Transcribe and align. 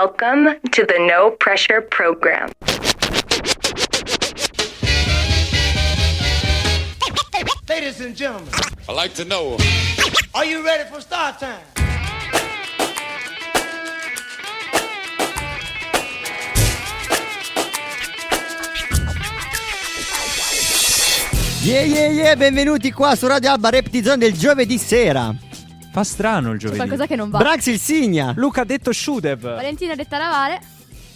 Welcome 0.00 0.54
to 0.70 0.84
the 0.84 0.96
No 1.08 1.32
Pressure 1.32 1.80
Program. 1.80 2.52
Ladies 7.68 8.00
and 8.00 8.14
gentlemen, 8.14 8.48
I 8.88 8.92
like 8.92 9.14
to 9.14 9.24
know. 9.24 9.56
are 10.36 10.44
you 10.44 10.64
ready 10.64 10.88
for 10.88 11.00
start 11.00 11.40
time? 11.40 11.58
Yeah 21.60 21.82
yeah 21.82 22.12
yeah, 22.12 22.36
benvenuti 22.36 22.92
qua 22.92 23.16
su 23.16 23.26
Radio 23.26 23.50
Alba 23.50 23.70
Reptizone 23.70 24.18
del 24.18 24.34
giovedì 24.34 24.78
sera. 24.78 25.34
Fa 25.90 26.04
strano 26.04 26.48
il 26.52 26.58
C'è 26.58 26.66
giovedì. 26.66 26.76
qualcosa 26.78 27.06
che 27.06 27.16
non 27.16 27.30
va. 27.30 27.38
Brax 27.38 27.66
il 27.66 27.78
Signa. 27.78 28.32
Luca 28.36 28.60
ha 28.62 28.64
detto 28.64 28.92
Shudev. 28.92 29.40
Valentina 29.40 29.94
detta 29.94 30.18
lavare. 30.18 30.60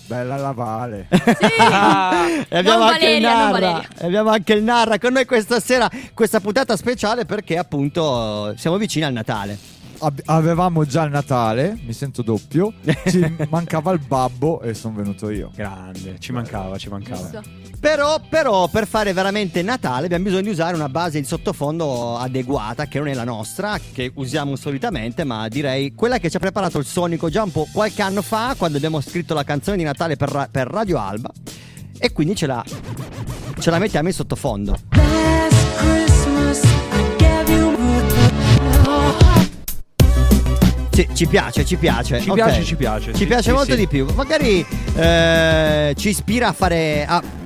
Bella 0.07 0.37
la 0.37 0.53
Vale. 0.53 1.07
Sì. 1.13 2.47
E 2.49 2.59
abbiamo 2.59 2.79
Non 2.85 2.89
anche 2.89 3.09
il 3.11 3.23
Valeria, 3.23 3.29
non 3.33 3.39
Narra. 3.39 3.51
Valeria. 3.61 3.89
E 3.99 4.07
abbiamo 4.07 4.31
anche 4.31 4.53
il 4.55 4.63
Narra 4.63 4.99
con 4.99 5.13
noi 5.13 5.25
questa 5.27 5.61
sera, 5.61 5.89
questa 6.15 6.41
puntata 6.41 6.77
speciale 6.77 7.25
perché 7.25 7.57
appunto 7.57 8.53
siamo 8.57 8.77
vicini 8.77 9.05
al 9.05 9.13
Natale. 9.13 9.57
Ab- 10.01 10.21
avevamo 10.27 10.85
già 10.85 11.05
il 11.05 11.13
Natale, 11.13 11.79
mi 11.87 11.93
sento 11.93 12.23
doppio. 12.23 12.73
Ci 13.07 13.37
mancava 13.49 13.93
il 13.93 14.01
babbo 14.01 14.61
e 14.61 14.75
sono 14.75 14.97
venuto 14.97 15.31
io. 15.31 15.51
Grande, 15.55 16.17
ci 16.19 16.33
mancava, 16.33 16.77
ci 16.77 16.89
mancava. 16.89 17.17
Giusto. 17.31 17.43
Però, 17.83 18.21
però, 18.29 18.69
per 18.69 18.87
fare 18.87 19.13
veramente 19.13 19.61
Natale 19.61 20.05
abbiamo 20.05 20.23
bisogno 20.23 20.43
di 20.43 20.51
usare 20.51 20.77
una 20.77 20.89
base 20.89 21.19
di 21.19 21.27
sottofondo 21.27 22.17
adeguata, 22.17 22.87
che 22.87 22.99
non 22.99 23.09
è 23.09 23.13
la 23.13 23.25
nostra, 23.25 23.77
che 23.93 24.13
usiamo 24.15 24.55
solitamente, 24.55 25.25
ma 25.25 25.49
direi 25.49 25.93
quella 25.93 26.19
che 26.19 26.31
ci 26.31 26.37
ha 26.37 26.39
preparato 26.39 26.79
il 26.79 26.87
Sonico 26.87 27.29
già 27.29 27.43
un 27.43 27.51
po' 27.51 27.67
qualche 27.73 28.01
anno 28.01 28.23
fa, 28.23 28.55
quando 28.57 28.77
abbiamo 28.77 29.01
scritto 29.01 29.35
la 29.35 29.43
canzone 29.43 29.79
di 29.79 29.83
Natale 29.83 30.15
per, 30.15 30.49
per 30.49 30.69
Radio 30.69 31.01
Alba. 31.01 31.33
E 31.99 32.13
quindi 32.13 32.37
ce 32.37 32.47
la, 32.47 32.65
ce 33.59 33.71
la 33.71 33.79
mettiamo 33.81 34.07
in 34.07 34.15
sottofondo. 34.15 34.79
Sì, 40.93 41.09
ci 41.15 41.27
piace, 41.27 41.65
ci 41.65 41.77
piace. 41.77 42.21
Ci 42.21 42.29
ok. 42.29 42.35
piace, 42.37 42.63
ci 42.63 42.77
piace, 42.77 43.11
Ci 43.13 43.19
sì, 43.19 43.27
piace 43.27 43.43
sì, 43.43 43.51
molto 43.51 43.73
sì. 43.73 43.79
di 43.79 43.89
più. 43.89 44.07
Magari 44.15 44.65
eh, 44.95 45.95
ci 45.97 46.11
ispira 46.11 46.47
a 46.47 46.53
fare. 46.53 47.05
A, 47.05 47.41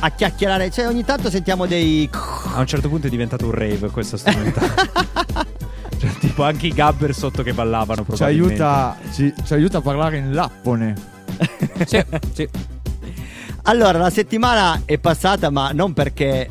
a 0.00 0.10
chiacchierare. 0.10 0.70
Cioè, 0.70 0.86
ogni 0.86 1.04
tanto 1.04 1.30
sentiamo 1.30 1.66
dei. 1.66 2.08
A 2.54 2.60
un 2.60 2.66
certo 2.66 2.88
punto 2.88 3.06
è 3.06 3.10
diventato 3.10 3.44
un 3.44 3.52
rave 3.52 3.90
questo 3.90 4.16
strumento. 4.16 4.60
cioè, 5.98 6.10
tipo 6.18 6.44
anche 6.44 6.66
i 6.66 6.72
gabber 6.72 7.14
sotto 7.14 7.42
che 7.42 7.52
ballavano 7.52 8.04
Ci 8.14 8.22
aiuta, 8.22 8.96
ci, 9.12 9.32
ci 9.44 9.54
aiuta 9.54 9.78
a 9.78 9.80
parlare 9.80 10.18
in 10.18 10.32
lappone. 10.32 11.14
Sì, 11.84 12.02
sì. 12.32 12.48
Allora, 13.64 13.98
la 13.98 14.10
settimana 14.10 14.82
è 14.86 14.96
passata, 14.98 15.50
ma 15.50 15.70
non 15.72 15.92
perché 15.92 16.48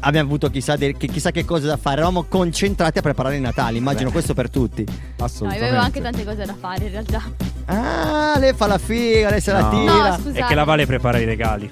abbiamo 0.00 0.26
avuto 0.26 0.50
chissà, 0.50 0.74
de- 0.74 0.96
che, 0.96 1.06
chissà 1.06 1.30
che 1.30 1.44
cose 1.44 1.66
da 1.66 1.76
fare. 1.76 1.96
Eravamo 1.98 2.24
concentrati 2.24 2.98
a 2.98 3.02
preparare 3.02 3.36
i 3.36 3.40
Natali. 3.40 3.76
Immagino 3.76 4.10
questo 4.10 4.34
per 4.34 4.50
tutti. 4.50 4.84
No, 4.84 4.92
io 4.92 5.24
Assolutamente. 5.24 5.68
avevo 5.68 5.82
anche 5.84 6.00
tante 6.00 6.24
cose 6.24 6.44
da 6.44 6.54
fare 6.58 6.84
in 6.86 6.90
realtà. 6.90 7.22
Ah, 7.66 8.38
lei 8.38 8.52
fa 8.54 8.66
la 8.66 8.78
figa, 8.78 9.30
lei 9.30 9.40
se 9.40 9.52
la 9.52 9.60
No. 9.60 9.70
tira. 9.70 10.16
No. 10.16 10.30
E 10.32 10.44
che 10.44 10.54
la 10.54 10.64
Vale 10.64 10.86
prepara 10.86 11.18
i 11.18 11.24
regali. 11.24 11.70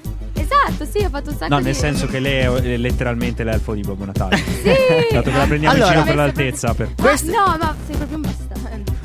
Esatto, 0.51 0.85
sì, 0.91 1.03
ho 1.03 1.09
fatto 1.09 1.29
un 1.29 1.37
sacco 1.37 1.53
No, 1.53 1.57
di 1.59 1.63
nel 1.65 1.75
senso 1.75 2.07
che 2.07 2.19
lei 2.19 2.39
è 2.43 2.77
letteralmente 2.77 3.43
l'elfo 3.43 3.73
di 3.73 3.81
Babbo 3.81 4.05
Natale. 4.05 4.37
Sì. 4.61 5.13
Dato 5.15 5.31
che 5.31 5.37
la 5.37 5.45
prendiamo 5.45 5.73
Allora- 5.75 5.87
in 5.87 5.93
giro 5.93 6.03
per 6.05 6.15
Ma 6.15 6.21
l'altezza. 6.23 6.73
Per... 6.73 6.89
Questo- 6.99 7.31
No, 7.31 7.57
ma 7.59 7.75
sei 7.87 7.95
proprio 7.95 8.15
un 8.17 8.21
bastardo. 8.21 8.49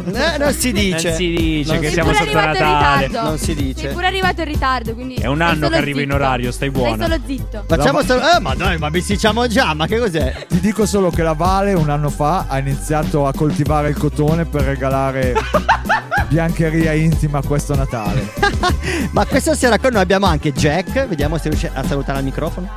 Eh, 0.06 0.38
non 0.38 0.52
si 0.52 0.72
dice. 0.72 1.08
Non 1.08 1.16
si 1.16 1.28
dice 1.30 1.72
Non 1.72 1.80
che 1.80 1.86
si- 1.88 1.92
siamo 1.94 2.12
sotto 2.12 2.22
arrivato 2.38 2.56
in 2.58 2.62
Natale. 2.64 3.06
ritardo. 3.06 3.28
Non 3.28 3.38
si 3.38 3.54
dice. 3.54 3.80
Sei 3.80 3.92
pure 3.92 4.06
arrivato 4.06 4.40
in 4.42 4.46
ritardo, 4.48 4.94
quindi 4.94 5.14
È 5.14 5.26
un 5.26 5.36
stai 5.36 5.48
anno 5.48 5.56
solo 5.56 5.68
che 5.70 5.76
arrivo 5.76 5.98
in 6.00 6.04
zitto. 6.04 6.14
orario, 6.16 6.52
stai 6.52 6.70
buona. 6.70 6.94
Stai 6.94 7.06
solo 7.08 7.20
zitto. 7.26 7.64
Facciamo 7.66 8.02
solo- 8.02 8.20
Eh, 8.20 8.40
ma 8.40 8.54
dai, 8.54 8.78
ma 8.78 8.90
bisticciamo 8.90 9.46
già, 9.48 9.74
ma 9.74 9.86
che 9.86 9.98
cos'è? 9.98 10.46
Ti 10.48 10.60
dico 10.60 10.86
solo 10.86 11.10
che 11.10 11.22
la 11.22 11.32
Vale 11.32 11.72
un 11.72 11.88
anno 11.90 12.10
fa 12.10 12.44
ha 12.48 12.58
iniziato 12.58 13.26
a 13.26 13.32
coltivare 13.32 13.88
il 13.88 13.96
cotone 13.96 14.44
per 14.44 14.62
regalare 14.62 15.34
biancheria 16.28 16.92
intima 16.92 17.42
questo 17.42 17.74
Natale. 17.74 18.32
Ma 19.12 19.24
questa 19.26 19.54
sera 19.54 19.78
con 19.78 19.92
noi 19.92 20.02
abbiamo 20.02 20.26
anche 20.26 20.52
Jack. 20.52 21.06
Vediamo 21.06 21.38
se 21.38 21.48
riesce 21.48 21.70
a 21.72 21.84
salutare 21.84 22.18
al 22.18 22.24
microfono. 22.24 22.68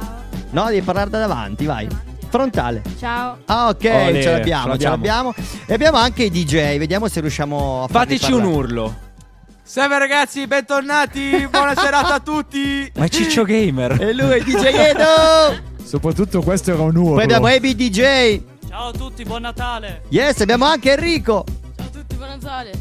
No, 0.52 0.66
devi 0.66 0.82
parlare 0.82 1.10
da 1.10 1.20
davanti, 1.20 1.66
vai. 1.66 1.88
Frontale. 2.30 2.82
Ciao. 2.98 3.38
Ah, 3.46 3.70
ok, 3.70 3.84
Olè, 3.84 4.22
ce 4.22 4.32
l'abbiamo, 4.32 4.74
ce 4.74 4.80
ce 4.80 4.90
l'abbiamo. 4.90 5.34
E 5.66 5.74
abbiamo 5.74 5.98
anche 5.98 6.24
i 6.24 6.30
DJ. 6.30 6.78
Vediamo 6.78 7.08
se 7.08 7.22
riusciamo 7.22 7.84
a 7.84 7.88
Fateci 7.88 8.32
un 8.32 8.44
urlo. 8.44 9.08
Salve 9.64 10.00
ragazzi, 10.00 10.48
bentornati, 10.48 11.48
buona 11.50 11.76
serata 11.76 12.16
a 12.16 12.20
tutti. 12.20 12.92
Ma 12.96 13.06
è 13.06 13.08
Ciccio 13.10 13.44
Gamer. 13.44 14.02
E 14.02 14.14
lui, 14.14 14.44
DJ 14.44 14.66
Edo. 14.66 15.68
Soprattutto 15.84 16.42
questo 16.42 16.72
era 16.72 16.82
un 16.82 16.96
urlo. 16.96 17.14
Poi 17.16 17.24
abbiamo 17.24 17.48
Ebi 17.48 17.76
DJ. 17.76 18.42
Ciao 18.68 18.90
a 18.90 18.92
tutti, 18.92 19.24
buon 19.24 19.42
Natale. 19.42 20.04
Yes, 20.10 20.42
abbiamo 20.42 20.66
anche 20.66 20.92
Enrico. 20.92 21.44
Tutti, 22.40 22.46
Natale. 22.46 22.72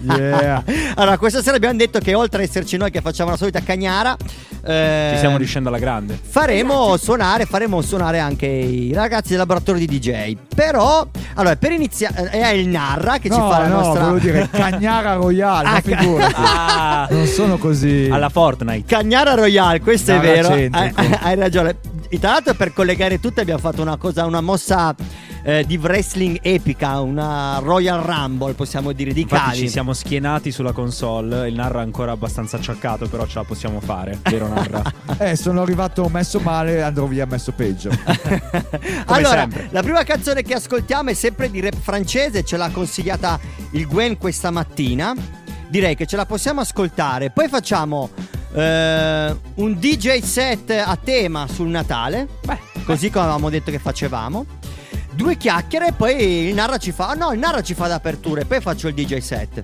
Yeah. 0.04 0.62
Allora, 0.96 1.18
questa 1.18 1.42
sera 1.42 1.56
abbiamo 1.56 1.76
detto 1.76 1.98
che 1.98 2.14
oltre 2.14 2.42
ad 2.42 2.48
esserci 2.48 2.76
noi 2.76 2.90
che 2.90 3.00
facciamo 3.00 3.30
la 3.30 3.36
solita 3.36 3.60
cagnara, 3.62 4.16
eh, 4.64 5.08
Ci 5.12 5.16
stiamo 5.18 5.36
riuscendo 5.36 5.68
alla 5.68 5.78
grande. 5.78 6.18
faremo 6.22 6.96
suonare, 6.96 7.44
faremo 7.46 7.80
suonare 7.82 8.18
anche 8.18 8.46
i 8.46 8.92
ragazzi 8.92 9.30
del 9.30 9.38
laboratorio 9.38 9.84
di 9.86 9.98
DJ. 9.98 10.36
Però, 10.54 11.06
allora, 11.34 11.56
per 11.56 11.72
iniziare, 11.72 12.30
è 12.30 12.48
il 12.48 12.68
Narra 12.68 13.18
che 13.18 13.28
ci 13.30 13.36
No, 13.38 13.50
fa 13.50 13.60
la 13.60 13.66
no, 13.68 13.74
nostra. 13.80 14.00
volevo 14.04 14.18
dire 14.18 14.48
Cagnara 14.50 15.14
Royale, 15.14 15.68
Ah, 15.68 15.80
figurati. 15.80 16.34
Ah, 16.44 17.06
Non 17.10 17.26
sono 17.26 17.58
così. 17.58 18.08
alla 18.10 18.28
Fortnite. 18.28 18.84
Cagnara 18.86 19.34
Royale, 19.34 19.80
questo 19.80 20.12
è 20.12 20.16
Narra 20.16 20.26
vero. 20.32 20.48
Hai, 20.48 20.70
centrico. 20.70 21.18
hai 21.24 21.34
ragione. 21.36 21.76
E 22.08 22.18
Tra 22.20 22.30
l'altro, 22.32 22.54
per 22.54 22.72
collegare 22.72 23.20
tutte, 23.20 23.40
abbiamo 23.40 23.60
fatto 23.60 23.82
una 23.82 23.96
cosa, 23.96 24.24
una 24.24 24.40
mossa 24.40 24.94
eh, 25.46 25.64
di 25.66 25.76
wrestling 25.76 26.38
epica, 26.40 27.00
una 27.00 27.58
Royal 27.58 28.00
Rumble, 28.00 28.54
possiamo 28.54 28.92
dire, 28.92 29.12
di 29.12 29.20
Infatti 29.20 29.42
cavi. 29.42 29.58
ci 29.58 29.68
siamo 29.68 29.92
schienati 29.92 30.50
sulla 30.50 30.72
console. 30.72 31.48
Il 31.48 31.54
Narra 31.54 31.80
è 31.80 31.82
ancora 31.82 32.12
abbastanza 32.12 32.56
acciaccato, 32.56 33.08
però 33.08 33.26
ce 33.26 33.38
la 33.38 33.44
possiamo 33.44 33.80
fare. 33.80 34.18
Vero 34.22 34.48
Narra? 34.48 34.82
Eh, 35.16 35.36
sono 35.36 35.62
arrivato 35.62 36.08
messo 36.08 36.40
male, 36.40 36.82
andrò 36.82 37.06
via 37.06 37.24
messo 37.26 37.52
peggio. 37.52 37.90
allora, 39.06 39.40
sempre. 39.40 39.68
la 39.70 39.82
prima 39.82 40.02
canzone 40.02 40.42
che 40.42 40.54
ascoltiamo 40.54 41.10
è 41.10 41.14
sempre 41.14 41.50
di 41.50 41.60
rap 41.60 41.76
francese, 41.78 42.42
ce 42.42 42.56
l'ha 42.56 42.70
consigliata 42.70 43.38
il 43.72 43.86
Gwen 43.86 44.16
questa 44.16 44.50
mattina. 44.50 45.14
Direi 45.68 45.94
che 45.94 46.06
ce 46.06 46.16
la 46.16 46.26
possiamo 46.26 46.62
ascoltare. 46.62 47.30
Poi 47.30 47.48
facciamo 47.48 48.10
eh, 48.54 49.36
un 49.54 49.78
DJ 49.78 50.20
set 50.20 50.70
a 50.70 50.96
tema 50.96 51.46
sul 51.46 51.68
Natale. 51.68 52.28
così 52.84 53.10
come 53.10 53.24
avevamo 53.24 53.50
detto 53.50 53.70
che 53.70 53.78
facevamo. 53.78 54.62
Due 55.14 55.36
chiacchiere 55.36 55.88
e 55.88 55.92
poi 55.92 56.48
il 56.48 56.54
Narra 56.54 56.76
ci 56.78 56.92
fa. 56.92 57.08
ah, 57.08 57.14
No, 57.14 57.32
il 57.32 57.38
Narra 57.38 57.62
ci 57.62 57.74
fa 57.74 57.86
d'apertura 57.88 58.40
e 58.40 58.44
poi 58.44 58.60
faccio 58.60 58.88
il 58.88 58.94
DJ 58.94 59.18
set. 59.18 59.62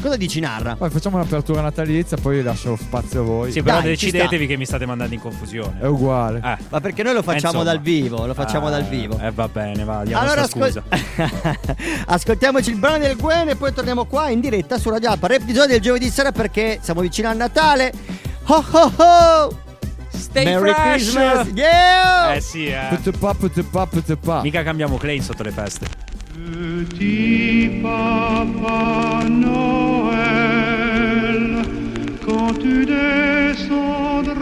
Cosa 0.00 0.16
dici, 0.16 0.40
Narra? 0.40 0.76
Poi 0.76 0.88
facciamo 0.88 1.16
un'apertura 1.18 1.60
natalizia, 1.60 2.16
poi 2.16 2.42
lascio 2.42 2.74
spazio 2.74 3.20
a 3.20 3.24
voi. 3.24 3.52
Sì, 3.52 3.62
però 3.62 3.82
Dai, 3.82 3.98
ci 3.98 4.06
decidetevi 4.10 4.46
che 4.46 4.56
mi 4.56 4.64
state 4.64 4.86
mandando 4.86 5.12
in 5.14 5.20
confusione. 5.20 5.78
È 5.78 5.86
uguale. 5.86 6.38
Eh. 6.42 6.56
Ma 6.70 6.80
perché 6.80 7.02
noi 7.02 7.12
lo 7.12 7.22
facciamo 7.22 7.58
insomma. 7.58 7.64
dal 7.64 7.80
vivo, 7.80 8.24
lo 8.24 8.32
facciamo 8.32 8.68
Ah, 8.68 8.70
dal 8.70 8.84
vivo. 8.84 9.18
Eh, 9.20 9.30
va 9.30 9.46
bene, 9.48 9.84
va, 9.84 10.02
diamo 10.02 10.22
Allora 10.22 10.40
ascol- 10.40 10.82
ascoltiamoci 12.06 12.70
il 12.70 12.76
brano 12.76 12.98
del 12.98 13.16
Gwen 13.16 13.50
e 13.50 13.56
poi 13.56 13.74
torniamo 13.74 14.06
qua 14.06 14.30
in 14.30 14.40
diretta 14.40 14.78
su 14.78 14.88
Radio 14.88 15.10
Alpa. 15.10 15.28
Episodio 15.28 15.68
del 15.72 15.80
giovedì 15.80 16.08
sera 16.08 16.32
perché 16.32 16.78
siamo 16.80 17.02
vicini 17.02 17.26
al 17.26 17.36
Natale. 17.36 17.92
Ho 18.46 18.64
ho 18.70 18.92
ho! 18.96 19.68
Stay 20.30 20.44
Merry 20.44 20.72
fresh! 20.72 21.10
Christmas! 21.10 21.48
Yeah! 21.56 22.36
Eh 22.36 22.40
sì, 22.40 22.66
eh. 22.66 22.86
Pute 22.90 23.10
pa, 23.18 23.34
pute 23.34 23.64
pa, 23.64 23.86
pute 23.86 24.16
pa. 24.16 24.42
Mica 24.42 24.62
cambiamo 24.62 24.96
Clay 24.96 25.20
sotto 25.20 25.42
le 25.42 25.50
feste. 25.50 25.86
Petit 26.32 27.80
Papa 27.82 29.24
Noël, 29.28 30.06
quand 32.24 32.54
tu 32.60 32.86
descendras 32.86 34.36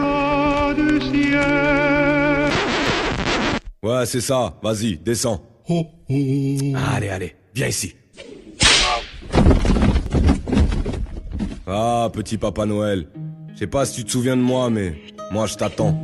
du 0.75 1.01
ciel. 1.01 2.51
Ouais, 3.81 4.05
c'est 4.05 4.21
ça. 4.21 4.53
Vas-y, 4.61 4.97
descends. 4.97 5.41
Allez, 6.07 7.09
allez, 7.09 7.35
viens 7.55 7.67
ici. 7.67 7.95
Ah, 11.65 12.09
petit 12.13 12.37
Papa 12.37 12.65
Noël. 12.65 13.07
Je 13.53 13.59
sais 13.59 13.67
pas 13.67 13.85
si 13.85 13.95
tu 13.95 14.03
te 14.05 14.11
souviens 14.11 14.37
de 14.37 14.41
moi, 14.41 14.69
mais 14.69 14.95
moi 15.31 15.45
je 15.45 15.55
t'attends. 15.55 15.95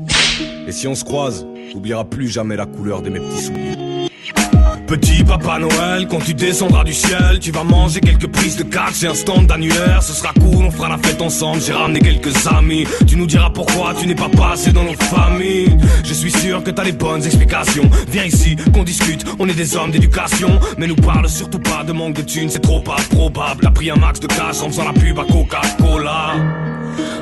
Et 0.68 0.72
si 0.72 0.88
on 0.88 0.96
se 0.96 1.04
croise, 1.04 1.46
t'oublieras 1.72 2.06
plus 2.06 2.28
jamais 2.28 2.56
la 2.56 2.66
couleur 2.66 3.02
de 3.02 3.10
mes 3.10 3.20
petits 3.20 3.44
souliers. 3.44 3.85
Petit 4.88 5.24
Papa 5.24 5.58
Noël, 5.58 6.08
quand 6.08 6.20
tu 6.20 6.36
descendras 6.36 6.84
du 6.84 6.94
ciel, 6.94 7.40
tu 7.40 7.52
vas 7.52 7.64
manger 7.64 8.00
quelques 8.02 8.28
prises 8.28 8.56
de 8.56 8.64
catch 8.64 9.02
et 9.04 9.08
un 9.08 9.16
stand 9.16 9.48
d'annuaire. 9.48 10.04
Ce 10.04 10.14
sera 10.14 10.32
cool, 10.34 10.64
on 10.64 10.70
fera 10.70 10.90
la 10.90 11.00
fête 11.00 11.22
ensemble. 11.24 11.60
J'ai 11.60 11.74
ramené 11.74 12.00
quelques 12.00 12.46
amis. 12.48 12.86
Tu 13.08 13.16
nous 13.16 13.26
diras 13.26 13.50
pourquoi 13.50 13.96
tu 14.00 14.06
n'es 14.06 14.14
pas 14.14 14.30
passé 14.30 14.72
dans 14.72 14.84
nos 14.84 14.94
familles. 14.94 15.76
Je 16.04 16.14
suis 16.14 16.32
sûr 16.32 16.64
que 16.64 16.70
t'as 16.70 16.84
les 16.84 16.92
bonnes 16.92 17.24
explications. 17.24 17.90
Viens 18.10 18.26
ici, 18.26 18.56
qu'on 18.74 18.84
discute. 18.84 19.26
On 19.40 19.50
est 19.50 19.56
des 19.56 19.76
hommes 19.76 19.90
d'éducation, 19.90 20.60
mais 20.78 20.86
nous 20.86 20.96
parle 20.96 21.28
surtout 21.30 21.60
pas 21.60 21.84
de 21.84 21.92
manque 21.92 22.14
de 22.14 22.22
thunes. 22.22 22.50
C'est 22.50 22.60
trop 22.62 22.80
pas 22.80 22.98
probable. 23.10 23.62
T'as 23.64 23.72
pris 23.72 23.90
un 23.90 23.96
max 23.96 24.20
de 24.20 24.28
cash 24.28 24.62
en 24.62 24.68
faisant 24.68 24.86
la 24.86 24.94
pub 24.94 25.18
à 25.20 25.26
Coca-Cola. 25.26 26.36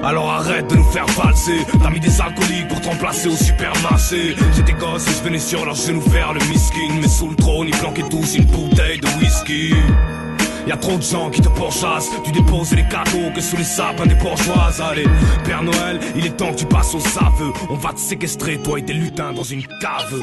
Alors 0.03 0.29
arrête 0.29 0.69
de 0.69 0.75
nous 0.75 0.91
faire 0.91 1.05
valser 1.05 1.65
T'as 1.81 1.89
mis 1.89 1.99
des 1.99 2.19
alcooliques 2.19 2.67
pour 2.67 2.81
te 2.81 2.89
remplacer 2.89 3.29
au 3.29 3.35
supermarché 3.35 4.35
J'étais 4.55 4.73
gosse 4.73 5.07
et 5.07 5.11
je 5.11 5.23
venais 5.23 5.39
sur 5.39 5.65
leurs 5.65 5.75
genoux 5.75 6.01
faire 6.01 6.33
le 6.33 6.39
miskin 6.41 6.99
Mais 7.01 7.07
sous 7.07 7.29
le 7.29 7.35
trône 7.53 7.67
ils 7.67 7.77
planquaient 7.77 8.09
tous 8.09 8.35
une 8.35 8.45
bouteille 8.45 8.99
de 8.99 9.07
whisky. 9.19 9.73
Y'a 10.65 10.77
trop 10.77 10.97
de 10.97 11.03
gens 11.03 11.29
qui 11.29 11.41
te 11.41 11.49
pourchassent. 11.49 12.09
Tu 12.23 12.31
déposes 12.31 12.73
les 12.73 12.87
cadeaux 12.87 13.29
que 13.35 13.41
sous 13.41 13.57
les 13.57 13.63
sapins 13.63 14.05
des 14.05 14.15
bourgeoises. 14.15 14.81
Allez, 14.81 15.05
Père 15.43 15.61
Noël, 15.61 15.99
il 16.15 16.25
est 16.25 16.37
temps 16.37 16.51
que 16.51 16.59
tu 16.59 16.65
passes 16.65 16.95
aux 16.95 17.05
aveux 17.19 17.51
On 17.69 17.75
va 17.75 17.91
te 17.93 17.99
séquestrer, 17.99 18.57
toi 18.57 18.79
et 18.79 18.83
tes 18.83 18.93
lutins 18.93 19.33
dans 19.33 19.43
une 19.43 19.61
cave. 19.81 20.21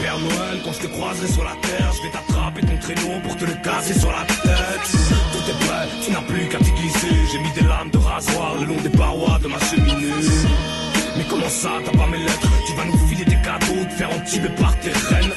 Père 0.00 0.18
Noël, 0.18 0.60
quand 0.64 0.72
je 0.72 0.80
te 0.80 0.86
croiserai 0.86 1.26
sur 1.26 1.44
la 1.44 1.56
terre 1.62 1.90
Je 1.96 2.02
vais 2.02 2.12
t'attraper 2.12 2.60
ton 2.60 2.76
traîneau 2.80 3.18
pour 3.24 3.36
te 3.36 3.44
le 3.44 3.54
casser 3.64 3.98
sur 3.98 4.10
la 4.10 4.24
tête. 4.26 4.88
Tout 5.32 5.50
est 5.50 5.66
prêt, 5.66 5.88
tu 6.04 6.12
n'as 6.12 6.22
plus 6.22 6.48
qu'à 6.48 6.58
t'y 6.58 6.70
glisser 6.72 7.16
J'ai 7.32 7.38
mis 7.38 7.52
des 7.52 7.66
lames 7.66 7.90
de 7.90 7.98
rasoir 7.98 8.56
le 8.60 8.66
long 8.66 8.80
des 8.82 8.90
parois 8.90 9.38
de 9.42 9.48
ma 9.48 9.58
cheminée 9.58 10.12
mais 11.18 11.24
comment 11.28 11.48
ça, 11.48 11.70
t'as 11.84 11.98
pas 11.98 12.06
mes 12.06 12.18
lettres 12.18 12.48
Tu 12.66 12.72
vas 12.74 12.84
nous 12.84 12.98
filer 13.08 13.24
des 13.24 13.40
cadeaux, 13.42 13.84
te 13.84 13.92
faire 13.92 14.10
entuber 14.10 14.48
par 14.50 14.78
tes 14.78 14.90
reines. 14.90 15.32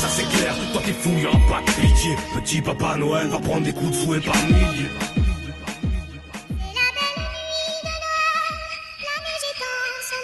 Ça 0.00 0.08
c'est 0.08 0.28
clair, 0.28 0.54
toi 0.72 0.82
t'es 0.84 0.92
fou, 0.92 1.10
y'aura 1.18 1.38
pas 1.48 1.62
de 1.62 1.70
pitié. 1.80 2.16
Petit 2.34 2.60
Papa 2.60 2.96
Noël 2.96 3.28
va 3.28 3.38
prendre 3.38 3.62
des 3.62 3.72
coups 3.72 3.90
de 3.90 3.96
fouet 3.96 4.20
par 4.20 4.36
milliers. 4.44 4.90
La 9.00 9.16
neige 9.24 9.46
étend 9.50 9.88
son 10.10 10.20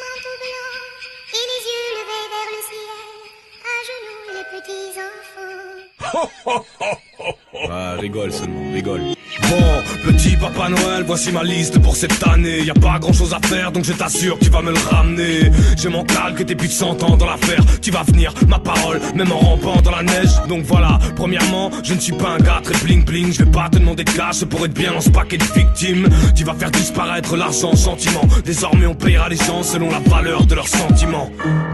enfants. 7.63 7.73
Ah, 7.73 7.97
rigole 7.99 8.33
seulement, 8.33 8.73
rigole. 8.73 9.01
Bon, 9.43 10.11
petit 10.13 10.37
Papa 10.37 10.69
Noël, 10.69 11.05
voici 11.07 11.33
ma 11.33 11.43
liste 11.43 11.81
pour 11.81 11.97
cette 11.97 12.27
année. 12.27 12.63
Y 12.63 12.71
a 12.71 12.75
pas 12.75 12.99
grand 12.99 13.13
chose 13.13 13.35
à 13.35 13.47
faire, 13.47 13.73
donc 13.73 13.85
je 13.85 13.93
t'assure 13.93 14.39
que 14.39 14.45
tu 14.45 14.51
vas 14.51 14.63
me 14.63 14.71
le 14.71 14.79
ramener. 14.91 15.51
J'ai 15.77 15.89
mon 15.89 16.05
calque 16.05 16.39
que 16.39 16.43
t'es 16.43 16.55
plus 16.55 16.69
de 16.69 16.73
100 16.73 17.03
ans 17.03 17.17
dans 17.17 17.27
l'affaire. 17.27 17.61
Tu 17.81 17.91
vas 17.91 18.03
venir, 18.03 18.33
ma 18.49 18.59
parole, 18.59 19.01
même 19.15 19.31
en 19.33 19.39
rampant 19.39 19.81
dans 19.83 19.91
la 19.91 20.03
neige. 20.03 20.31
Donc 20.49 20.63
voilà, 20.65 20.99
premièrement, 21.17 21.71
je 21.83 21.95
ne 21.95 22.01
suis 22.01 22.13
pas 22.13 22.31
un 22.31 22.39
gars 22.39 22.61
très 22.63 22.79
bling 22.85 23.05
bling. 23.05 23.33
Je 23.33 23.45
vais 23.45 23.51
pas 23.51 23.69
te 23.69 23.79
demander 23.79 24.05
de 24.05 24.11
cash 24.11 24.45
pour 24.45 24.65
être 24.65 24.75
bien 24.75 24.93
dans 24.93 25.01
ce 25.01 25.11
paquet 25.11 25.39
de 25.39 25.45
victimes. 25.45 26.09
Tu 26.37 26.45
vas 26.45 26.55
faire 26.55 26.71
disparaître 26.71 27.37
l'argent, 27.37 27.75
sentiment. 27.75 28.23
Désormais, 28.45 28.87
on 28.87 28.95
payera 28.95 29.29
les 29.29 29.37
gens 29.37 29.63
selon 29.63 29.91
la 29.91 30.01
valeur 30.01 30.47
de 30.47 30.55
leurs 30.55 30.69
sentiments. 30.69 31.31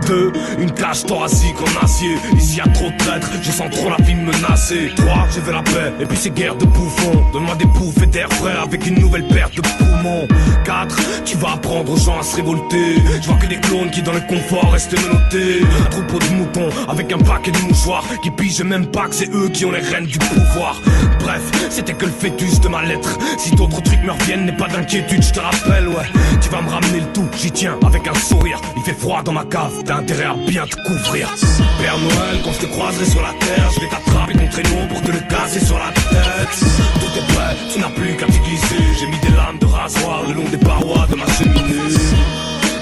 Deux, 0.07 0.33
une 0.59 0.73
cage 0.73 1.05
thoracique 1.05 1.57
en 1.61 1.85
acier. 1.85 2.17
Ici 2.37 2.59
y 2.59 2.61
a 2.61 2.69
trop 2.69 2.91
de 2.91 2.97
traîtres, 2.97 3.31
je 3.43 3.51
sens 3.51 3.71
trop 3.71 3.91
la 3.91 4.03
vie 4.05 4.15
me 4.15 4.33
menacer. 4.33 4.91
Trois, 4.97 5.27
je 5.35 5.41
veux 5.41 5.53
la 5.53 5.63
et 6.01 6.07
puis 6.07 6.17
ces 6.17 6.31
guerres 6.31 6.57
de 6.57 6.67
bouffons. 6.67 7.25
Donne-moi 7.33 7.55
des 7.57 7.67
bouffées 7.67 8.07
d'air 8.07 8.29
frais 8.33 8.57
avec 8.63 8.87
une 8.87 8.99
nouvelle 8.99 9.27
paire 9.29 9.51
de 9.55 9.61
poumons. 9.61 10.27
4. 10.65 10.97
Tu 11.25 11.37
vas 11.37 11.53
apprendre 11.53 11.93
aux 11.93 11.97
gens 11.97 12.19
à 12.19 12.23
se 12.23 12.37
révolter. 12.37 12.97
Je 13.21 13.27
vois 13.27 13.37
que 13.37 13.47
des 13.47 13.61
clones 13.61 13.91
qui 13.91 14.03
dans 14.03 14.13
le 14.13 14.21
confort 14.21 14.73
restent 14.73 14.97
menottés. 15.01 15.63
Un 15.81 15.91
troupeau 15.91 16.19
de 16.19 16.35
moutons 16.35 16.69
avec 16.89 17.13
un 17.13 17.19
paquet 17.19 17.51
de 17.51 17.59
mouchoirs 17.59 18.05
qui 18.23 18.31
pigent 18.31 18.63
même 18.63 18.87
pas 18.87 19.09
que 19.09 19.15
c'est 19.15 19.33
eux 19.35 19.49
qui 19.49 19.65
ont 19.65 19.73
les 19.73 19.81
rênes 19.81 20.07
du 20.07 20.19
pouvoir. 20.19 20.81
Bref, 21.21 21.43
c'était 21.71 21.95
que 21.95 22.07
le 22.07 22.13
fœtus 22.13 22.61
de 22.61 22.69
ma 22.69 22.83
lettre. 22.83 23.19
Si 23.39 23.51
d'autres 23.53 23.83
trucs 23.83 24.03
me 24.03 24.13
reviennent, 24.13 24.47
n'aie 24.47 24.57
pas 24.57 24.69
d'inquiétude, 24.69 25.23
je 25.23 25.33
te 25.33 25.41
rappelle, 25.41 25.89
ouais. 25.89 26.07
Tu 26.41 26.49
vas 26.49 26.63
me 26.63 26.71
ramener 26.71 27.01
le 27.01 27.13
tout, 27.13 27.29
j'y 27.37 27.51
tiens 27.51 27.77
avec 27.85 28.07
un 28.07 28.15
sourire. 28.15 28.61
Il 28.77 28.83
fait 28.83 28.99
froid 28.99 29.23
dans 29.23 29.33
ma 29.33 29.45
cave, 29.45 29.73
t'as 29.85 29.97
intérêt 29.97 30.25
à 30.25 30.35
bien 30.35 30.65
te 30.67 30.77
couvrir. 30.87 31.35
Père 31.81 31.99
Noël, 31.99 32.41
quand 32.45 32.53
je 32.53 32.61
te 32.61 32.67
croiserai 32.67 33.05
sur 33.05 33.23
la 33.23 33.33
terre, 33.41 33.71
je 33.75 33.81
vais 33.81 33.89
t'attraper 33.89 34.35
ton 34.35 34.49
traîneau 34.49 34.87
pour 34.89 35.03
te 35.03 35.11
le 35.11 35.21
casser 35.29 35.61
sur 35.67 35.79
la 35.79 35.91
tête. 35.93 36.57
Tout 37.01 37.19
est 37.19 37.35
prêt, 37.35 37.57
tu 37.73 37.81
n'as 37.81 37.91
plus 37.91 38.17
qu'à 38.17 38.27
t'y 38.27 38.39
glisser. 38.39 38.83
J'ai 38.99 39.07
mis 39.07 39.19
des 39.19 39.37
lames 39.37 39.59
de 39.59 39.67
rasoir 39.67 40.23
le 40.29 40.35
long 40.35 40.49
des 40.49 40.59
parois 40.59 41.07
de 41.11 41.17
ma 41.17 41.27
cheminée. 41.27 41.93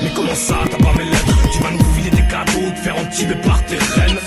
Mais 0.02 0.10
comment 0.14 0.34
ça, 0.34 0.56
t'as 0.70 0.76
pas 0.76 0.92
mes 0.98 1.04
lettres? 1.04 1.38
Tu 1.52 1.62
vas 1.62 1.70
nous 1.70 1.84
filer 1.94 2.10
des 2.10 2.26
cadeaux, 2.28 2.70
te 2.74 2.80
faire 2.80 2.96
entuber 2.98 3.36
par 3.36 3.64
tes 3.64 3.76
reines 3.76 4.18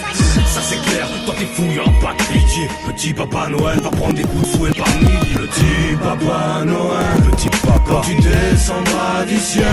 Ça 0.53 0.61
c'est 0.61 0.81
clair, 0.89 1.07
toi 1.25 1.35
t'es 1.37 1.45
fou, 1.45 1.63
y'aura 1.75 1.91
pas 2.01 2.13
de 2.17 2.23
pitié 2.33 2.67
Petit 2.87 3.13
Papa 3.13 3.47
Noël 3.49 3.79
va 3.81 3.89
prendre 3.91 4.13
des 4.13 4.23
coups 4.23 4.41
de 4.41 4.57
fouet 4.57 4.71
par 4.71 4.87
milliers 4.97 5.35
Petit 5.35 5.95
Papa 6.01 6.65
Noël, 6.65 7.31
papa. 7.67 7.81
Quand 7.87 8.01
tu 8.01 8.15
descendras 8.15 9.25
du 9.27 9.37
ciel 9.37 9.65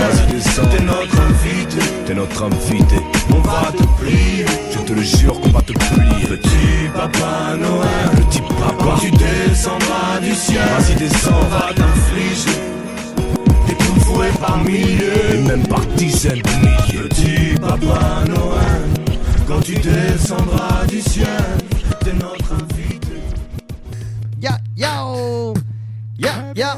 T'es 0.71 0.83
notre 0.83 1.19
invité, 1.21 1.79
t'es 2.05 2.13
notre 2.13 2.43
invité. 2.43 2.95
On 3.31 3.39
va 3.39 3.71
te 3.71 3.83
plier, 4.01 4.45
je 4.71 4.79
te 4.79 4.93
le 4.93 5.01
jure 5.01 5.39
qu'on 5.41 5.49
va 5.49 5.61
te 5.61 5.73
plier. 5.73 6.27
Petit 6.27 6.89
Papa 6.93 7.55
Noël, 7.59 8.25
petit 8.27 8.41
papa. 8.41 8.75
Quand 8.79 8.97
tu 8.99 9.11
descendras 9.11 10.19
du 10.21 10.33
ciel 10.33 10.61
Vas-y 10.77 10.95
descends, 10.95 11.31
on 11.41 11.47
va 11.47 11.73
t'infliger 11.73 12.59
des 13.67 13.73
coups 13.73 13.93
de 13.95 13.99
fouet 13.99 14.31
par 14.39 14.57
milliers. 14.63 15.33
Et 15.33 15.37
même 15.47 15.67
par 15.67 15.85
dizaines 15.97 16.41
de 16.41 16.49
milliers. 16.59 17.09
Petit 17.09 17.59
Papa 17.59 18.23
Noël. 18.27 18.83
Quand 19.47 19.61
tu 19.61 19.75
descendras 19.75 20.85
du 20.87 21.01
ciel 21.01 21.27
T'es 22.03 22.13
notre 22.13 22.53
invité. 22.53 23.13
Ya, 24.41 24.57
yao! 24.75 25.53
Ya, 26.17 26.29
ya, 26.55 26.77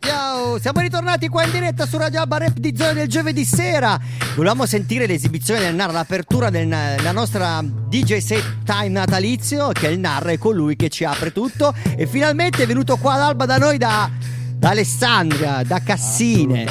yao! 0.00 0.58
Siamo 0.58 0.80
ritornati 0.80 1.28
qua 1.28 1.44
in 1.44 1.52
diretta 1.52 1.86
su 1.86 1.96
Radio 1.98 2.20
Alba 2.20 2.38
Rap 2.38 2.58
di 2.58 2.74
Zone 2.76 2.94
del 2.94 3.08
giovedì 3.08 3.44
sera. 3.44 3.98
Volevamo 4.34 4.66
sentire 4.66 5.06
l'esibizione 5.06 5.60
del 5.60 5.74
NAR, 5.74 5.92
l'apertura 5.92 6.50
della 6.50 7.12
nostra 7.12 7.62
DJ 7.62 8.16
set 8.16 8.64
time 8.64 8.88
natalizio, 8.88 9.68
che 9.68 9.86
è 9.88 9.90
il 9.90 10.00
NAR, 10.00 10.24
è 10.24 10.38
colui 10.38 10.74
che 10.74 10.88
ci 10.88 11.04
apre 11.04 11.32
tutto. 11.32 11.72
E 11.96 12.06
finalmente 12.06 12.64
è 12.64 12.66
venuto 12.66 12.96
qua 12.96 13.14
ad 13.14 13.20
Alba 13.20 13.46
da 13.46 13.58
noi 13.58 13.78
da, 13.78 14.10
da 14.56 14.70
Alessandria, 14.70 15.62
da 15.62 15.80
Cassine. 15.80 16.66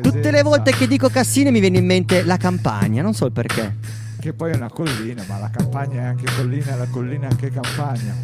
Tutte 0.00 0.30
le 0.32 0.42
volte 0.42 0.72
che 0.72 0.88
dico 0.88 1.08
Cassine 1.10 1.52
mi 1.52 1.60
viene 1.60 1.78
in 1.78 1.86
mente 1.86 2.24
la 2.24 2.38
campagna, 2.38 3.02
non 3.02 3.14
so 3.14 3.26
il 3.26 3.32
perché. 3.32 3.76
Che 4.18 4.32
poi 4.32 4.52
è 4.52 4.56
una 4.56 4.70
collina, 4.70 5.22
ma 5.28 5.38
la 5.38 5.50
campagna 5.50 6.00
è 6.00 6.04
anche 6.06 6.24
collina, 6.34 6.74
la 6.74 6.86
collina 6.90 7.28
è 7.28 7.30
anche 7.30 7.50
campagna. 7.50 8.14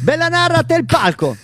Bella 0.00 0.28
Narra, 0.28 0.64
te 0.64 0.74
il 0.74 0.84
palco! 0.86 1.36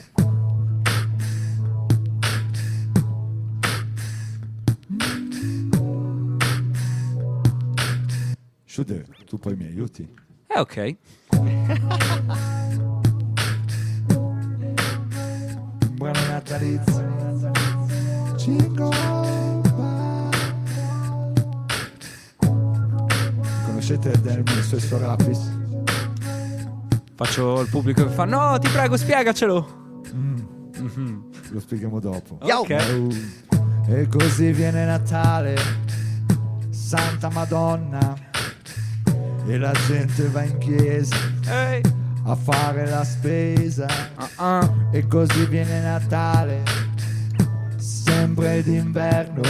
Shuder, 8.76 9.06
tu 9.24 9.38
poi 9.38 9.56
mi 9.56 9.64
aiuti? 9.64 10.06
Eh, 10.48 10.60
ok. 10.60 10.96
Buon 15.92 16.12
natalizio. 16.28 17.54
Jingle 18.36 18.90
bell. 19.74 20.30
Conoscete 23.64 24.20
Delmo 24.20 24.50
e 24.50 24.58
i 24.58 24.62
suoi 24.62 24.80
Sorapis? 24.80 25.50
Faccio 27.14 27.62
il 27.62 27.70
pubblico 27.70 28.04
che 28.04 28.10
fa: 28.12 28.26
No, 28.26 28.58
ti 28.58 28.68
prego, 28.68 28.98
spiegacelo. 28.98 29.94
Lo 31.48 31.60
spieghiamo 31.60 31.98
dopo. 31.98 32.40
Yo! 32.42 32.58
Ok. 32.58 32.70
Uh, 32.92 33.90
E 33.90 34.06
così 34.08 34.50
viene 34.52 34.84
Natale, 34.84 35.56
Santa 36.68 37.30
Madonna, 37.30 38.25
e 39.46 39.58
la 39.58 39.72
gente 39.86 40.28
va 40.28 40.42
in 40.42 40.58
chiesa 40.58 41.14
Ehi. 41.48 41.80
a 42.24 42.34
fare 42.34 42.88
la 42.88 43.04
spesa. 43.04 43.86
Ah, 44.16 44.28
ah. 44.58 44.70
E 44.90 45.06
così 45.06 45.46
viene 45.46 45.80
Natale, 45.80 46.62
sempre 47.76 48.62
d'inverno, 48.62 49.42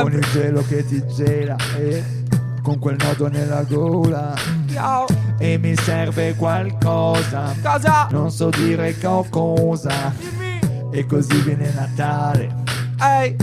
con 0.00 0.12
il 0.12 0.26
gelo 0.32 0.62
che 0.66 0.84
ti 0.86 1.02
gela 1.14 1.56
e 1.76 2.22
con 2.62 2.78
quel 2.78 2.96
nodo 2.98 3.28
nella 3.28 3.62
gola. 3.62 4.34
Ciao. 4.72 5.06
E 5.38 5.58
mi 5.58 5.74
serve 5.76 6.34
qualcosa, 6.36 7.54
Cosa? 7.62 8.06
non 8.10 8.30
so 8.30 8.50
dire 8.50 8.96
co- 8.98 9.26
cosa. 9.28 10.12
Dimmi. 10.18 10.88
E 10.92 11.06
così 11.06 11.36
viene 11.42 11.72
Natale. 11.74 12.62
Ehi. 13.00 13.36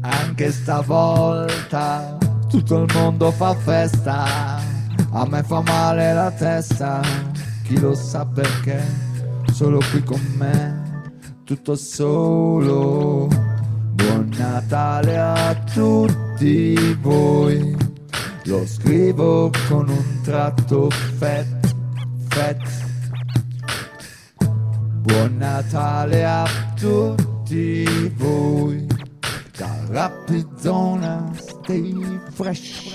Anche 0.00 0.52
stavolta 0.52 2.16
tutto 2.48 2.82
il 2.82 2.92
mondo 2.94 3.30
fa 3.30 3.54
festa. 3.54 4.67
A 5.10 5.26
me 5.26 5.42
fa 5.42 5.60
male 5.62 6.12
la 6.12 6.30
testa, 6.30 7.00
chi 7.64 7.78
lo 7.80 7.94
sa 7.94 8.24
perché? 8.24 8.82
Solo 9.52 9.80
qui 9.90 10.02
con 10.02 10.20
me, 10.36 11.10
tutto 11.44 11.74
solo. 11.74 13.26
Buon 13.94 14.28
Natale 14.36 15.18
a 15.18 15.54
tutti 15.72 16.94
voi. 17.00 17.76
Lo 18.44 18.66
scrivo 18.66 19.50
con 19.68 19.88
un 19.88 20.20
tratto 20.22 20.88
fetto 20.90 21.58
confetti. 22.38 22.86
Buon 25.02 25.36
Natale 25.36 26.24
a 26.24 26.46
tutti 26.78 28.12
voi, 28.16 28.86
da 29.56 29.74
Rapizzona, 29.88 31.32
stay 31.34 32.20
fresh. 32.32 32.86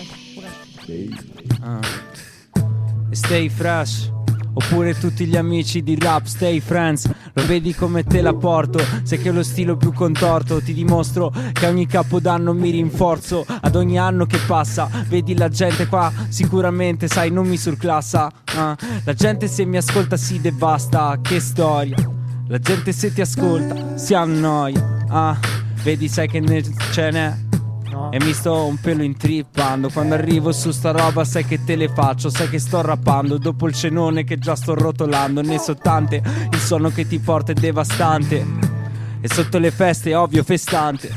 Stay 0.84 1.33
Ah. 1.64 1.80
Stay 3.12 3.50
fresh. 3.50 4.12
Oppure 4.56 4.96
tutti 4.96 5.26
gli 5.26 5.36
amici 5.36 5.82
di 5.82 5.98
rap, 5.98 6.26
stay 6.26 6.60
friends. 6.60 7.10
Lo 7.34 7.46
vedi 7.48 7.74
come 7.74 8.04
te 8.04 8.22
la 8.22 8.34
porto. 8.36 8.80
Sai 9.02 9.18
che 9.18 9.30
ho 9.30 9.34
lo 9.34 9.42
stile 9.42 9.76
più 9.76 9.92
contorto. 9.94 10.62
Ti 10.62 10.74
dimostro 10.74 11.34
che 11.52 11.66
ogni 11.66 11.88
capodanno 11.88 12.54
mi 12.54 12.70
rinforzo. 12.70 13.46
Ad 13.48 13.76
ogni 13.76 13.98
anno 13.98 14.26
che 14.28 14.38
passa, 14.46 14.88
vedi 15.08 15.36
la 15.36 15.50
gente 15.50 15.88
qua. 15.88 16.12
Sicuramente, 16.30 17.08
sai, 17.08 17.32
non 17.32 17.48
mi 17.48 17.58
surclassa. 17.58 18.32
ah. 18.56 18.78
La 19.04 19.14
gente 19.14 19.48
se 19.48 19.66
mi 19.66 19.78
ascolta 19.78 20.18
si 20.18 20.40
devasta. 20.40 21.18
Che 21.22 21.40
storia. 21.40 21.98
La 22.48 22.60
gente 22.60 22.92
se 22.92 23.12
ti 23.12 23.22
ascolta 23.22 23.98
si 23.98 24.14
annoia. 24.14 25.06
Ah, 25.08 25.36
vedi, 25.84 26.08
sai 26.08 26.28
che 26.28 26.40
ne- 26.40 26.62
ce 26.92 27.10
n'è. 27.10 27.43
E 28.12 28.24
mi 28.24 28.34
sto 28.34 28.66
un 28.66 28.78
pelo 28.78 29.04
intrippando. 29.04 29.90
Quando 29.90 30.16
arrivo 30.16 30.52
su 30.52 30.72
sta 30.72 30.92
roba 30.92 31.24
sai 31.24 31.46
che 31.46 31.64
te 31.64 31.76
le 31.76 31.90
faccio 31.90 32.30
Sai 32.30 32.50
che 32.50 32.60
sto 32.60 32.82
rappando. 32.82 33.38
Dopo 33.38 33.68
il 33.68 33.74
cenone 33.74 34.24
che 34.24 34.38
già 34.38 34.56
sto 34.56 34.74
rotolando 34.74 35.42
Ne 35.42 35.60
so 35.60 35.76
tante. 35.76 36.22
Il 36.52 36.60
sonno 36.60 36.90
che 36.90 37.08
ti 37.08 37.20
porta 37.20 37.52
è 37.52 37.56
devastante. 37.56 38.46
E 39.22 39.28
sotto 39.28 39.58
le 39.58 39.72
feste 39.72 40.12
è 40.12 40.18
ovvio 40.18 40.44
festante. 40.44 41.12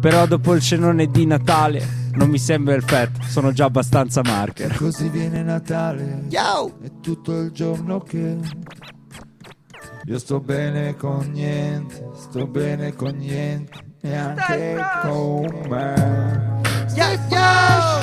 Però 0.00 0.26
dopo 0.26 0.54
il 0.54 0.60
cenone 0.60 1.06
di 1.10 1.26
Natale 1.26 1.84
Non 2.12 2.28
mi 2.28 2.38
sembra 2.38 2.74
il 2.74 2.82
fat 2.82 3.22
Sono 3.22 3.52
già 3.52 3.64
abbastanza 3.64 4.20
marker. 4.22 4.76
Così 4.76 5.08
viene 5.08 5.42
Natale. 5.42 6.24
Yo! 6.28 6.78
È 6.82 6.90
tutto 7.00 7.40
il 7.40 7.50
giorno 7.50 8.00
che 8.00 8.38
io 10.08 10.20
sto 10.20 10.38
bene 10.38 10.94
con 10.94 11.32
niente, 11.32 12.10
sto 12.14 12.46
bene 12.46 12.94
con 12.94 13.16
niente, 13.16 13.85
neanche 14.06 14.76
con 15.02 15.44
me. 15.68 15.94
Yo, 16.94 17.04
yo! 17.30 18.00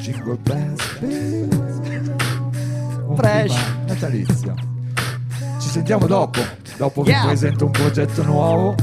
Jingle 0.00 0.36
bells. 0.42 0.98
Un 3.08 3.16
Fresh. 3.16 3.56
natalizio. 3.86 4.54
Ci 5.58 5.68
sentiamo 5.68 6.06
dopo. 6.06 6.40
Dopo 6.76 7.04
Yeah. 7.04 7.20
vi 7.20 7.26
presento 7.26 7.64
un 7.66 7.70
progetto 7.72 8.22
nuovo. 8.24 8.74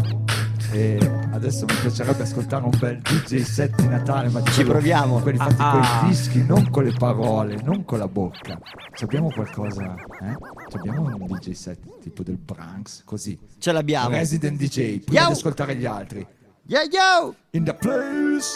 E 0.72 0.98
adesso 1.34 1.66
mi 1.66 1.74
piacerebbe 1.74 2.24
ascoltare 2.24 2.64
un 2.64 2.72
bel 2.78 3.00
DJ 3.00 3.42
set 3.42 3.76
di 3.76 3.88
Natale, 3.88 4.30
ma 4.30 4.42
Ci 4.44 4.64
proviamo. 4.64 5.20
quelli 5.20 5.38
fatti 5.38 5.56
Ah, 5.58 5.72
con 5.72 5.82
ah. 5.82 6.02
i 6.04 6.08
dischi, 6.08 6.46
non 6.46 6.70
con 6.70 6.84
le 6.84 6.94
parole, 6.98 7.60
non 7.64 7.84
con 7.86 7.98
la 8.00 8.08
bocca. 8.08 8.58
Ci 8.96 9.04
abbiamo 9.04 9.30
qualcosa, 9.32 9.96
eh? 10.22 10.38
Ci 10.70 10.78
abbiamo 10.78 11.02
un 11.04 11.26
DJ 11.28 11.52
set 11.52 11.80
tipo 12.02 12.24
del 12.24 12.38
Branks, 12.38 13.02
così. 13.06 13.38
Ce 13.58 13.72
l'abbiamo. 13.72 14.10
Resident 14.10 14.58
DJ, 14.58 15.00
prima 15.00 15.22
Yo. 15.22 15.28
di 15.28 15.34
ascoltare 15.34 15.76
gli 15.76 15.86
altri. 15.86 16.26
Yo, 16.66 16.80
yo! 16.90 17.36
In 17.52 17.64
the 17.66 17.74
place. 17.74 18.56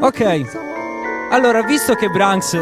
Ok 0.00 0.44
Allora 1.30 1.62
visto 1.62 1.94
che 1.94 2.08
Branks 2.08 2.56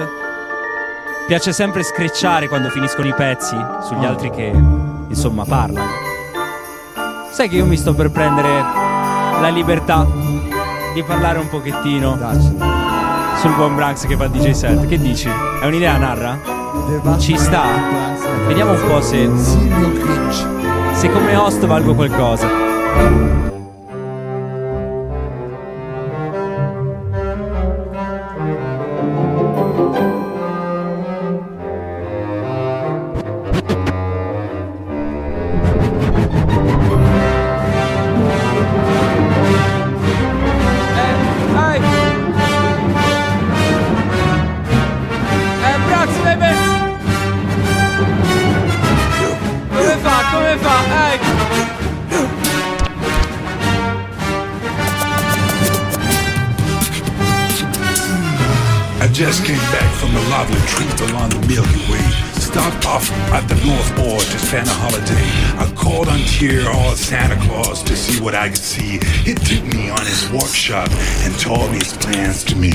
Piace 1.28 1.52
sempre 1.52 1.84
screcciare 1.84 2.48
quando 2.48 2.68
finiscono 2.68 3.06
i 3.06 3.14
pezzi 3.14 3.54
Sugli 3.82 4.04
altri 4.04 4.30
che 4.30 4.46
Insomma 5.08 5.44
parlano 5.44 6.07
Sai 7.38 7.48
che 7.48 7.54
io 7.54 7.66
mi 7.66 7.76
sto 7.76 7.94
per 7.94 8.10
prendere 8.10 8.48
La 8.48 9.48
libertà 9.48 10.04
Di 10.92 11.04
parlare 11.04 11.38
un 11.38 11.48
pochettino 11.48 12.16
Dacci. 12.16 12.56
Sul 13.36 13.54
buon 13.54 13.76
Branks 13.76 14.06
che 14.06 14.16
fa 14.16 14.24
il 14.24 14.30
DJ 14.30 14.50
set 14.50 14.84
Che 14.88 14.98
dici? 14.98 15.28
È 15.60 15.64
un'idea 15.64 15.96
narra? 15.98 16.36
Ci 17.16 17.38
sta? 17.38 17.62
Vediamo 18.48 18.72
un 18.72 18.84
po' 18.88 19.00
se. 19.00 19.30
Se 20.94 21.12
come 21.12 21.36
host 21.36 21.64
valgo 21.64 21.94
qualcosa 21.94 23.57
lovely 60.48 60.66
trip 60.66 61.10
along 61.10 61.28
the 61.30 61.46
Milky 61.46 61.80
Way. 61.90 62.04
Stopped 62.40 62.86
off 62.86 63.10
at 63.32 63.46
the 63.48 63.54
North 63.66 63.94
Pole 63.96 64.18
to 64.18 64.38
spend 64.38 64.66
a 64.66 64.72
holiday. 64.72 65.28
I 65.58 65.70
called 65.74 66.08
on 66.08 66.18
Tier 66.20 66.66
or 66.68 66.96
Santa 66.96 67.36
Claus 67.46 67.82
to 67.84 67.96
see 67.96 68.20
what 68.20 68.34
I 68.34 68.48
could 68.48 68.58
see. 68.58 68.98
He 69.24 69.34
took 69.34 69.64
me 69.74 69.90
on 69.90 70.04
his 70.06 70.30
workshop 70.30 70.88
and 71.24 71.38
told 71.38 71.70
me 71.72 71.78
his 71.78 71.96
plans 71.96 72.44
to 72.44 72.56
me. 72.56 72.72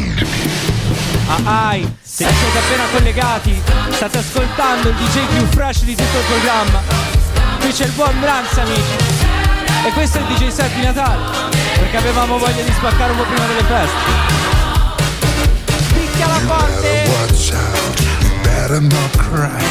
Ah, 1.27 1.69
ai, 1.69 1.81
se 2.01 2.25
vi 2.25 2.33
siete 2.33 2.57
appena 2.59 2.83
collegati, 2.91 3.61
state 3.91 4.17
ascoltando 4.17 4.89
il 4.89 4.95
DJ 4.95 5.25
più 5.33 5.45
fresh 5.47 5.83
di 5.83 5.95
tutto 5.95 6.17
il 6.17 6.25
programma. 6.25 6.81
Qui 7.59 7.71
c'è 7.71 7.85
il 7.85 7.91
buon 7.91 8.19
Branks, 8.19 8.57
amici. 8.57 8.95
E 9.85 9.91
questo 9.93 10.19
è 10.19 10.21
il 10.21 10.27
DJ 10.27 10.47
set 10.49 10.73
di 10.75 10.81
Natale, 10.81 11.49
perché 11.79 11.97
avevamo 11.97 12.37
voglia 12.37 12.61
di 12.61 12.71
spaccare 12.71 13.11
un 13.11 13.17
po' 13.17 13.23
prima 13.23 13.47
delle 13.47 13.63
feste. 13.63 14.42
let 18.73 18.81
them 18.81 18.99
all 18.99 19.09
cry. 19.09 19.62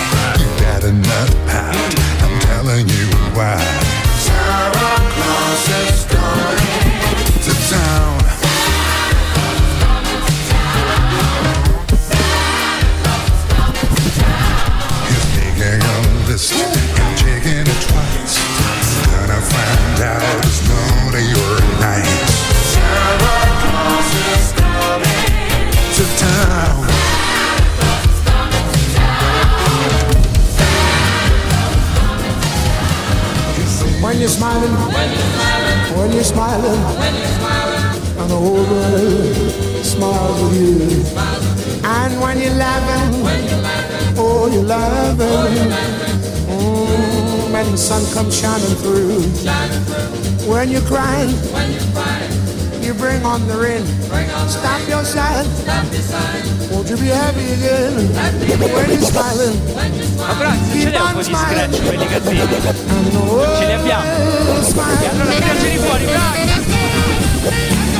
Be 57.02 57.08
happy 57.08 57.52
again? 57.52 57.94
When 58.14 58.90
you're 58.90 59.02
smiling, 59.02 59.58
Ma 60.16 60.34
Branks, 60.34 60.70
ce 60.80 60.90
n'è 60.90 61.00
un 61.00 61.12
po' 61.12 61.22
di 61.22 61.34
scratch 61.34 61.82
quelli 61.82 62.06
cattivi. 62.06 62.38
Ce 63.58 63.66
li 63.66 63.72
abbiamo. 63.72 64.02
E 64.02 65.08
allora 65.08 65.32
tiraci 65.32 65.78
fuori, 65.78 66.04
Branks! 66.04 67.91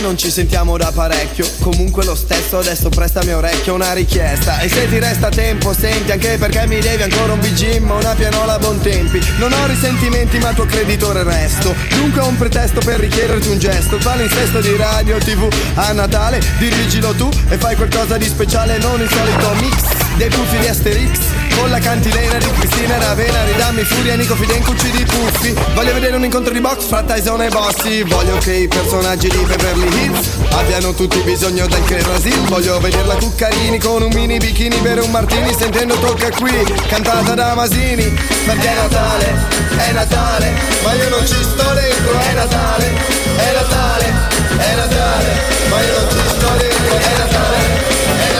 Non 0.00 0.16
ci 0.16 0.30
sentiamo 0.30 0.76
da 0.76 0.90
parecchio. 0.92 1.46
Comunque 1.60 2.04
lo 2.04 2.14
stesso 2.14 2.58
adesso 2.58 2.88
prestami 2.88 3.32
orecchio 3.32 3.74
una 3.74 3.92
richiesta. 3.92 4.58
E 4.60 4.68
se 4.68 4.88
ti 4.88 4.98
resta 4.98 5.28
tempo 5.28 5.72
senti 5.72 6.10
anche 6.10 6.36
perché 6.38 6.66
mi 6.66 6.80
devi 6.80 7.02
ancora 7.02 7.34
un 7.34 7.38
BG 7.38 7.78
ma 7.78 7.94
una 7.94 8.14
pianola 8.14 8.54
a 8.54 8.58
buon 8.58 8.80
tempi. 8.80 9.20
Non 9.38 9.52
ho 9.52 9.66
risentimenti 9.66 10.38
ma 10.38 10.52
tuo 10.52 10.64
creditore 10.64 11.22
resto. 11.22 11.74
Dunque 11.94 12.22
ho 12.22 12.26
un 12.26 12.36
pretesto 12.36 12.80
per 12.80 12.98
richiederti 12.98 13.48
un 13.48 13.58
gesto. 13.58 13.98
Palinsesto 13.98 14.60
di 14.60 14.74
radio 14.76 15.18
tv 15.18 15.48
a 15.74 15.92
Natale 15.92 16.40
Dirigilo 16.58 17.12
tu 17.14 17.28
e 17.48 17.56
fai 17.58 17.76
qualcosa 17.76 18.16
di 18.16 18.24
speciale 18.24 18.78
Non 18.78 19.00
il 19.00 19.08
solito 19.08 19.54
mix 19.60 20.09
dei 20.20 20.28
puffi 20.28 20.58
di 20.58 20.66
Asterix 20.66 21.18
Con 21.56 21.70
la 21.70 21.78
cantilena 21.78 22.36
di 22.36 22.50
Cristina 22.52 22.98
Ravena 22.98 23.42
Ridammi 23.44 23.82
furia 23.84 24.16
Nico 24.16 24.34
Fidencucci 24.34 24.90
di 24.90 25.04
puffi 25.04 25.54
Voglio 25.72 25.94
vedere 25.94 26.16
un 26.16 26.24
incontro 26.24 26.52
di 26.52 26.60
box 26.60 26.84
fra 26.84 27.02
Tyson 27.02 27.40
e 27.42 27.48
Bossi. 27.48 28.02
Voglio 28.02 28.36
che 28.36 28.52
i 28.52 28.68
personaggi 28.68 29.28
di 29.28 29.38
Beverly 29.38 30.04
Hills 30.04 30.28
Abbiano 30.50 30.92
tutti 30.92 31.18
bisogno 31.20 31.66
del 31.66 31.82
che 31.84 32.02
Brasil. 32.02 32.38
Voglio 32.48 32.78
vederla 32.80 33.14
Cuccarini 33.14 33.78
con 33.78 34.02
un 34.02 34.10
mini 34.12 34.36
bikini 34.36 34.76
Bere 34.78 35.00
un 35.00 35.10
martini 35.10 35.54
sentendo 35.56 35.94
tocca 35.94 36.28
qui 36.30 36.52
Cantata 36.88 37.34
da 37.34 37.54
Masini. 37.54 38.12
Perché 38.44 38.68
è 38.68 38.74
Natale, 38.74 39.34
è 39.76 39.92
Natale. 39.92 40.54
Ma 40.82 40.92
io 40.92 41.08
non 41.08 41.26
ci 41.26 41.42
sto 41.42 41.72
dentro, 41.72 42.18
è 42.18 42.32
Natale, 42.34 42.92
è 43.36 43.52
Natale, 43.54 44.12
è 44.58 44.74
Natale. 44.74 45.28
Ma 45.70 45.80
io 45.80 45.98
non 45.98 46.10
ci 46.10 46.28
sto 46.28 46.48
dentro, 46.58 46.98
è 46.98 47.18
Natale, 47.18 47.56
è 47.56 48.32
Natale, 48.34 48.39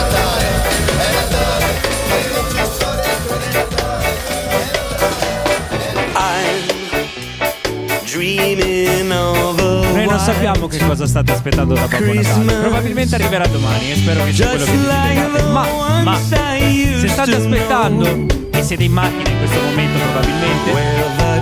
sappiamo 10.21 10.67
che 10.67 10.79
cosa 10.79 11.07
state 11.07 11.33
aspettando 11.33 11.75
da 11.75 11.87
Babbo 11.87 12.13
Natale. 12.13 12.53
Probabilmente 12.55 13.15
arriverà 13.15 13.47
domani 13.47 13.91
e 13.91 13.97
spero 13.97 14.25
che 14.25 14.33
sia 14.33 14.49
quello 14.49 14.65
che 14.65 14.71
desiderate. 14.71 15.43
Ma, 15.51 15.67
ma 16.03 16.19
se 16.19 17.09
state 17.09 17.35
aspettando 17.35 18.27
e 18.53 18.63
siete 18.63 18.85
in 18.85 18.93
macchina 18.93 19.31
in 19.31 19.39
questo 19.39 19.61
momento 19.61 19.99
probabilmente, 19.99 20.73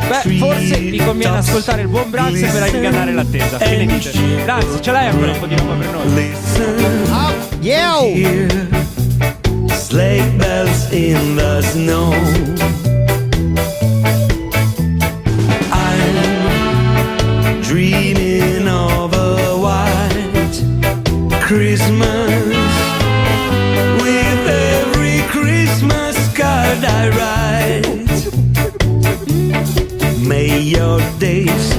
beh, 0.09 0.37
forse 0.39 0.79
vi 0.79 0.99
conviene 0.99 1.37
ascoltare 1.39 1.83
il 1.83 1.89
buon 1.89 2.09
Branks 2.11 2.41
per 2.41 2.75
ingannare 2.75 3.13
l'attesa. 3.13 3.57
Che 3.57 3.77
ne 3.77 3.87
dite? 3.87 4.11
Branks, 4.45 4.79
ce 4.81 4.91
l'hai 4.93 5.09
ancora 5.09 5.33
un 5.33 5.39
po' 5.39 5.47
di 5.47 5.57
roba 5.57 5.75
per 5.75 5.91
noi? 5.91 6.31
Yeah! 7.61 8.47
Sleigh 9.75 10.37
bells 10.37 10.89
in 10.93 11.37
the 11.37 11.61
snow. 11.63 12.15
Christmas 21.59 22.31
with 24.01 24.43
every 24.47 25.21
Christmas 25.27 26.17
card 26.37 26.85
I 26.85 27.09
write. 27.19 28.29
May 30.25 30.61
your 30.61 31.01
days 31.19 31.75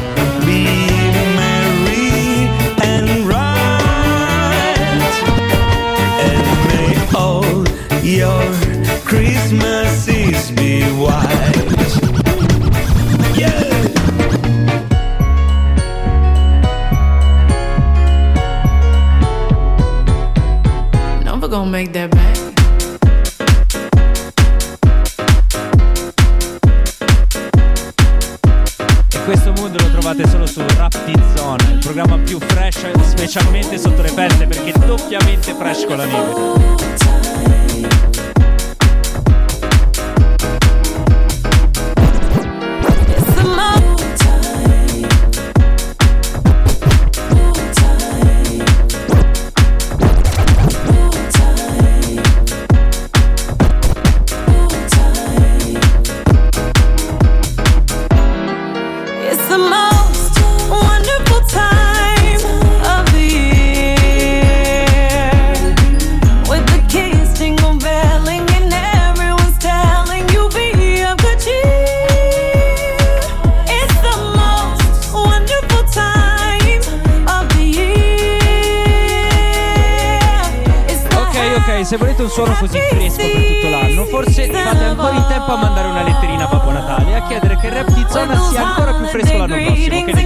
specialmente 33.30 33.78
sotto 33.78 34.02
le 34.02 34.08
feste, 34.08 34.48
perché 34.48 34.74
doppiamente 34.88 35.54
fresh 35.54 35.86
con 35.86 35.98
la 35.98 36.06
neve. 36.06 36.39
Un 82.30 82.32
suono 82.36 82.56
così 82.60 82.80
fresco 82.80 83.18
per 83.18 83.44
tutto 83.44 83.70
l'anno, 83.70 84.06
forse 84.06 84.46
fate 84.52 84.84
ancora 84.84 85.16
in 85.16 85.26
tempo 85.28 85.52
a 85.52 85.56
mandare 85.58 85.88
una 85.88 86.04
letterina 86.04 86.46
a 86.46 86.48
Babbo 86.48 86.72
Natale 86.72 87.10
e 87.10 87.14
a 87.16 87.22
chiedere 87.24 87.58
che 87.58 87.68
il 87.68 87.74
rap 87.74 87.90
di 87.92 88.06
zona 88.08 88.38
sia 88.50 88.68
ancora 88.68 88.94
più 88.94 89.06
fresco 89.08 89.38
l'anno 89.38 89.56
prossimo. 89.56 90.06
Che 90.06 90.14
ne 90.14 90.14
dite? 90.14 90.18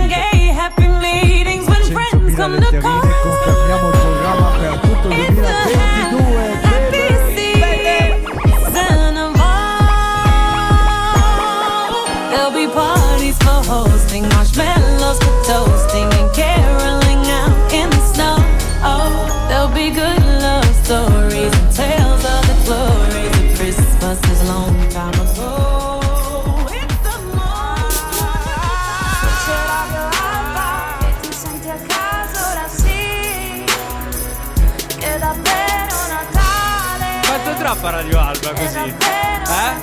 Trappa 37.83 37.97
Radio 37.97 38.17
Alba 38.17 38.53
così? 38.53 38.77
Eh? 38.77 39.73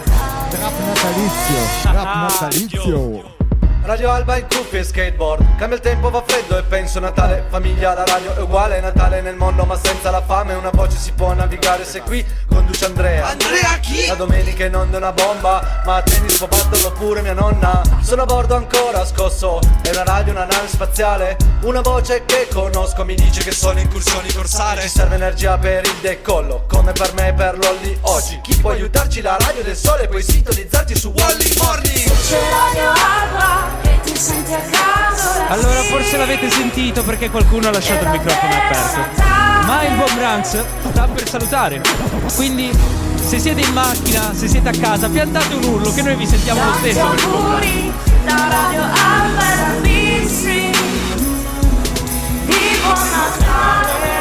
Rap 0.57 0.73
natalizio, 0.87 1.93
rap 1.93 2.15
natalizio. 2.15 3.37
Radio 3.83 4.11
Alba 4.11 4.37
in 4.39 4.47
cuffie 4.47 4.79
e 4.79 4.85
skateboard 4.85 5.57
Cambia 5.57 5.77
il 5.77 5.83
tempo, 5.83 6.09
va 6.09 6.23
freddo 6.25 6.57
e 6.57 6.63
penso 6.63 7.01
Natale 7.01 7.45
Famiglia, 7.49 7.95
la 7.95 8.05
radio 8.05 8.37
è 8.37 8.41
uguale 8.41 8.81
Natale 8.81 9.21
nel 9.21 9.37
mondo 9.37 9.65
ma 9.65 9.77
senza 9.77 10.11
la 10.11 10.23
fame 10.23 10.55
Una 10.55 10.71
voce 10.71 10.97
si 10.97 11.13
può 11.13 11.33
navigare 11.33 11.85
se 11.85 12.01
qui 12.03 12.25
conduce 12.51 12.85
Andrea. 12.85 13.27
Andrea 13.29 13.79
chi? 13.81 14.07
La 14.07 14.15
domenica 14.15 14.65
in 14.65 14.75
onda 14.75 14.97
è 14.97 15.01
una 15.01 15.13
bomba 15.13 15.83
Ma 15.85 15.97
a 15.97 16.03
tennis 16.03 16.37
può 16.37 16.47
batterlo 16.47 16.93
pure 16.93 17.23
mia 17.23 17.33
nonna. 17.33 17.83
Sono 18.03 18.23
a 18.23 18.25
bordo 18.27 18.55
ancora 18.55 19.05
scosso 19.07 19.61
È 19.83 19.91
una 19.91 20.05
radio, 20.05 20.33
una 20.33 20.45
nave 20.45 20.69
spaziale. 20.69 21.37
Una 21.63 21.81
voce 21.81 22.25
che 22.25 22.49
conosco 22.53 23.05
mi 23.05 23.15
dice 23.15 23.43
che 23.43 23.53
sono 23.53 23.79
incursioni 23.81 24.33
corsare. 24.33 24.83
Ci 24.83 24.89
serve 24.89 25.15
energia 25.15 25.57
per 25.59 25.85
il 25.85 25.97
decollo 26.01 26.65
Come 26.69 26.93
per 26.93 27.15
me 27.15 27.29
e 27.29 27.33
per 27.33 27.59
Lolli. 27.59 27.97
Oggi 28.03 28.41
Chi 28.43 28.57
può 28.57 28.71
aiutarci? 28.71 29.21
La 29.21 29.37
radio 29.39 29.63
del 29.63 29.77
sole 29.77 30.09
Puoi 30.09 30.23
sintonizzarti 30.23 30.95
su 30.97 31.13
Wally 31.17 31.55
Morning. 31.59 32.11
C'è 32.29 32.39
Radio 32.51 32.89
Alba 32.91 33.81
E 33.83 34.01
ti 34.03 34.17
senti 34.17 34.53
a 34.53 34.61
casa 34.61 35.00
Allora 35.51 35.83
forse 35.83 36.17
l'avete 36.17 36.49
sentito 36.49 37.03
perché 37.03 37.29
qualcuno 37.29 37.69
ha 37.69 37.73
lasciato 37.73 38.05
il 38.05 38.11
microfono 38.11 38.53
aperto. 38.53 39.23
Ma 39.67 39.83
il 39.85 39.95
buon 39.97 40.15
Branks 40.15 40.65
sta 40.91 41.09
per 41.09 41.29
salutare. 41.29 41.83
Quindi 42.37 42.71
se 43.17 43.41
siete 43.41 43.61
in 43.61 43.73
macchina, 43.73 44.33
se 44.33 44.47
siete 44.47 44.69
a 44.69 44.73
casa, 44.73 45.09
piantate 45.09 45.55
un 45.55 45.65
urlo 45.65 45.93
che 45.93 46.03
noi 46.03 46.15
vi 46.15 46.27
sentiamo 46.27 46.65
lo 46.65 46.73
stesso 46.75 47.13
il 47.13 47.29
buon 47.29 47.61
Natale 53.11 54.20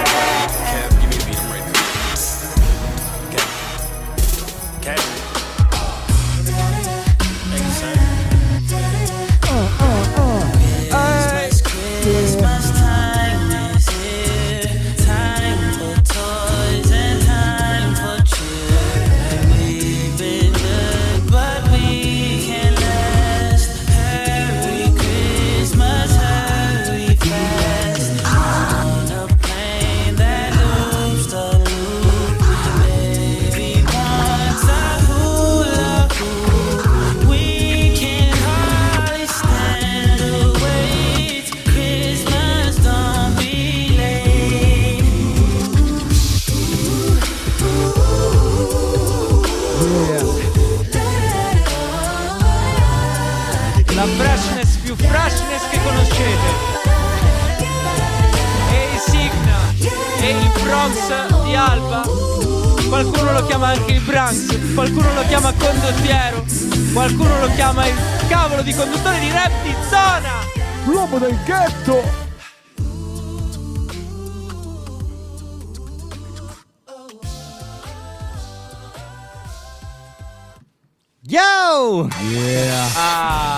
di 68.69 68.75
conduttore 68.75 69.19
di 69.19 69.32
rap 69.32 69.51
di 69.63 69.75
zona. 69.89 70.45
L'uomo 70.86 71.17
del 71.17 71.36
ghetto! 71.43 72.27
Yo! 81.21 82.08
Yeah! 82.21 82.88
Ah, 82.95 83.48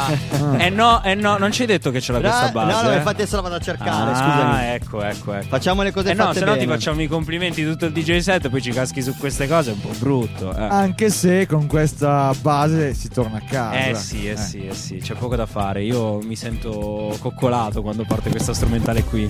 eh 0.60 0.70
no, 0.70 1.04
eh 1.04 1.16
no, 1.16 1.38
non 1.38 1.52
ci 1.52 1.62
hai 1.62 1.68
detto 1.68 1.92
che 1.92 2.00
c'era 2.00 2.20
questa 2.20 2.46
No, 2.48 2.52
base. 2.52 2.72
no, 2.72 2.82
no, 2.82 2.92
eh? 2.92 2.98
infatti 2.98 3.22
adesso 3.22 3.36
la 3.36 3.42
vado 3.42 3.56
a 3.56 3.60
cercare, 3.60 4.12
ah, 4.12 4.16
scusami. 4.16 4.66
ecco, 4.74 5.02
ecco, 5.04 5.34
ecco. 5.34 5.48
Facciamo 5.48 5.82
le 5.84 5.92
cose 5.92 6.12
Eh 6.12 6.14
no, 6.14 6.26
fatte 6.26 6.40
se 6.40 6.46
no 6.46 6.58
ti 6.58 6.66
facciamo 6.68 7.02
i 7.02 7.08
complimenti 7.08 7.64
tutto 7.64 7.86
il 7.86 7.92
DJ 7.92 8.18
set, 8.20 8.50
poi 8.50 8.62
ci 8.62 8.72
caschi 8.72 9.02
su 9.02 9.16
queste 9.18 9.48
cose, 9.48 9.72
è 9.72 9.74
un 9.74 9.82
po' 9.82 9.94
brutto. 9.98 10.56
Eh. 10.56 10.62
Anche 10.64 11.10
se 11.10 11.46
con 11.48 11.68
questa 11.68 12.34
base 12.42 12.94
si 12.94 13.10
torna 13.10 13.38
a 13.38 13.42
casa. 13.48 13.88
Eh 13.88 13.96
sì, 13.96 14.30
eh, 14.30 14.38
sì, 14.38 14.66
eh 14.68 14.74
sì, 14.74 14.98
c'è 14.98 15.14
poco 15.16 15.36
da 15.36 15.46
fare. 15.46 15.84
Io 15.84 16.20
mi 16.20 16.36
sento 16.36 17.16
coccolato 17.20 17.82
quando 17.82 18.04
parte 18.08 18.30
questa 18.30 18.54
strumentale 18.54 19.04
qui. 19.04 19.30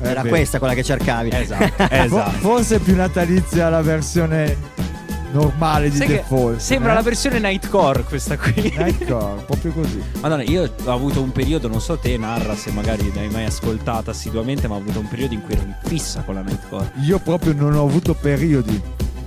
Era 0.00 0.22
questa 0.22 0.58
quella 0.58 0.74
che 0.74 0.84
cercavi. 0.84 1.30
Esatto, 1.32 1.82
esatto. 1.90 2.30
forse 2.38 2.76
è 2.76 2.78
più 2.78 2.94
natalizia 2.94 3.68
la 3.68 3.82
versione 3.82 4.56
normale 5.32 5.90
di 5.90 5.96
Sai 5.96 6.06
che 6.06 6.12
Default. 6.14 6.58
sembra 6.58 6.92
eh? 6.92 6.94
la 6.94 7.02
versione 7.02 7.38
Nightcore 7.38 8.02
questa 8.04 8.36
qui. 8.38 8.74
Nightcore, 8.76 9.42
proprio 9.44 9.72
così. 9.72 10.02
Madonna, 10.20 10.42
io 10.42 10.70
ho 10.84 10.92
avuto 10.92 11.20
un 11.22 11.32
periodo, 11.32 11.68
non 11.68 11.80
so 11.80 11.96
te, 11.98 12.16
narra 12.16 12.54
se 12.56 12.70
magari 12.72 13.10
l'hai 13.14 13.28
mai 13.28 13.44
ascoltata 13.44 14.10
assiduamente, 14.10 14.68
ma 14.68 14.74
ho 14.74 14.78
avuto 14.78 14.98
un 15.00 15.08
periodo 15.08 15.34
in 15.34 15.42
cui 15.42 15.54
ero 15.54 15.62
in 15.62 15.74
fissa 15.84 16.22
con 16.22 16.34
la 16.34 16.42
Nightcore. 16.42 16.92
Io 17.04 17.18
proprio 17.18 17.52
non 17.52 17.74
ho 17.74 17.84
avuto 17.84 18.14
periodi. 18.14 18.80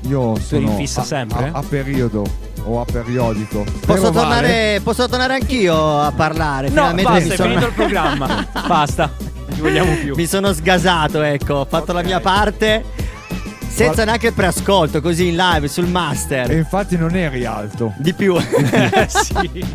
Io 0.08 0.32
eri 0.36 0.42
sono 0.44 0.70
in 0.72 0.76
fissa 0.78 1.02
a, 1.02 1.04
sempre? 1.04 1.52
A, 1.54 1.60
a 1.60 1.64
periodo 1.64 2.24
o 2.64 2.82
a 2.82 2.86
periodico. 2.86 3.64
Posso 3.86 4.10
tornare, 4.10 4.80
posso 4.84 5.08
tornare 5.08 5.36
anch'io 5.36 6.00
a 6.00 6.12
parlare? 6.12 6.70
No, 6.70 6.94
Finalmente 6.94 7.12
basta, 7.12 7.26
mi 7.28 7.32
è 7.32 7.36
sono... 7.36 7.50
finito 7.50 7.68
il 7.68 7.74
programma. 7.74 8.48
basta, 8.68 9.12
non 9.50 9.60
vogliamo 9.60 9.94
più. 10.02 10.16
Mi 10.16 10.26
sono 10.26 10.54
sgasato, 10.54 11.22
ecco, 11.22 11.54
ho 11.54 11.66
fatto 11.66 11.94
la 11.94 12.00
Ok. 12.00 12.06
mia 12.06 12.20
parte 12.20 12.84
senza 13.72 14.04
neanche 14.06 14.28
il 14.28 14.34
preascolto, 14.34 15.02
così 15.02 15.30
in 15.30 15.36
live 15.36 15.68
sul 15.68 15.88
master. 15.88 16.52
E 16.52 16.58
infatti 16.58 16.98
non 16.98 17.16
eri 17.16 17.46
alto. 17.46 17.94
Di 17.98 18.14
più. 18.14 18.36
sì. 19.08 19.66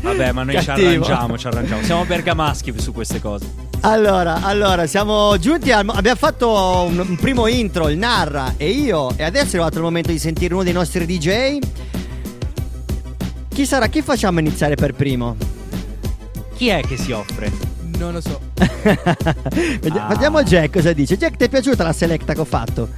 Vabbè, 0.00 0.32
ma 0.32 0.42
noi 0.42 0.58
ci 0.58 0.66
Cattivo. 0.66 0.88
arrangiamo, 0.88 1.38
ci 1.38 1.46
arrangiamo. 1.46 1.82
Siamo 1.82 2.04
bergamaschi 2.04 2.74
su 2.78 2.92
queste 2.92 3.20
cose. 3.20 3.72
Allora, 3.80 4.42
allora, 4.42 4.86
siamo 4.86 5.36
giunti 5.38 5.72
al. 5.72 5.88
Abbiamo 5.88 6.18
fatto 6.18 6.86
un, 6.88 6.98
un 6.98 7.16
primo 7.16 7.46
intro, 7.46 7.88
il 7.88 7.98
Narra 7.98 8.54
e 8.56 8.68
io, 8.68 9.16
e 9.16 9.22
adesso 9.24 9.44
è 9.44 9.58
arrivato 9.58 9.78
il 9.78 9.84
momento 9.84 10.10
di 10.10 10.18
sentire 10.18 10.54
uno 10.54 10.62
dei 10.62 10.72
nostri 10.72 11.06
DJ. 11.06 11.58
Chi 13.48 13.66
sarà? 13.66 13.86
Chi 13.88 14.02
facciamo 14.02 14.40
iniziare 14.40 14.74
per 14.74 14.94
primo? 14.94 15.36
Chi 16.54 16.68
è 16.68 16.80
che 16.82 16.96
si 16.96 17.12
offre? 17.12 17.73
Non 17.98 18.12
lo 18.12 18.20
so. 18.20 18.40
Ah. 19.96 20.06
Vediamo 20.08 20.42
Jack 20.42 20.72
cosa 20.72 20.92
dice. 20.92 21.16
Jack, 21.16 21.36
ti 21.36 21.44
è 21.44 21.48
piaciuta 21.48 21.84
la 21.84 21.92
selecta 21.92 22.34
che 22.34 22.40
ho 22.40 22.44
fatto? 22.44 22.88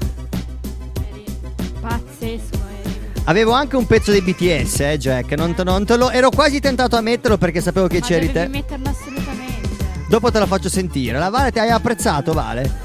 Pazzesco. 1.81 2.57
eri. 2.83 2.99
Avevo 3.25 3.53
anche 3.53 3.77
un 3.77 3.87
pezzo 3.87 4.11
dei 4.13 4.23
BTS, 4.23 4.81
eh, 4.81 4.99
Jack. 4.99 5.33
Non 5.33 5.55
te, 5.55 5.63
non 5.65 5.85
te 5.85 5.97
lo, 5.97 6.11
ero 6.11 6.31
quasi 6.31 6.61
tentato 6.61 6.97
a 6.97 7.01
metterlo 7.01 7.37
perché 7.37 7.61
sapevo 7.61 7.87
che 7.87 8.01
Ma 8.01 8.07
c'eri 8.07 8.27
dovevi 8.33 8.51
te. 8.51 8.57
metterlo 8.59 8.89
assolutamente. 8.89 9.69
Dopo 10.09 10.31
te 10.31 10.39
la 10.39 10.47
faccio 10.47 10.69
sentire. 10.69 11.19
La 11.19 11.29
Vale 11.29 11.53
ti 11.53 11.59
hai 11.59 11.71
apprezzato, 11.71 12.33
Vale? 12.33 12.85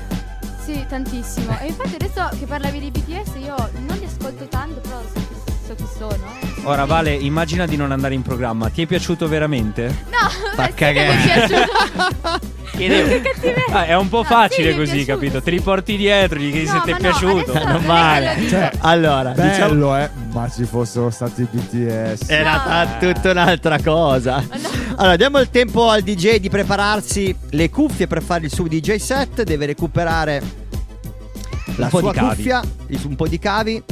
Sì, 0.66 0.84
tantissimo. 0.88 1.58
E 1.60 1.68
infatti 1.68 1.96
adesso 1.96 2.30
che 2.38 2.46
parlavi 2.46 2.80
di 2.80 2.92
BTS 2.92 3.32
io 3.42 3.56
non 3.88 3.98
li 3.98 4.06
ascolto 4.06 4.46
tanto, 4.46 4.80
però 4.82 5.02
so 5.14 5.21
chi, 5.76 5.84
so 5.98 6.08
chi 6.08 6.16
sono. 6.16 6.70
Ora, 6.70 6.86
Vale, 6.86 7.14
immagina 7.14 7.66
di 7.66 7.76
non 7.76 7.92
andare 7.92 8.14
in 8.14 8.22
programma. 8.22 8.70
Ti 8.70 8.84
è 8.84 8.86
piaciuto 8.86 9.28
veramente? 9.28 9.88
No, 10.10 10.30
Fa 10.56 10.62
ma 10.62 10.66
sì 10.68 10.74
che 10.74 10.74
cagare. 10.76 11.16
mi 11.16 11.24
è 11.24 11.46
piaciuto. 11.48 12.50
Chiedevo-. 12.72 13.30
Ah, 13.74 13.86
è 13.86 13.96
un 13.96 14.10
po' 14.10 14.18
No, 14.20 14.24
facile 14.24 14.72
sì, 14.72 14.78
così, 14.78 14.92
piaciuto, 15.04 15.14
capito? 15.14 15.42
Te 15.42 15.52
li 15.52 15.60
porti 15.62 15.98
dietro, 15.98 16.40
gli 16.40 16.52
chiedi 16.52 16.68
No, 16.68 16.74
se 16.74 16.82
ti 16.84 16.90
è 16.90 16.94
no, 16.94 16.98
piaciuto. 17.00 17.52
adesso 17.52 17.68
non 17.68 17.84
male. 17.86 18.38
Cioè, 18.48 18.72
Allora, 18.80 19.32
diciamo. 19.32 19.70
bello, 19.70 19.98
eh. 19.98 20.10
Ma 20.32 20.50
ci 20.50 20.64
fossero 20.64 21.10
stati 21.10 21.42
i 21.42 21.48
BTS. 21.50 22.30
Era 22.30 22.54
No. 22.54 22.64
ta- 22.64 22.98
tutta 23.00 23.32
un'altra 23.32 23.82
cosa. 23.82 24.44
Allora, 24.96 25.16
diamo 25.16 25.40
il 25.40 25.50
tempo 25.50 25.90
al 25.90 26.02
DJ 26.02 26.38
di 26.38 26.50
prepararsi 26.50 27.36
le 27.50 27.70
cuffie 27.70 28.08
per 28.08 28.22
fare 28.24 28.46
il 28.46 28.52
suo 28.54 28.68
DJ 28.68 28.96
set. 28.96 29.44
Deve 29.44 29.66
recuperare 29.66 30.42
la 31.76 31.90
sua 31.90 32.14
cuffia, 32.14 32.62
un 33.04 33.16
po' 33.16 33.28
di 33.28 33.40
cavi. 33.40 33.84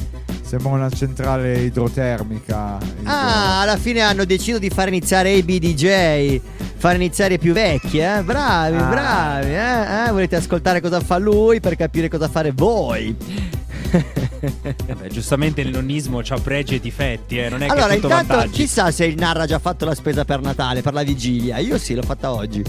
Sembra 0.50 0.70
una 0.72 0.90
centrale 0.90 1.60
idrotermica. 1.60 2.80
Ah, 3.04 3.62
alla 3.62 3.78
fine 3.78 4.02
hanno 4.02 4.26
deciso 4.26 4.58
di 4.58 4.72
far 4.72 4.88
iniziare 4.88 5.34
AB 5.38 5.46
DJ. 5.48 6.42
Far 6.76 6.96
iniziare 6.96 7.36
i 7.36 7.38
più 7.38 7.54
vecchi, 7.54 8.00
eh? 8.00 8.24
Bravi, 8.24 8.78
Ah. 8.78 8.82
bravi, 8.90 9.50
eh? 9.54 10.08
Eh, 10.08 10.12
Volete 10.12 10.38
ascoltare 10.38 10.82
cosa 10.82 11.02
fa 11.02 11.18
lui 11.20 11.60
per 11.60 11.76
capire 11.76 12.08
cosa 12.10 12.28
fare 12.30 12.52
voi. 12.52 13.16
Vabbè, 14.88 15.08
giustamente 15.10 15.62
il 15.62 15.70
nonnismo 15.70 16.20
ha 16.28 16.40
pregi 16.42 16.76
e 16.76 16.80
difetti, 16.80 17.38
eh. 17.38 17.50
Non 17.50 17.62
è 17.62 17.68
allora, 17.68 17.86
che 17.90 17.92
è 17.92 17.96
tutto 17.98 18.08
intanto, 18.08 18.34
vantaggi. 18.34 18.52
chissà 18.54 18.90
se 18.90 19.06
il 19.06 19.18
Narra 19.18 19.44
ha 19.44 19.46
già 19.46 19.60
fatto 19.60 19.86
la 19.86 19.94
spesa 19.94 20.26
per 20.26 20.42
Natale, 20.42 20.82
per 20.82 20.94
la 20.94 21.04
vigilia. 21.04 21.60
Io 21.60 21.78
sì, 21.78 21.94
l'ho 21.94 22.02
fatta 22.02 22.34
oggi. 22.34 22.64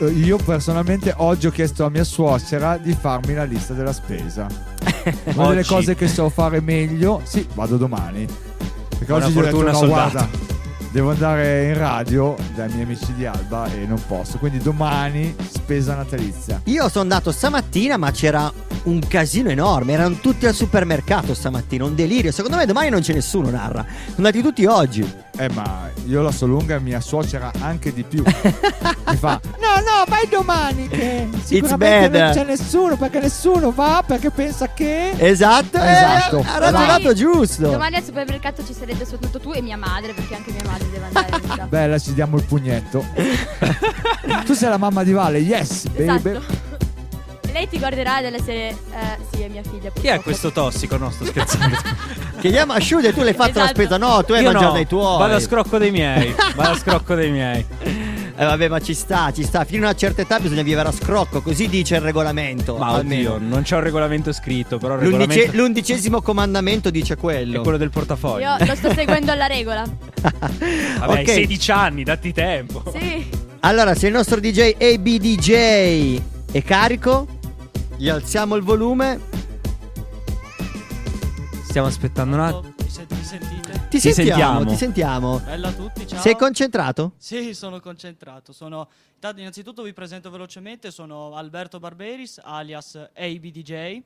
Io- 0.00 0.08
Io 0.10 0.36
personalmente 0.36 1.12
oggi 1.16 1.46
ho 1.46 1.50
chiesto 1.50 1.84
a 1.84 1.90
mia 1.90 2.04
suocera 2.04 2.76
di 2.76 2.92
farmi 2.98 3.34
la 3.34 3.44
lista 3.44 3.72
della 3.74 3.92
spesa. 3.92 4.46
Una 5.34 5.48
delle 5.48 5.64
cose 5.64 5.94
che 5.94 6.08
so 6.08 6.28
fare 6.28 6.60
meglio, 6.60 7.20
sì, 7.24 7.46
vado 7.54 7.76
domani. 7.76 8.26
Perché 8.88 9.06
Buona 9.06 9.26
oggi 9.26 9.38
ho 9.38 9.42
detto, 9.42 9.62
no, 9.62 9.72
soldato." 9.74 10.10
guarda, 10.10 10.28
devo 10.90 11.10
andare 11.10 11.66
in 11.66 11.78
radio 11.78 12.36
dai 12.54 12.68
miei 12.70 12.82
amici 12.82 13.12
di 13.14 13.26
Alba 13.26 13.70
e 13.72 13.86
non 13.86 14.00
posso. 14.06 14.38
Quindi 14.38 14.58
domani 14.58 15.34
spesa 15.50 15.94
natalizia. 15.94 16.60
Io 16.64 16.88
sono 16.88 17.02
andato 17.02 17.30
stamattina, 17.32 17.96
ma 17.96 18.10
c'era 18.10 18.50
un 18.84 19.00
casino 19.06 19.50
enorme. 19.50 19.92
Erano 19.92 20.16
tutti 20.16 20.46
al 20.46 20.54
supermercato 20.54 21.34
stamattina, 21.34 21.84
un 21.84 21.94
delirio. 21.94 22.32
Secondo 22.32 22.56
me 22.56 22.66
domani 22.66 22.88
non 22.90 23.00
c'è 23.00 23.12
nessuno, 23.12 23.50
Narra. 23.50 23.84
Sono 24.04 24.14
andati 24.16 24.42
tutti 24.42 24.64
oggi. 24.66 25.26
Eh, 25.40 25.48
ma 25.50 25.88
io 26.06 26.20
la 26.20 26.32
so 26.32 26.46
lunga 26.46 26.74
e 26.74 26.80
mia 26.80 27.00
suocera 27.00 27.52
anche 27.60 27.92
di 27.92 28.02
più. 28.02 28.24
Mi 28.26 29.16
fa, 29.16 29.40
no, 29.44 29.76
no, 29.76 30.04
vai 30.08 30.26
domani 30.28 30.88
che 30.88 31.28
sicuramente 31.44 32.18
bad. 32.18 32.20
non 32.20 32.32
c'è 32.32 32.44
nessuno 32.44 32.96
perché 32.96 33.20
nessuno 33.20 33.70
va 33.70 34.02
perché 34.04 34.30
pensa 34.30 34.72
che... 34.72 35.10
Esatto, 35.16 35.78
eh, 35.80 35.90
Esatto. 35.92 36.44
ha 36.44 36.58
ragionato 36.58 37.12
giusto. 37.14 37.70
Domani 37.70 37.96
al 37.96 38.04
supermercato 38.04 38.66
ci 38.66 38.74
sarete 38.74 39.06
soltanto 39.06 39.38
tu 39.38 39.52
e 39.52 39.62
mia 39.62 39.76
madre, 39.76 40.12
perché 40.12 40.34
anche 40.34 40.50
mia 40.50 40.64
madre 40.64 40.77
deve 40.90 41.04
andare 41.06 41.28
in 41.30 41.50
giro. 41.50 41.66
Bella, 41.70 41.98
ci 41.98 42.14
diamo 42.14 42.36
il 42.36 42.44
pugnetto. 42.44 43.04
tu 44.44 44.54
sei 44.54 44.68
la 44.68 44.76
mamma 44.78 45.02
di 45.04 45.12
Vale, 45.12 45.38
yes, 45.38 45.88
baby. 45.88 46.30
Esatto. 46.30 46.66
E 47.48 47.52
lei 47.52 47.68
ti 47.68 47.78
guarderà 47.78 48.20
della 48.20 48.40
serie. 48.42 48.68
Eh, 48.70 48.76
sì, 49.32 49.42
è 49.42 49.48
mia 49.48 49.62
figlia. 49.62 49.90
Chi 49.90 50.06
è 50.08 50.20
questo 50.20 50.52
tossico? 50.52 50.96
No, 50.98 51.10
sto 51.10 51.24
scherzando. 51.24 51.76
Chiediamo 52.40 52.72
a 52.74 52.80
Shude, 52.80 53.12
tu 53.12 53.22
l'hai 53.22 53.32
fatto 53.34 53.58
la 53.58 53.64
Esatto. 53.64 53.80
spesa. 53.80 53.96
No, 53.96 54.22
tu 54.24 54.32
hai 54.34 54.42
Io 54.42 54.50
mangiato 54.52 54.66
no, 54.66 54.72
dai 54.74 54.86
tuoi. 54.86 55.18
Vado 55.18 55.34
a 55.34 55.40
scrocco 55.40 55.78
dei 55.78 55.90
miei. 55.90 56.34
Vado 56.54 56.70
a 56.70 56.76
scrocco 56.76 57.14
dei 57.14 57.30
miei. 57.30 57.66
Eh 58.40 58.44
vabbè, 58.44 58.68
ma 58.68 58.78
ci 58.80 58.94
sta, 58.94 59.32
ci 59.32 59.42
sta. 59.42 59.64
Fino 59.64 59.82
a 59.82 59.88
una 59.88 59.96
certa 59.98 60.20
età 60.22 60.38
bisogna 60.38 60.62
vivere 60.62 60.88
a 60.88 60.92
scrocco, 60.92 61.42
così 61.42 61.68
dice 61.68 61.96
il 61.96 62.02
regolamento. 62.02 62.76
Ma 62.76 62.90
almeno. 62.90 63.34
oddio, 63.34 63.48
non 63.48 63.62
c'è 63.62 63.74
un 63.74 63.82
regolamento 63.82 64.32
scritto, 64.32 64.78
però 64.78 64.94
il 64.94 65.00
L'undice- 65.00 65.26
regolamento 65.26 65.56
l'undicesimo 65.56 66.22
comandamento 66.22 66.90
dice 66.90 67.16
quello. 67.16 67.58
è 67.58 67.62
quello 67.62 67.78
del 67.78 67.90
portafoglio. 67.90 68.44
Io 68.60 68.64
lo 68.64 68.74
sto 68.76 68.92
seguendo 68.94 69.32
alla 69.32 69.46
regola. 69.46 69.82
Vabbè, 70.22 71.12
hai 71.16 71.22
Ok. 71.24 71.30
16 71.30 71.70
anni, 71.72 72.04
datti 72.04 72.32
tempo. 72.32 72.84
Sì. 72.96 73.28
Allora, 73.60 73.96
se 73.96 74.06
il 74.06 74.12
nostro 74.12 74.38
DJ 74.38 74.74
ABDJ 74.78 76.20
è 76.52 76.62
carico, 76.62 77.26
gli 77.96 78.08
alziamo 78.08 78.54
il 78.54 78.62
volume. 78.62 79.18
Stiamo 81.64 81.88
aspettando 81.88 82.36
un 82.36 82.42
attimo. 82.42 82.74
Ti, 83.88 83.98
Ti 83.98 84.12
sentiamo, 84.12 84.24
sentiamo. 84.60 84.70
ti 84.70 84.76
sentiamo. 84.76 85.38
Bella 85.40 85.68
a 85.68 85.72
tutti, 85.72 86.06
ciao. 86.06 86.20
Sei 86.20 86.36
concentrato? 86.36 87.12
Sì, 87.16 87.54
sono 87.54 87.80
concentrato. 87.80 88.52
Sono... 88.52 88.88
intanto, 89.14 89.40
innanzitutto 89.40 89.82
vi 89.82 89.94
presento 89.94 90.30
velocemente, 90.30 90.90
sono 90.90 91.34
Alberto 91.34 91.78
Barberis, 91.78 92.38
alias 92.42 92.96
ABDJ. 93.14 94.02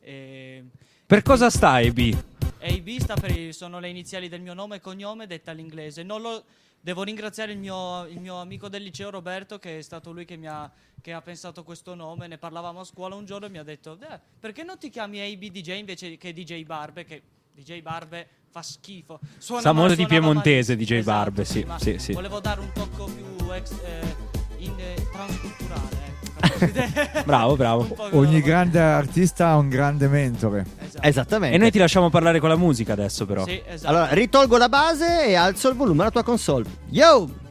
E... 0.00 0.64
Per 1.04 1.22
cosa 1.22 1.50
stai, 1.50 1.92
B? 1.92 2.16
AB 2.60 2.88
sta 2.98 3.14
per 3.14 3.30
i- 3.36 3.52
sono 3.52 3.78
le 3.78 3.90
iniziali 3.90 4.28
del 4.28 4.40
mio 4.40 4.54
nome 4.54 4.76
e 4.76 4.80
cognome 4.80 5.26
detta 5.26 5.50
all'inglese. 5.50 6.02
Non 6.02 6.22
lo, 6.22 6.42
devo 6.80 7.02
ringraziare 7.02 7.52
il 7.52 7.58
mio, 7.58 8.06
il 8.06 8.20
mio 8.20 8.36
amico 8.40 8.70
del 8.70 8.82
liceo 8.82 9.10
Roberto 9.10 9.58
che 9.58 9.78
è 9.78 9.82
stato 9.82 10.12
lui 10.12 10.24
che 10.24 10.36
mi 10.36 10.46
ha, 10.48 10.70
che 11.02 11.12
ha 11.12 11.20
pensato 11.20 11.62
questo 11.62 11.94
nome. 11.94 12.26
Ne 12.26 12.38
parlavamo 12.38 12.80
a 12.80 12.84
scuola 12.84 13.14
un 13.14 13.26
giorno 13.26 13.46
e 13.46 13.50
mi 13.50 13.58
ha 13.58 13.62
detto 13.62 13.98
"Eh, 14.00 14.18
perché 14.40 14.62
non 14.64 14.78
ti 14.78 14.88
chiami 14.88 15.20
ABDJ 15.20 15.68
invece 15.76 16.16
che 16.16 16.32
DJ 16.32 16.64
Barbe 16.64 17.04
che 17.04 17.22
DJ 17.56 17.80
Barbe 17.80 18.28
fa 18.50 18.60
schifo. 18.60 19.18
Suona 19.38 19.62
Sa 19.62 19.72
male, 19.72 19.86
molto 19.86 20.02
di 20.02 20.06
piemontese. 20.06 20.76
DJ 20.76 21.02
Barbe, 21.02 21.46
sì, 21.46 21.64
ma 21.64 21.78
sì, 21.78 21.96
sì. 21.98 22.12
Volevo 22.12 22.38
dare 22.38 22.60
un 22.60 22.70
tocco 22.74 23.06
più 23.06 23.50
ex, 23.50 23.70
eh, 23.82 24.14
in, 24.58 24.74
eh, 24.76 25.06
transculturale. 25.10 26.14
ecco. 26.52 27.22
Bravo, 27.24 27.56
bravo. 27.56 27.96
Ogni 28.10 28.42
grande 28.42 28.78
artista 28.78 29.48
ha 29.48 29.56
un 29.56 29.70
grande 29.70 30.06
mentore. 30.06 30.66
Esattamente. 31.00 31.56
E 31.56 31.58
noi 31.58 31.70
ti 31.70 31.78
lasciamo 31.78 32.10
parlare 32.10 32.40
con 32.40 32.50
la 32.50 32.56
musica 32.56 32.92
adesso, 32.92 33.24
però. 33.24 33.46
Sì, 33.46 33.62
esatto. 33.66 33.88
Allora, 33.90 34.12
ritolgo 34.12 34.58
la 34.58 34.68
base 34.68 35.26
e 35.26 35.34
alzo 35.34 35.70
il 35.70 35.76
volume 35.76 36.02
alla 36.02 36.10
tua 36.10 36.22
console. 36.22 36.66
Yo! 36.90 37.44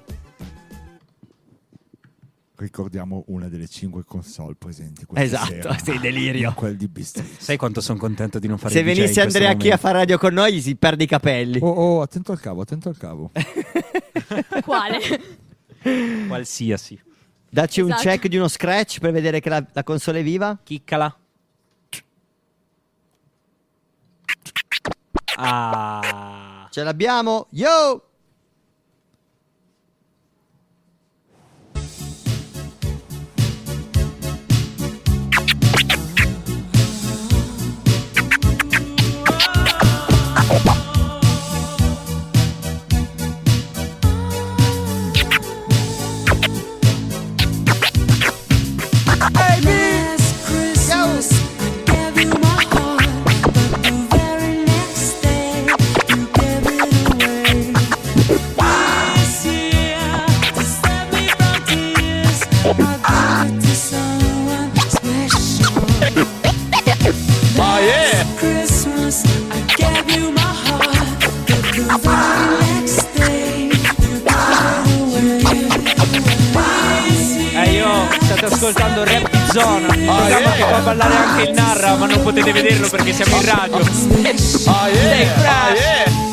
Ricordiamo 2.58 3.26
una 3.28 3.50
delle 3.50 3.68
cinque 3.68 4.04
console 4.06 4.56
presenti 4.58 5.06
questa 5.06 5.26
Esatto, 5.26 5.52
sera. 5.52 5.78
sì, 5.84 6.00
delirio. 6.00 6.54
Quel 6.54 6.78
di 6.78 6.88
Bistri. 6.88 7.28
Sai 7.38 7.58
quanto 7.58 7.82
sono 7.82 8.00
contento 8.00 8.40
di 8.40 8.48
non 8.48 8.58
fare 8.58 8.74
Se 8.74 8.82
venisse 8.82 9.20
Andrea 9.20 9.54
Chi 9.56 9.72
a 9.72 9.78
fare 9.78 9.98
radio 10.00 10.18
con 10.18 10.34
noi, 10.34 10.54
gli 10.54 10.62
si 10.62 10.76
perde 10.78 11.04
i 11.04 11.08
capelli. 11.08 11.60
Oh, 11.62 11.68
oh, 11.68 12.02
attento 12.02 12.32
al 12.32 12.40
cavo, 12.40 12.62
attento 12.62 12.88
al 12.88 12.98
cavo. 12.98 13.32
Quale? 14.64 15.00
Qualsiasi. 16.28 17.02
Dacci 17.50 17.82
un 17.82 17.92
Esatto. 17.92 18.08
check 18.08 18.28
di 18.28 18.38
uno 18.38 18.48
scratch 18.48 19.00
per 19.00 19.12
vedere 19.12 19.42
che 19.42 19.50
la, 19.50 19.66
la 19.74 19.84
console 19.84 20.22
è 20.22 20.24
viva. 20.24 20.58
Chiccala. 20.64 21.18
Ah. 25.38 26.68
Ce 26.72 26.84
l'abbiamo. 26.84 27.48
Yo! 27.52 28.05
Last 67.58 68.38
Christmas, 68.38 69.24
I 69.50 69.62
gave 69.78 70.10
you 70.18 70.32
my 70.32 70.42
heart, 70.42 71.20
but 71.20 71.64
the 71.74 71.84
very 72.04 72.48
next 72.60 73.08
day, 73.16 73.70
you 73.72 74.20
gave 74.20 74.84
it 74.92 76.00
away. 76.00 76.60
This 77.08 77.38
year, 77.38 77.64
Eh 77.64 77.72
io 77.72 78.08
state 78.22 78.46
ascoltando 78.46 79.04
Rap 79.06 79.30
di 79.30 79.40
Zona, 79.52 79.88
un 79.88 80.06
programma 80.06 80.52
che 80.52 80.64
fa 80.64 80.80
ballare 80.80 81.16
anche 81.16 81.44
il 81.44 81.54
Narra, 81.54 81.96
ma 81.96 82.06
non 82.08 82.22
potete 82.24 82.52
vederlo 82.52 82.90
perché 82.90 83.14
siamo 83.14 83.38
in 83.38 83.46
radio. 83.46 83.84
Stay 83.86 85.26
fresh! 85.26 86.04
Oh 86.08 86.25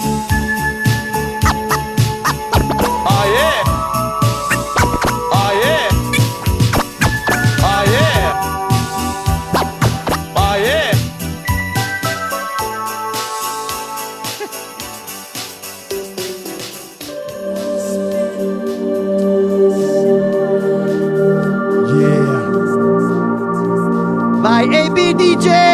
DJ 25.14 25.71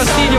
un 0.00 0.37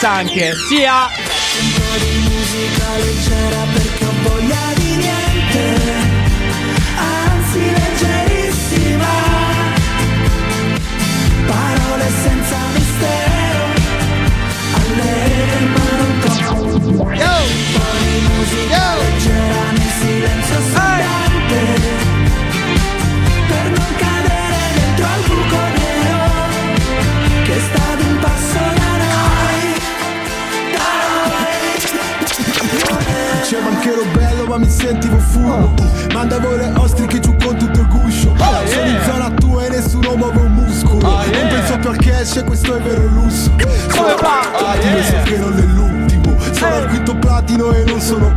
freshness 0.00 0.04
anche. 0.04 0.54
Sia! 0.68 1.29
Questo 42.70 42.76
è 42.76 42.80
vero 42.80 43.06
lusso. 43.08 43.50
Sono 43.88 44.14
platino 44.14 45.02
so 45.02 45.22
che 45.24 45.36
non 45.38 45.58
è 45.58 45.62
l'ultimo 45.62 46.36
Sono 46.52 46.74
al 46.74 46.86
quinto 46.88 47.16
platino 47.16 47.72
e 47.72 47.84
non 47.84 48.00
sono 48.00 48.29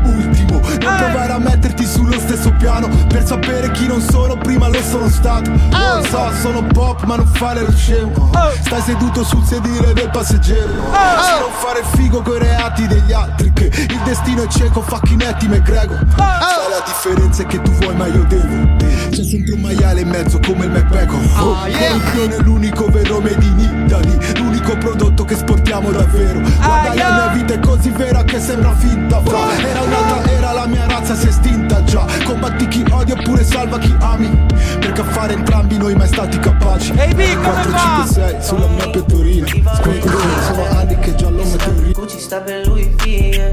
Per 3.13 3.23
sapere 3.27 3.69
chi 3.69 3.85
non 3.85 4.01
sono 4.01 4.35
prima 4.37 4.67
lo 4.67 4.81
sono 4.81 5.07
stato. 5.07 5.51
Non 5.51 5.97
lo 5.97 6.03
so 6.03 6.31
sono 6.41 6.63
pop 6.63 7.03
ma 7.03 7.15
non 7.15 7.27
fare 7.27 7.61
lo 7.61 7.71
scemo 7.71 8.31
Stai 8.63 8.81
seduto 8.81 9.23
sul 9.23 9.45
sedile 9.45 9.93
del 9.93 10.09
passeggero. 10.09 10.67
Se 10.67 11.39
non 11.39 11.51
fare 11.51 11.83
figo 11.95 12.23
coi 12.23 12.39
reati 12.39 12.87
degli 12.87 13.11
altri 13.11 13.53
Che 13.53 13.65
il 13.65 14.01
destino 14.03 14.43
è 14.43 14.47
cieco 14.47 14.81
facchinetti 14.81 15.47
McGregor 15.47 16.05
Sai 16.17 16.69
la 16.69 16.83
differenza 16.85 17.43
è 17.43 17.45
che 17.45 17.61
tu 17.61 17.71
vuoi 17.73 17.95
ma 17.95 18.07
io 18.07 18.23
devo. 18.23 18.75
C'è 19.09 19.23
sempre 19.23 19.53
un 19.53 19.61
maiale 19.61 20.01
in 20.01 20.09
mezzo 20.09 20.39
come 20.39 20.65
il 20.65 20.71
McBacon 20.71 21.29
oh, 21.37 21.55
Corruzione 21.61 22.35
è 22.35 22.39
l'unico 22.39 22.87
vero 22.87 23.19
made 23.19 23.45
in 23.45 23.85
Italy. 23.85 24.39
L'unico 24.39 24.75
prodotto 24.77 25.23
che 25.23 25.35
esportiamo 25.35 25.91
davvero. 25.91 26.39
Guarda 26.39 26.93
la 26.95 27.11
mia 27.13 27.27
vita 27.27 27.53
è 27.53 27.59
così 27.59 27.89
vera 27.91 28.23
che 28.23 28.39
sembra 28.39 28.73
finta 28.73 29.21
fra. 29.21 29.55
Era 29.57 29.81
un'altra 29.81 30.23
era 30.23 30.43
sera 30.43 30.51
la 30.51 30.65
mia 30.67 30.85
razza 30.87 31.15
si 31.15 31.27
è 31.27 31.29
estinta 31.29 31.83
già. 31.83 32.05
Combatti 32.25 32.67
chi 32.67 32.83
odia 33.03 33.15
oppure 33.15 33.43
salva 33.43 33.77
chi 33.77 33.93
ami 33.99 34.45
Perché 34.79 35.01
a 35.01 35.03
fare 35.03 35.33
entrambi 35.33 35.77
noi 35.77 35.93
mai 35.95 36.07
stati 36.07 36.39
capaci 36.39 36.93
Ehi, 36.95 37.13
come 37.13 37.35
4, 37.35 37.71
va? 37.71 38.05
5, 38.07 38.13
6 38.13 38.41
sulla 38.41 38.67
mia 38.67 38.89
pettorina 38.89 39.47
Scontrone, 39.47 40.41
sono 40.41 40.65
anni 40.69 40.99
che 40.99 41.15
già 41.15 41.29
l'ho 41.29 41.43
meteorito 41.43 42.01
Gucci 42.01 42.19
stop 42.19 42.47
at 42.47 42.65
Louis 42.65 42.87
V, 42.95 43.05
yeah. 43.05 43.51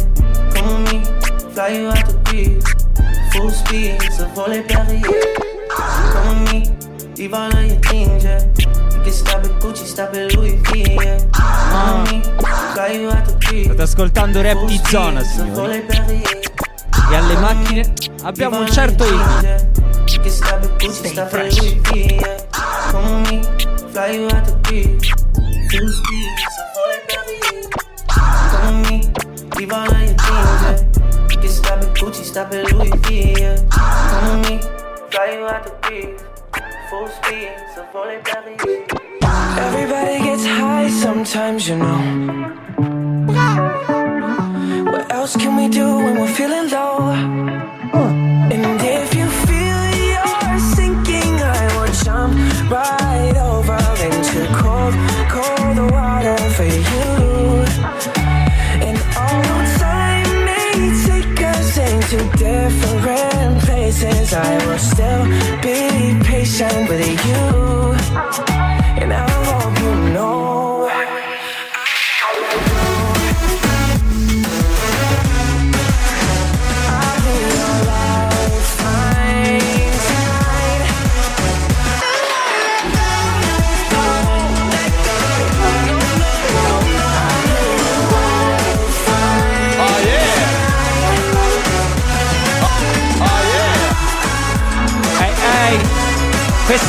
Come 0.55 0.83
with 0.83 0.93
me, 0.93 1.03
fly 1.53 1.77
you 1.77 1.89
out 1.89 2.05
the 2.07 2.15
breeze. 2.25 2.63
Full 3.33 3.51
speed, 3.51 4.01
so 4.11 4.27
volley 4.35 4.63
Paris. 4.63 5.01
Come 6.13 6.43
with 6.45 6.53
me, 6.53 6.63
your 7.17 7.79
things, 7.81 8.25
yeah. 8.25 8.43
You 8.93 9.03
can 9.03 9.13
stop 9.13 9.45
at 9.45 9.61
Gucci, 9.61 9.85
stop 9.85 10.15
at 10.15 10.35
Louis 10.35 10.59
V, 10.71 10.97
yeah. 10.99 11.19
Come 11.31 12.03
with 12.03 12.13
me, 12.13 12.23
fly 12.73 12.93
you 12.93 13.09
out 13.09 13.25
the 13.25 13.37
breeze. 13.39 13.67
State 13.67 13.83
ascoltando 13.83 14.41
rap 14.43 14.65
di 14.65 14.81
zona, 14.89 15.23
signori. 15.23 16.50
E 17.11 17.17
alle 17.17 17.37
macchine 17.39 17.93
abbiamo 18.23 18.61
un 18.61 18.71
certo 18.71 19.05
hit. 19.05 19.69
Stop 20.29 20.63
at 20.63 20.79
Gucci, 20.79 21.07
stop 21.07 21.33
at 21.35 21.53
Louis 21.61 21.79
V, 21.81 22.13
yeah. 22.19 22.37
Come 22.53 23.21
with 23.21 23.31
me, 23.31 23.43
fly 23.91 24.13
you 24.15 24.29
out 24.29 24.45
the 24.45 24.53
breeze. 24.63 25.13
Full 25.71 25.89
speed, 25.89 26.31
so 26.55 26.63
of. 26.73 27.11
Full 36.91 37.09
speed, 37.09 37.51
so 37.75 37.83
volley 37.93 38.19
Paris. 38.25 38.61
Everybody 39.59 40.19
gets 40.23 40.45
high 40.47 40.89
sometimes, 40.89 41.69
you 41.69 41.77
know. 41.77 42.01
What 45.11 45.17
else 45.23 45.35
can 45.35 45.57
we 45.57 45.67
do 45.67 45.97
when 46.05 46.21
we're 46.21 46.35
feeling 46.35 46.71
low? 46.71 47.11
And 48.55 48.81
if 48.81 49.13
you 49.13 49.27
feel 49.45 49.81
you're 50.07 50.59
sinking, 50.77 51.35
I 51.43 51.63
will 51.75 51.93
jump 52.05 52.33
right 52.71 53.37
over 53.51 53.81
into 54.07 54.41
cold, 54.63 54.95
cold 55.35 55.91
water 55.91 56.39
for 56.55 56.63
you. 56.63 57.09
And 58.87 58.99
although 59.19 59.65
time 59.83 60.31
may 60.45 60.95
take 61.05 61.43
us 61.43 61.77
into 61.77 62.19
different 62.39 63.59
places, 63.65 64.33
I 64.33 64.65
will 64.65 64.79
still 64.79 65.25
be 65.61 66.25
patient 66.25 66.89
with 66.89 67.27
you. 67.27 67.60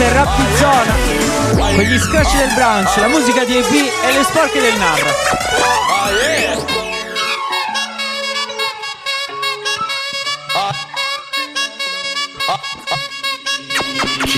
Questa 0.01 0.03
è 0.03 0.13
Rap. 0.13 0.29
Con 1.75 1.83
gli 1.83 1.99
scratch 1.99 2.37
del 2.37 2.53
branch, 2.55 2.97
la 2.97 3.07
musica 3.07 3.45
di 3.45 3.55
AB 3.57 3.71
e 3.71 4.13
le 4.13 4.23
sporche 4.23 4.59
del 4.59 4.75
Narra. 4.77 6.80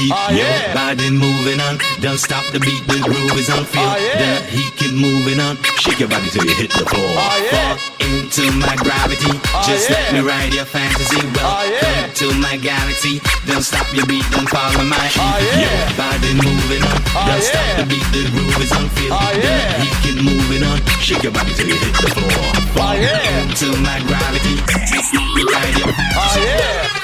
Yeah! 0.03 0.15
Oh, 0.19 0.35
your 0.35 0.43
yeah. 0.43 0.73
body 0.73 1.09
moving 1.09 1.59
on. 1.63 1.79
Don't 2.03 2.19
stop 2.19 2.43
the 2.51 2.59
beat, 2.59 2.83
the 2.91 2.99
groove 2.99 3.37
is 3.39 3.49
on 3.49 3.63
feel. 3.63 3.87
Oh, 3.87 3.95
yeah. 3.95 4.19
The 4.19 4.51
heat 4.51 4.73
keep 4.75 4.93
moving 4.93 5.39
on. 5.39 5.55
Shake 5.79 5.99
your 5.99 6.09
body 6.09 6.27
till 6.27 6.43
you 6.43 6.55
hit 6.55 6.71
the 6.75 6.83
floor. 6.83 7.07
Oh, 7.15 7.37
yeah. 7.39 7.79
Fall 7.79 8.03
into 8.03 8.43
my 8.59 8.75
gravity. 8.83 9.31
Ah, 9.55 9.63
Just 9.63 9.87
let 9.89 10.11
me 10.11 10.19
ride 10.19 10.51
your 10.51 10.67
fantasy. 10.67 11.23
Welcome 11.31 11.71
yeah. 11.71 12.11
to 12.19 12.27
my 12.35 12.59
galaxy. 12.59 13.23
Don't 13.47 13.63
stop 13.63 13.87
your 13.95 14.03
beat, 14.05 14.27
don't 14.35 14.49
follow 14.51 14.83
my 14.83 15.07
heat. 15.07 15.39
Yeah. 15.55 15.71
Your 15.71 15.95
body 15.95 16.31
moving 16.35 16.83
on. 16.83 16.99
Don't 17.23 17.43
stop 17.43 17.67
the 17.79 17.85
beat, 17.87 18.07
the 18.11 18.27
groove 18.27 18.59
is 18.59 18.71
on 18.75 18.91
feel. 18.99 19.15
The 19.15 19.39
yeah. 19.39 19.79
heat 19.79 19.95
keep 20.03 20.17
moving 20.19 20.67
on. 20.67 20.83
Shake 20.99 21.23
your 21.23 21.31
body 21.31 21.55
till 21.55 21.71
you 21.71 21.79
hit 21.79 21.95
the 21.95 22.11
floor. 22.11 22.43
Fall 22.75 22.99
yeah. 22.99 23.23
into 23.39 23.71
my 23.79 24.03
gravity. 24.03 24.59
Just 24.83 25.15
let 25.15 25.27
me 25.31 25.43
ride 25.47 25.75
your 25.79 25.93
Oh 25.95 26.35
yeah! 26.43 27.03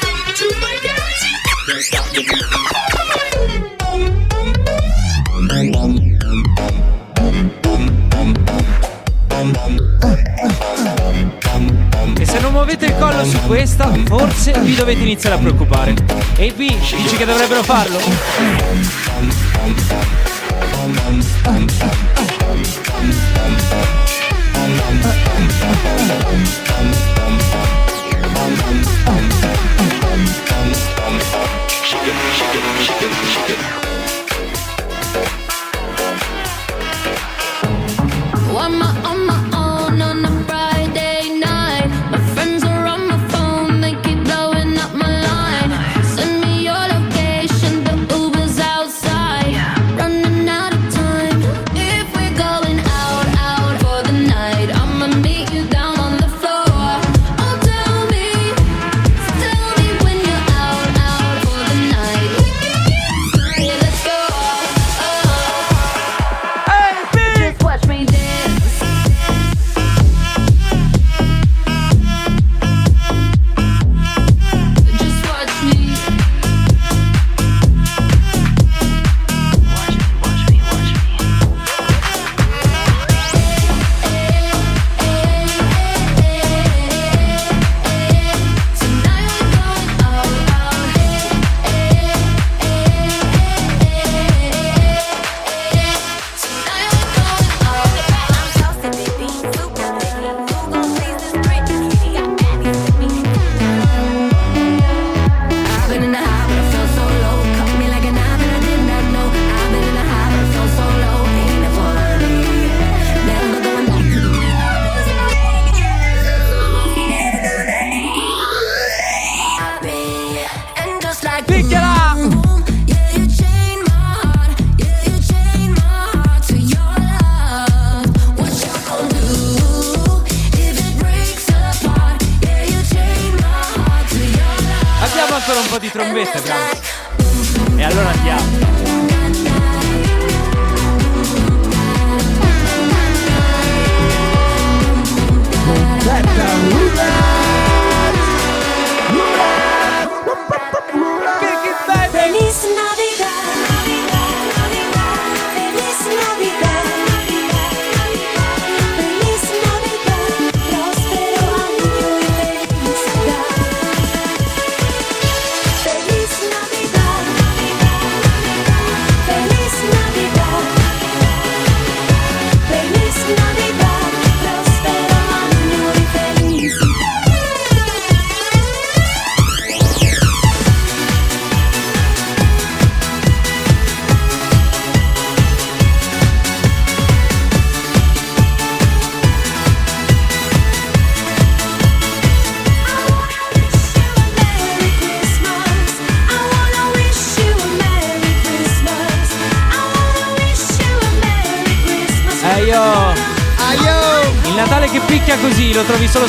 E 12.17 12.25
se 12.25 12.39
non 12.39 12.51
muovete 12.51 12.85
il 12.85 12.95
collo 12.97 13.23
su 13.23 13.39
questa, 13.45 13.93
forse 14.05 14.59
vi 14.59 14.73
dovete 14.75 15.01
iniziare 15.01 15.35
a 15.35 15.39
preoccupare. 15.39 15.91
AB, 15.91 16.57
dici 16.57 17.15
che 17.17 17.25
dovrebbero 17.25 17.61
farlo? 17.61 17.99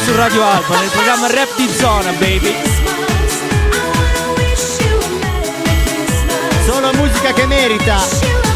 Su 0.05 0.15
Radio 0.15 0.45
Alba 0.45 0.79
nel 0.79 0.91
programma 0.91 1.27
Rap 1.27 1.57
di 1.57 1.69
Zona, 1.69 2.11
baby. 2.13 2.55
Solo 6.65 6.93
musica 6.95 7.33
che 7.33 7.47
merita. 7.47 8.50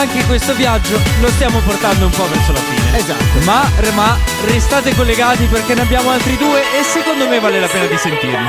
Anche 0.00 0.24
questo 0.24 0.54
viaggio 0.54 0.98
lo 1.20 1.28
stiamo 1.28 1.58
portando 1.60 2.06
un 2.06 2.10
po' 2.12 2.26
verso 2.28 2.52
la 2.52 2.58
fine. 2.58 2.96
Esatto. 2.96 3.44
Ma, 3.44 3.68
ma 3.92 4.16
restate 4.46 4.94
collegati 4.94 5.44
perché 5.44 5.74
ne 5.74 5.82
abbiamo 5.82 6.10
altri 6.10 6.38
due 6.38 6.60
e 6.60 6.82
secondo 6.82 7.28
me 7.28 7.38
vale 7.38 7.60
la 7.60 7.66
pena 7.66 7.84
di 7.84 7.96
sentirli. 7.98 8.48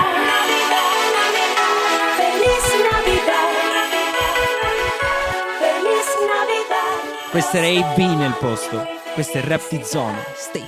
Questo 7.30 7.58
era 7.58 7.68
AB 7.68 7.98
nel 7.98 8.36
posto. 8.40 8.88
Questo 9.14 9.38
è 9.38 9.42
Rap 9.42 9.68
di 9.70 9.82
Zona. 9.84 10.24
Stay 10.36 10.66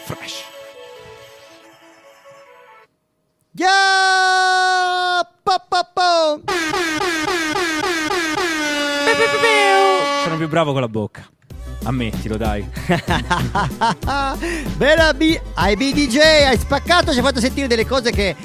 bravo 10.54 10.72
con 10.72 10.82
la 10.82 10.88
bocca. 10.88 11.28
Ammettilo, 11.86 12.38
dai. 12.38 12.64
Bella 14.78 15.12
B, 15.16 15.39
hai 15.56 15.76
BDJ, 15.76 16.18
hai 16.45 16.58
spaccato, 16.60 17.12
ci 17.12 17.18
hai 17.18 17.24
fatto 17.24 17.39
sentire 17.39 17.66
delle 17.66 17.88
cose 17.88 18.12
che 18.12 18.36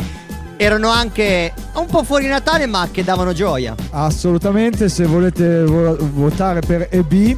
erano 0.56 0.88
anche 0.88 1.52
un 1.74 1.84
po' 1.84 2.02
fuori 2.04 2.26
Natale 2.26 2.64
ma 2.64 2.88
che 2.90 3.04
davano 3.04 3.34
gioia. 3.34 3.74
Assolutamente, 3.90 4.88
se 4.88 5.04
volete 5.04 5.64
vo- 5.64 5.98
votare 6.00 6.60
per 6.60 6.88
EB, 6.90 7.36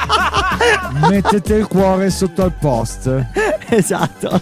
mettete 1.10 1.54
il 1.56 1.66
cuore 1.66 2.08
sotto 2.08 2.44
al 2.44 2.52
post. 2.52 3.26
esatto. 3.68 4.40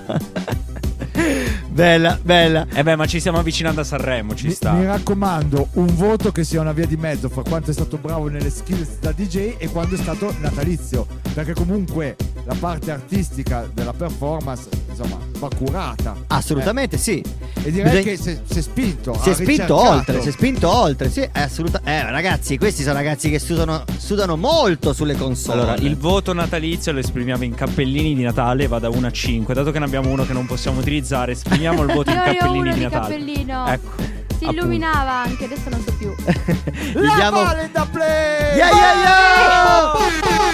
Bella, 1.74 2.18
bella. 2.22 2.66
Eh 2.72 2.82
beh, 2.82 2.96
ma 2.96 3.06
ci 3.06 3.18
stiamo 3.18 3.38
avvicinando 3.38 3.80
a 3.80 3.84
Sanremo, 3.84 4.34
ci 4.34 4.46
Mi, 4.46 4.52
sta. 4.52 4.72
mi 4.72 4.86
raccomando, 4.86 5.68
un 5.74 5.94
voto 5.96 6.30
che 6.32 6.44
sia 6.44 6.60
una 6.60 6.72
via 6.72 6.86
di 6.86 6.96
mezzo 6.96 7.28
fra 7.28 7.42
quanto 7.42 7.70
è 7.70 7.74
stato 7.74 7.96
bravo 7.98 8.28
nelle 8.28 8.48
skills 8.50 8.98
da 9.00 9.12
DJ 9.12 9.56
e 9.58 9.68
quando 9.68 9.96
è 9.96 9.98
stato 9.98 10.34
natalizio. 10.40 11.06
Perché 11.34 11.52
comunque 11.52 12.16
la 12.44 12.54
parte 12.58 12.90
artistica 12.92 13.68
della 13.72 13.92
performance, 13.92 14.68
insomma, 14.96 15.18
va 15.38 15.48
curata. 15.56 16.14
Assolutamente 16.28 16.96
sì. 16.98 17.22
E 17.62 17.70
direi 17.70 18.02
Bisogna- 18.02 18.02
che 18.02 18.16
si 18.16 18.58
è- 18.58 18.62
spinto. 18.62 19.18
Si 19.22 19.30
è 19.30 19.34
spinto 19.34 19.76
oltre, 19.76 20.20
si 20.20 20.28
è 20.28 20.32
spinto 20.32 20.68
oltre, 20.70 21.10
sì, 21.10 21.20
è 21.20 21.40
assolutamente. 21.40 21.90
Eh, 22.06 22.10
ragazzi, 22.10 22.58
questi 22.58 22.82
sono 22.82 22.94
ragazzi 22.94 23.30
che 23.30 23.38
sudano, 23.38 23.84
sudano 23.98 24.36
molto 24.36 24.92
sulle 24.92 25.16
console. 25.16 25.60
Allora, 25.62 25.74
il 25.76 25.96
voto 25.96 26.32
natalizio 26.32 26.92
lo 26.92 26.98
esprimiamo 27.00 27.44
in 27.44 27.54
cappellini 27.54 28.14
di 28.14 28.22
Natale, 28.22 28.66
va 28.68 28.78
da 28.78 28.88
1 28.90 29.06
a 29.06 29.10
5. 29.10 29.54
Dato 29.54 29.70
che 29.70 29.78
ne 29.78 29.84
abbiamo 29.86 30.10
uno 30.10 30.24
che 30.26 30.32
non 30.32 30.46
possiamo 30.46 30.80
utilizzare, 30.80 31.32
esprimiamo 31.32 31.82
il 31.82 31.92
voto 31.92 32.10
in 32.10 32.16
cappellini 32.24 32.72
di 32.74 32.80
Natale. 32.80 33.00
cappellino. 33.14 33.66
Ecco. 33.66 34.22
Si 34.38 34.44
illuminava 34.46 35.12
anche, 35.22 35.44
adesso 35.44 35.68
non 35.70 35.82
so 35.84 35.92
più. 35.96 36.12
Gli 36.24 37.14
diamo- 37.14 37.44
da 37.72 37.86
play! 37.90 38.56
Yeah, 38.56 38.68
yeah, 38.70 38.94
yeah! 39.02 40.52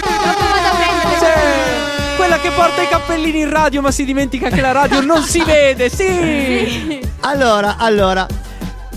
Quella 2.31 2.47
che 2.47 2.55
porta 2.55 2.81
i 2.81 2.87
cappellini 2.87 3.39
in 3.41 3.49
radio, 3.49 3.81
ma 3.81 3.91
si 3.91 4.05
dimentica 4.05 4.49
che 4.49 4.61
la 4.61 4.71
radio 4.71 5.01
non 5.01 5.21
si 5.21 5.43
vede, 5.43 5.89
sì! 5.89 7.09
Allora, 7.23 7.75
allora. 7.75 8.25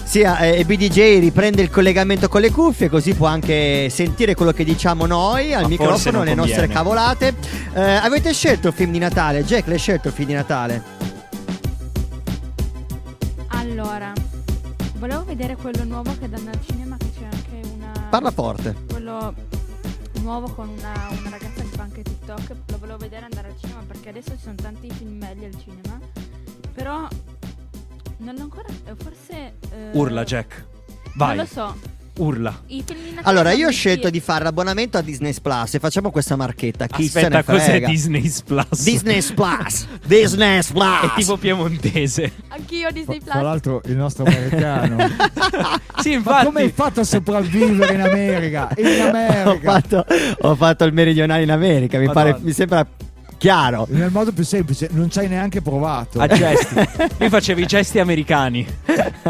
Sì, 0.05 0.21
eh, 0.21 0.65
BDJ 0.65 1.19
riprende 1.19 1.61
il 1.61 1.69
collegamento 1.69 2.29
con 2.29 2.41
le 2.41 2.53
cuffie, 2.53 2.89
così 2.89 3.13
può 3.13 3.27
anche 3.27 3.89
sentire 3.91 4.37
quello 4.37 4.53
che 4.53 4.63
diciamo 4.63 5.05
noi 5.07 5.53
al 5.53 5.63
Ma 5.63 5.69
microfono, 5.69 6.23
le 6.23 6.35
nostre 6.35 6.69
cavolate. 6.69 7.35
Eh, 7.75 7.81
avete 7.81 8.33
scelto 8.33 8.69
il 8.69 8.73
film 8.73 8.93
di 8.93 8.99
Natale? 8.99 9.43
Jack, 9.43 9.67
l'hai 9.67 9.79
scelto 9.79 10.09
il 10.09 10.15
film 10.15 10.29
di 10.29 10.35
Natale? 10.35 10.83
Allora, 13.49 14.13
volevo 14.99 15.25
vedere 15.25 15.57
quello 15.57 15.83
nuovo 15.83 16.17
che 16.21 16.29
danno 16.29 16.51
al 16.51 16.61
cinema, 16.65 16.97
che 16.97 17.11
c'è 17.19 17.25
anche 17.25 17.69
una... 17.75 18.07
Parla 18.11 18.31
forte. 18.31 18.77
Quello 18.89 19.35
nuovo 20.23 20.49
con 20.51 20.69
una, 20.69 20.93
una 21.11 21.31
ragazza 21.31 21.64
fa 21.75 21.83
anche 21.83 22.03
TikTok. 22.03 22.55
Lo 22.69 22.79
volevo 22.79 22.99
vedere 22.99 23.25
andare 23.25 23.49
al 23.49 23.59
cinema 23.59 23.83
perché 23.87 24.09
adesso 24.09 24.31
ci 24.31 24.43
sono 24.43 24.55
tanti 24.55 24.91
film 24.91 25.19
belli 25.19 25.45
al 25.45 25.59
cinema. 25.59 26.01
Però 26.73 27.09
non 28.19 28.35
l'ho 28.35 28.43
ancora... 28.43 28.69
Forse... 28.97 29.55
eh, 29.71 29.91
Urla, 29.93 30.25
Jack. 30.25 30.65
Vai. 31.17 31.37
Non 31.37 31.45
lo 31.45 31.51
so. 31.51 31.93
Urla. 32.17 32.63
Allora, 33.23 33.53
io 33.53 33.69
ho 33.69 33.71
scelto 33.73 34.09
di 34.09 34.21
fare 34.21 34.45
l'abbonamento 34.45 34.99
a 34.99 35.01
Disney 35.01 35.35
Plus 35.41 35.75
e 35.75 35.79
facciamo 35.81 36.11
questa 36.11 36.37
marchetta. 36.37 36.87
Chi 36.87 37.09
se 37.09 37.19
Aspetta, 37.19 37.37
ne 37.39 37.45
cos'è 37.45 37.65
frega? 37.71 37.89
Disney 37.89 38.33
Plus? 38.45 38.83
Disney 38.85 39.23
Plus. 39.35 39.87
Disney 40.07 40.63
Plus. 40.63 41.01
È 41.03 41.13
tipo 41.17 41.37
piemontese. 41.37 42.33
Anch'io 42.49 42.91
Disney 42.93 43.19
Tra 43.19 43.33
Plus. 43.33 43.43
l'altro 43.45 43.81
il 43.87 43.97
nostro 43.97 44.25
americano. 44.25 44.97
sì, 45.99 46.11
Ma 46.11 46.15
infatti. 46.17 46.45
come 46.45 46.61
hai 46.63 46.71
fatto 46.71 47.01
a 47.01 47.05
sopravvivere 47.05 47.95
in 47.95 48.01
America? 48.03 48.69
In 48.77 48.87
ho, 49.03 49.09
America. 49.09 49.73
fatto, 49.73 50.07
ho 50.41 50.55
fatto 50.55 50.85
il 50.85 50.93
meridionale 50.93 51.43
in 51.43 51.51
America, 51.51 51.99
mi, 51.99 52.11
pare, 52.11 52.37
mi 52.41 52.53
sembra 52.53 52.87
chiaro. 53.45 53.87
Nel 53.91 54.11
modo 54.11 54.33
più 54.33 54.43
semplice, 54.43 54.89
non 54.93 55.11
ci 55.11 55.19
hai 55.19 55.29
neanche 55.29 55.61
provato. 55.61 56.19
A 56.19 56.27
gesti. 56.27 56.75
Lui 57.19 57.29
faceva 57.29 57.61
i 57.61 57.67
gesti 57.67 57.99
americani. 57.99 58.67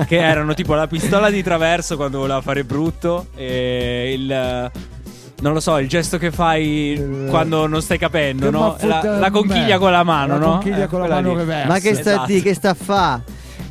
Che 0.06 0.16
erano 0.16 0.54
tipo 0.54 0.74
la 0.74 0.86
pistola 0.86 1.30
di 1.30 1.42
traverso 1.42 1.96
quando 1.96 2.18
voleva 2.18 2.40
fare 2.40 2.62
brutto. 2.62 3.26
E 3.34 4.12
il. 4.16 4.70
Non 5.40 5.52
lo 5.52 5.58
so, 5.58 5.78
il 5.78 5.88
gesto 5.88 6.16
che 6.16 6.30
fai 6.30 7.26
quando 7.28 7.66
non 7.66 7.82
stai 7.82 7.98
capendo, 7.98 8.50
no? 8.50 8.76
La, 8.82 9.02
la 9.18 9.30
conchiglia 9.32 9.74
me. 9.74 9.78
con 9.78 9.90
la 9.90 10.04
mano, 10.04 10.34
La 10.38 10.38
no? 10.46 10.50
conchiglia 10.52 10.84
Eh, 10.84 10.86
con 10.86 11.00
la 11.00 11.08
mano 11.08 11.34
reversa. 11.34 11.66
Ma 11.66 11.78
che 11.80 11.94
sta 11.94 12.10
a 12.10 12.12
Esatto. 12.12 12.26
di, 12.32 12.40
che 12.40 12.54
sta 12.54 12.70
a 12.70 12.74
fa? 12.74 13.20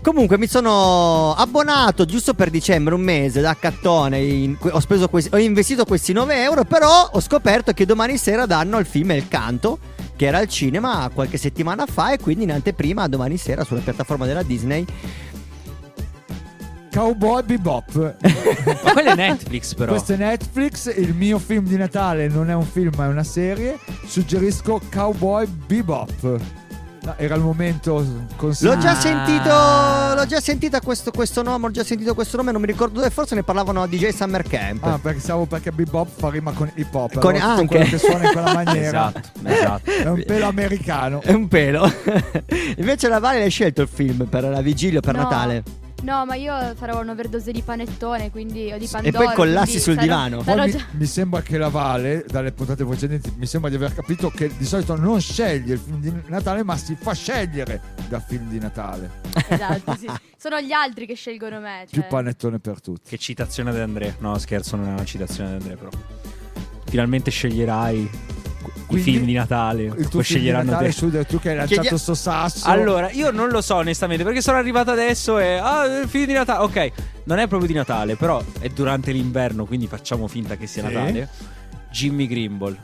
Comunque 0.02 0.38
mi 0.38 0.48
sono 0.48 1.34
abbonato 1.34 2.04
giusto 2.04 2.34
per 2.34 2.50
dicembre, 2.50 2.94
un 2.94 3.02
mese 3.02 3.40
da 3.40 3.56
cattone. 3.58 4.20
in- 4.20 4.58
ho, 4.60 4.80
speso 4.82 5.08
questi- 5.08 5.34
ho 5.34 5.40
investito 5.40 5.86
questi 5.86 6.12
9 6.12 6.44
euro. 6.44 6.66
Però 6.66 7.10
ho 7.14 7.20
scoperto 7.22 7.72
che 7.72 7.86
domani 7.86 8.18
sera 8.18 8.46
danno 8.46 8.78
il 8.80 8.86
film 8.86 9.12
El 9.12 9.30
Canto, 9.30 9.80
che 10.16 10.26
era 10.26 10.38
al 10.38 10.48
cinema 10.48 11.10
qualche 11.14 11.38
settimana 11.38 11.86
fa. 11.86 12.14
E 12.14 12.20
quindi 12.20 12.44
in 12.44 12.52
anteprima 12.52 13.08
domani 13.08 13.38
sera 13.38 13.64
sulla 13.64 13.82
piattaforma 13.82 14.26
della 14.26 14.44
Disney. 14.44 14.86
Cowboy 16.92 17.44
Bebop. 17.44 18.16
Ma 18.84 18.92
quello 18.94 19.10
è 19.10 19.16
Netflix, 19.16 19.74
però. 19.74 19.92
Questo 19.92 20.14
è 20.14 20.16
Netflix, 20.16 20.96
il 20.96 21.16
mio 21.16 21.40
film 21.40 21.66
di 21.66 21.76
Natale 21.76 22.28
non 22.28 22.52
è 22.52 22.54
un 22.54 22.66
film 22.66 22.92
ma 22.96 23.06
è 23.06 23.08
una 23.08 23.24
serie. 23.24 23.80
Suggerisco 24.06 24.80
Cowboy 24.92 25.48
Bebop. 25.48 26.40
No, 27.04 27.16
era 27.18 27.36
il 27.36 27.42
momento 27.42 28.06
consiglio. 28.38 28.74
L'ho 28.74 28.80
già 28.80 28.96
sentito. 28.96 29.50
L'ho 29.50 30.26
già 30.26 30.40
sentito 30.40 30.80
questo, 30.80 31.12
questo 31.12 31.42
nome. 31.44 31.66
Ho 31.66 31.72
già 31.72 31.84
sentito 31.84 32.14
questo 32.14 32.38
nome. 32.38 32.52
Non 32.54 32.62
mi 32.62 32.68
ricordo 32.68 32.96
dove. 33.00 33.10
Forse 33.10 33.36
ne 33.36 33.44
parlavano 33.44 33.82
a 33.82 33.88
DJ 33.88 34.10
Summer 34.10 34.42
Camp. 34.44 34.84
Ah, 34.86 34.98
pensavo 35.02 35.46
perché 35.46 35.72
Bebop 35.72 36.08
fa 36.16 36.30
rima 36.30 36.52
con 36.54 36.72
hip 36.76 36.94
hop. 36.96 37.20
Con- 37.20 37.36
allora 37.36 37.54
anche. 37.54 37.66
quello 37.68 37.86
che 37.86 37.98
suona 37.98 38.26
in 38.26 38.32
quella 38.32 38.54
maniera. 38.64 39.10
Esatto, 39.14 39.30
esatto. 39.44 39.92
È 39.92 40.08
un 40.08 40.24
pelo 40.26 40.48
americano. 40.48 41.22
È 41.22 41.34
un 41.34 41.48
pelo. 41.50 41.92
Invece 42.78 43.10
la 43.10 43.20
Vale 43.20 43.40
l'hai 43.40 43.50
scelto 43.50 43.82
il 43.82 43.90
film 43.92 44.26
per 44.28 44.44
la 44.46 44.62
vigilia 44.62 45.00
o 45.00 45.02
per 45.02 45.16
No. 45.16 45.24
Natale. 45.24 45.64
No, 46.04 46.26
ma 46.26 46.36
io 46.36 46.76
farò 46.76 47.00
un'overdose 47.00 47.52
di 47.52 47.62
panettone, 47.62 48.30
quindi 48.30 48.72
o 48.74 48.78
di 48.78 48.86
E 48.86 48.90
pandoro. 48.90 49.24
poi 49.26 49.34
collassi 49.36 49.80
sul 49.80 49.94
sarò- 49.94 50.02
divano. 50.06 50.42
Poi 50.44 50.60
mi, 50.66 50.72
già- 50.72 50.86
mi 50.92 51.06
sembra 51.06 51.42
che 51.42 51.58
la 51.58 51.70
Vale, 51.70 52.26
dalle 52.28 52.52
puntate 52.52 52.84
precedenti, 52.86 53.34
mi 53.38 53.46
sembra 53.46 53.70
di 53.70 53.78
aver 53.78 53.94
capito 53.94 54.30
che 54.30 54.52
di 54.58 54.66
solito 54.66 54.96
non 54.98 55.22
sceglie 55.22 55.74
il 55.76 55.80
film 55.80 56.00
di 56.02 56.14
Natale, 56.28 56.64
ma 56.64 56.76
si 56.78 56.96
fa 57.00 57.14
scegliere 57.14 57.82
dal 58.10 58.22
film 58.22 58.50
di 58.50 58.60
Natale. 58.60 59.22
Esatto, 59.48 59.96
sì. 59.98 60.08
Sono 60.38 60.60
gli 60.60 60.74
altri 60.74 61.06
che 61.06 61.16
scelgono 61.16 61.60
me. 61.62 61.86
Più 61.90 62.02
Cioè. 62.02 62.10
panettone 62.10 62.60
per 62.60 62.82
tutti. 62.82 63.10
Che 63.10 63.18
citazione 63.18 63.72
di 63.72 63.80
Andrea. 63.80 64.14
No, 64.20 64.38
scherzo, 64.38 64.76
non 64.76 64.90
è 64.90 64.92
una 64.92 65.06
citazione 65.06 65.52
di 65.52 65.56
Andrea, 65.56 65.78
però. 65.78 65.90
Finalmente 66.86 67.32
sceglierai 67.32 68.10
i 68.98 69.02
Quindi, 69.02 69.12
film 69.12 69.26
di 69.26 69.34
Natale. 69.34 69.84
Il 69.84 69.90
tuo 69.90 69.96
Poi 69.96 70.10
film 70.10 70.20
di 70.20 70.24
sceglieranno 70.24 70.72
Natale, 70.72 70.88
te. 70.88 70.94
Suder, 70.94 71.26
tu 71.26 71.40
che 71.40 71.50
hai 71.50 71.56
lanciato 71.56 71.82
Chiedi- 71.82 71.98
sto 71.98 72.14
sasso. 72.14 72.68
Allora, 72.68 73.12
io 73.12 73.32
non 73.32 73.50
lo 73.50 73.62
so 73.62 73.76
onestamente 73.76 74.24
perché 74.24 74.42
sono 74.42 74.58
arrivato 74.58 74.92
adesso 74.92 75.40
e 75.40 75.54
ah, 75.58 75.86
il 75.86 76.08
film 76.08 76.26
di 76.26 76.34
Natale. 76.34 76.64
Ok, 76.64 76.92
non 77.26 77.40
è 77.40 77.48
proprio 77.48 77.68
di 77.68 77.76
Natale, 77.76 78.16
però 78.16 78.42
è 78.60 78.70
durante 78.70 79.12
l'inverno, 79.12 79.66
quindi 79.66 79.88
facciamo 79.88 80.28
finta 80.28 80.56
che 80.56 80.68
sia 80.68 80.86
Sì. 80.88 80.94
Natale. 80.94 81.30
Jimmy 81.92 82.28
Grimble. 82.28 82.78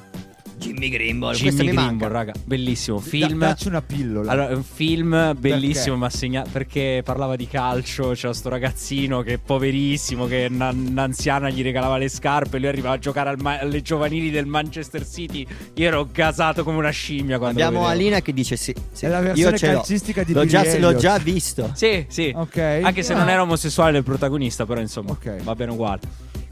Jimmy 0.60 0.90
Grimble, 0.90 1.34
Jimmy 1.36 1.70
Grimble, 1.72 2.08
raga, 2.10 2.34
bellissimo 2.44 3.00
film. 3.00 3.40
Da- 3.40 3.48
dacci 3.48 3.70
una 3.70 3.82
pillola. 3.82 4.30
Allora, 4.30 4.50
è 4.50 4.54
un 4.54 4.64
film 4.64 5.34
bellissimo, 5.40 5.96
ma 5.96 6.10
segna 6.10 6.44
perché 6.52 7.02
parlava 7.04 7.36
di 7.38 7.48
calcio. 7.48 8.12
C'era 8.12 8.34
sto 8.34 8.50
ragazzino 8.50 9.22
che 9.22 9.34
è 9.36 9.38
poverissimo, 9.38 10.26
che 10.28 10.48
una- 10.50 10.70
un'anziana 10.72 11.50
gli 11.50 11.64
regalava 11.64 11.98
le 11.98 12.10
scarpe. 12.10 12.60
Lui 12.60 12.68
arrivava 12.68 12.96
a 12.96 13.00
giocare 13.00 13.30
al 13.30 13.38
ma- 13.40 13.58
alle 13.60 13.82
giovanili 13.82 14.30
del 14.32 14.46
Manchester 14.48 15.08
City. 15.08 15.48
Io 15.76 15.88
ero 15.88 16.08
gasato 16.12 16.64
come 16.66 16.78
una 16.78 16.90
scimmia 16.90 17.38
quando 17.38 17.64
Abbiamo. 17.64 17.88
Alina 17.88 18.20
che 18.22 18.34
dice 18.34 18.58
sì. 18.58 18.76
sì. 18.92 19.06
È 19.06 19.08
la 19.08 19.22
versione 19.22 19.52
l'ho. 19.58 19.58
calcistica 19.74 20.24
di 20.24 20.34
l'ho 20.34 20.42
Billy 20.42 20.52
già, 20.52 20.78
l'ho 20.78 20.96
già 20.96 21.18
visto. 21.20 21.72
Sì, 21.80 22.06
sì. 22.10 22.34
Ok. 22.36 22.58
Anche 22.84 23.02
se 23.04 23.14
Ah. 23.14 23.18
non 23.20 23.30
era 23.30 23.42
omosessuale 23.44 23.98
il 23.98 24.04
protagonista, 24.04 24.66
però 24.66 24.82
insomma, 24.82 25.18
va 25.44 25.56
bene 25.56 25.72
uguale. 25.72 26.02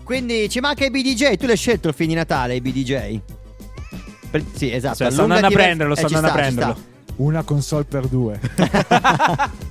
Quindi 0.03 0.47
ci 0.49 0.61
manca 0.61 0.85
i 0.85 0.89
BDJ. 0.89 1.35
Tu 1.35 1.45
l'hai 1.45 1.57
scelto 1.57 1.89
il 1.89 1.93
film 1.93 2.09
di 2.11 2.15
Natale, 2.15 2.55
i 2.55 2.61
BDJ? 2.61 3.19
Per- 4.29 4.43
sì, 4.53 4.71
esatto. 4.71 4.97
Cioè, 4.97 5.11
sto 5.11 5.23
allunga 5.23 5.35
andando 5.35 5.55
a 5.55 5.63
prenderlo, 5.63 5.95
sto 5.95 6.05
eh, 6.05 6.09
ci 6.09 6.15
andando 6.15 6.37
a 6.37 6.41
prenderlo. 6.41 6.95
Una 7.17 7.43
console 7.43 7.83
per 7.85 8.07
due. 8.07 8.39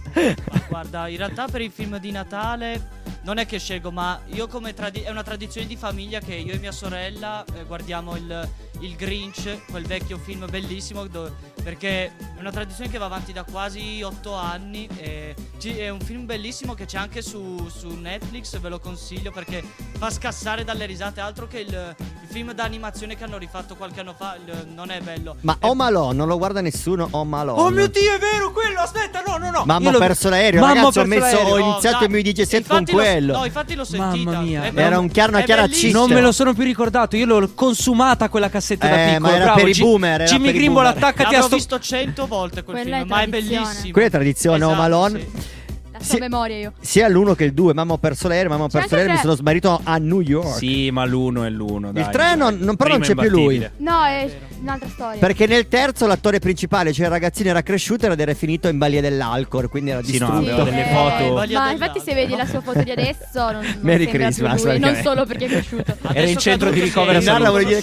Guarda, 0.68 1.08
in 1.08 1.16
realtà 1.16 1.46
per 1.46 1.60
i 1.60 1.70
film 1.70 1.98
di 1.98 2.10
Natale 2.10 2.88
non 3.22 3.38
è 3.38 3.46
che 3.46 3.58
scelgo, 3.58 3.90
ma 3.90 4.20
io 4.26 4.46
come 4.46 4.74
tradi- 4.74 5.02
è 5.02 5.10
una 5.10 5.22
tradizione 5.22 5.66
di 5.66 5.76
famiglia 5.76 6.20
che 6.20 6.34
io 6.34 6.54
e 6.54 6.58
mia 6.58 6.72
sorella 6.72 7.44
eh, 7.54 7.64
guardiamo 7.64 8.16
il, 8.16 8.48
il 8.80 8.94
Grinch, 8.96 9.64
quel 9.70 9.84
vecchio 9.86 10.18
film 10.18 10.46
bellissimo, 10.50 11.06
do- 11.06 11.32
perché 11.62 12.06
è 12.06 12.10
una 12.38 12.50
tradizione 12.50 12.90
che 12.90 12.98
va 12.98 13.06
avanti 13.06 13.32
da 13.32 13.44
quasi 13.44 14.02
otto 14.02 14.34
anni. 14.34 14.88
E 14.98 15.34
è 15.66 15.88
un 15.88 15.98
film 16.00 16.26
bellissimo 16.26 16.74
che 16.74 16.84
c'è 16.84 16.96
anche 16.96 17.22
su, 17.22 17.68
su 17.74 17.88
Netflix, 17.88 18.56
ve 18.60 18.68
lo 18.68 18.78
consiglio 18.78 19.32
perché 19.32 19.64
fa 19.98 20.10
scassare 20.10 20.62
dalle 20.62 20.86
risate, 20.86 21.20
altro 21.20 21.48
che 21.48 21.58
il, 21.58 21.68
il 21.98 22.28
film 22.28 22.52
d'animazione 22.52 23.16
che 23.16 23.24
hanno 23.24 23.36
rifatto 23.36 23.74
qualche 23.74 23.98
anno 24.00 24.14
fa, 24.16 24.36
il- 24.36 24.68
non 24.72 24.90
è 24.90 25.00
bello. 25.00 25.34
Ma 25.40 25.56
Home 25.62 25.82
Alone, 25.84 26.14
non 26.14 26.28
lo 26.28 26.38
guarda 26.38 26.60
nessuno. 26.60 27.08
Home 27.10 27.36
Alone. 27.38 27.60
Oh 27.60 27.70
mio 27.70 27.88
dio, 27.88 28.12
è 28.14 28.18
vero 28.18 28.52
quello! 28.52 28.78
Aspetta, 28.80 29.22
no, 29.26 29.38
no, 29.38 29.50
no. 29.50 29.64
Mamma 29.64 29.90
ho 29.90 29.98
perso 29.98 30.28
l'aereo, 30.28 30.60
Mamma, 30.60 30.74
ragazzi. 30.74 30.98
Ho, 31.00 31.02
perso 31.02 31.18
messo, 31.24 31.36
l'aereo. 31.36 31.54
ho 31.54 31.58
No, 31.58 31.70
iniziato 31.70 31.96
dai. 31.96 32.06
il 32.06 32.10
mio 32.12 32.22
DJ 32.22 32.42
set 32.42 32.66
con 32.68 32.78
Infatti 32.78 32.92
l'ho- 32.92 32.96
quello. 33.02 33.36
no, 33.38 33.44
infatti 33.44 33.74
l'ho 33.74 33.84
sentita. 33.84 34.30
Mamma 34.30 34.40
mia. 34.44 34.62
È 34.64 34.72
Era 34.74 34.98
un 35.00 35.08
chiaro, 35.10 35.30
una 35.30 35.40
è 35.40 35.44
chiara 35.44 35.68
cista. 35.68 35.98
Non 35.98 36.10
me 36.12 36.20
lo 36.20 36.30
sono 36.30 36.54
più 36.54 36.62
ricordato. 36.62 37.16
Io 37.16 37.26
l'ho 37.26 37.50
consumata 37.54 38.28
quella 38.28 38.48
cassetta 38.48 38.65
da 38.74 38.86
Eh, 38.88 39.04
piccolo. 39.12 39.20
ma 39.20 39.34
era 39.36 39.44
Bravo, 39.44 39.60
per 39.60 39.68
i 39.68 39.72
Gi- 39.72 39.80
boomer, 39.82 40.20
era 40.20 40.24
Jimmy 40.24 40.48
i 40.48 40.52
Grimble, 40.52 40.88
attaccati 40.88 41.34
a 41.36 41.42
sto. 41.42 41.54
visto 41.54 41.78
cento 41.78 42.26
volte 42.26 42.64
quel 42.64 42.80
Quella 42.80 42.96
film, 42.96 43.06
è 43.06 43.08
ma 43.14 43.20
è 43.22 43.26
bellissimo. 43.28 43.92
Quella 43.92 44.08
è 44.08 44.10
tradizione 44.10 44.56
Esatto, 44.56 44.72
Home 44.72 44.82
Alone. 44.82 45.20
sì. 45.20 45.54
La 45.98 46.04
so 46.04 46.16
a 46.16 46.18
memoria 46.18 46.56
io. 46.58 46.72
Sia 46.80 47.08
l'uno 47.08 47.34
che 47.34 47.44
il 47.44 47.54
due. 47.54 47.72
Mamma 47.72 47.94
ho 47.94 47.98
perso 47.98 48.28
l'aereo, 48.28 48.50
mamma 48.50 48.64
ho 48.64 48.68
perso 48.68 48.94
l'aereo. 48.96 49.14
Mi 49.14 49.18
sono 49.18 49.34
smarrito 49.34 49.80
a 49.82 49.96
New 49.96 50.20
York. 50.20 50.58
Sì, 50.58 50.90
ma 50.90 51.06
l'uno 51.06 51.44
è 51.44 51.48
l'uno. 51.48 51.90
dai. 51.90 52.02
Il 52.02 52.08
tre 52.10 52.34
non, 52.34 52.58
non- 52.60 52.76
però 52.76 52.90
non 52.90 53.00
c'è 53.00 53.14
più 53.14 53.30
lui. 53.30 53.66
No, 53.78 54.04
è 54.04 54.30
un'altra 54.60 54.88
storia. 54.88 55.18
Perché 55.20 55.46
nel 55.46 55.68
terzo 55.68 56.06
l'attore 56.06 56.38
principale, 56.38 56.92
cioè 56.92 57.06
il 57.06 57.12
ragazzino, 57.12 57.48
era 57.50 57.62
cresciuto 57.62 58.06
ed 58.06 58.18
era 58.20 58.34
finito 58.34 58.68
in 58.68 58.78
balia 58.78 59.00
dell'alcol. 59.00 59.68
Quindi 59.68 59.90
era 59.90 60.02
Sì, 60.02 60.18
no, 60.18 60.38
distrutto. 60.40 60.60
aveva 60.62 60.70
delle 60.70 60.84
foto. 60.92 61.54
Ma 61.58 61.70
infatti 61.70 62.00
se 62.00 62.14
vedi 62.14 62.34
la 62.36 62.46
sua 62.46 62.60
foto 62.60 62.82
di 62.82 62.90
adesso 62.90 63.50
non, 63.50 63.62
non 63.62 63.78
Merry 63.80 64.06
Christmas, 64.06 64.64
lui, 64.64 64.78
non 64.78 64.94
solo 65.02 65.24
perché 65.26 65.46
è 65.46 65.48
cresciuto. 65.48 65.96
Era 66.12 66.26
in 66.26 66.38
centro 66.38 66.70
di 66.70 66.80
ricovero 66.80 67.18
Il 67.18 67.24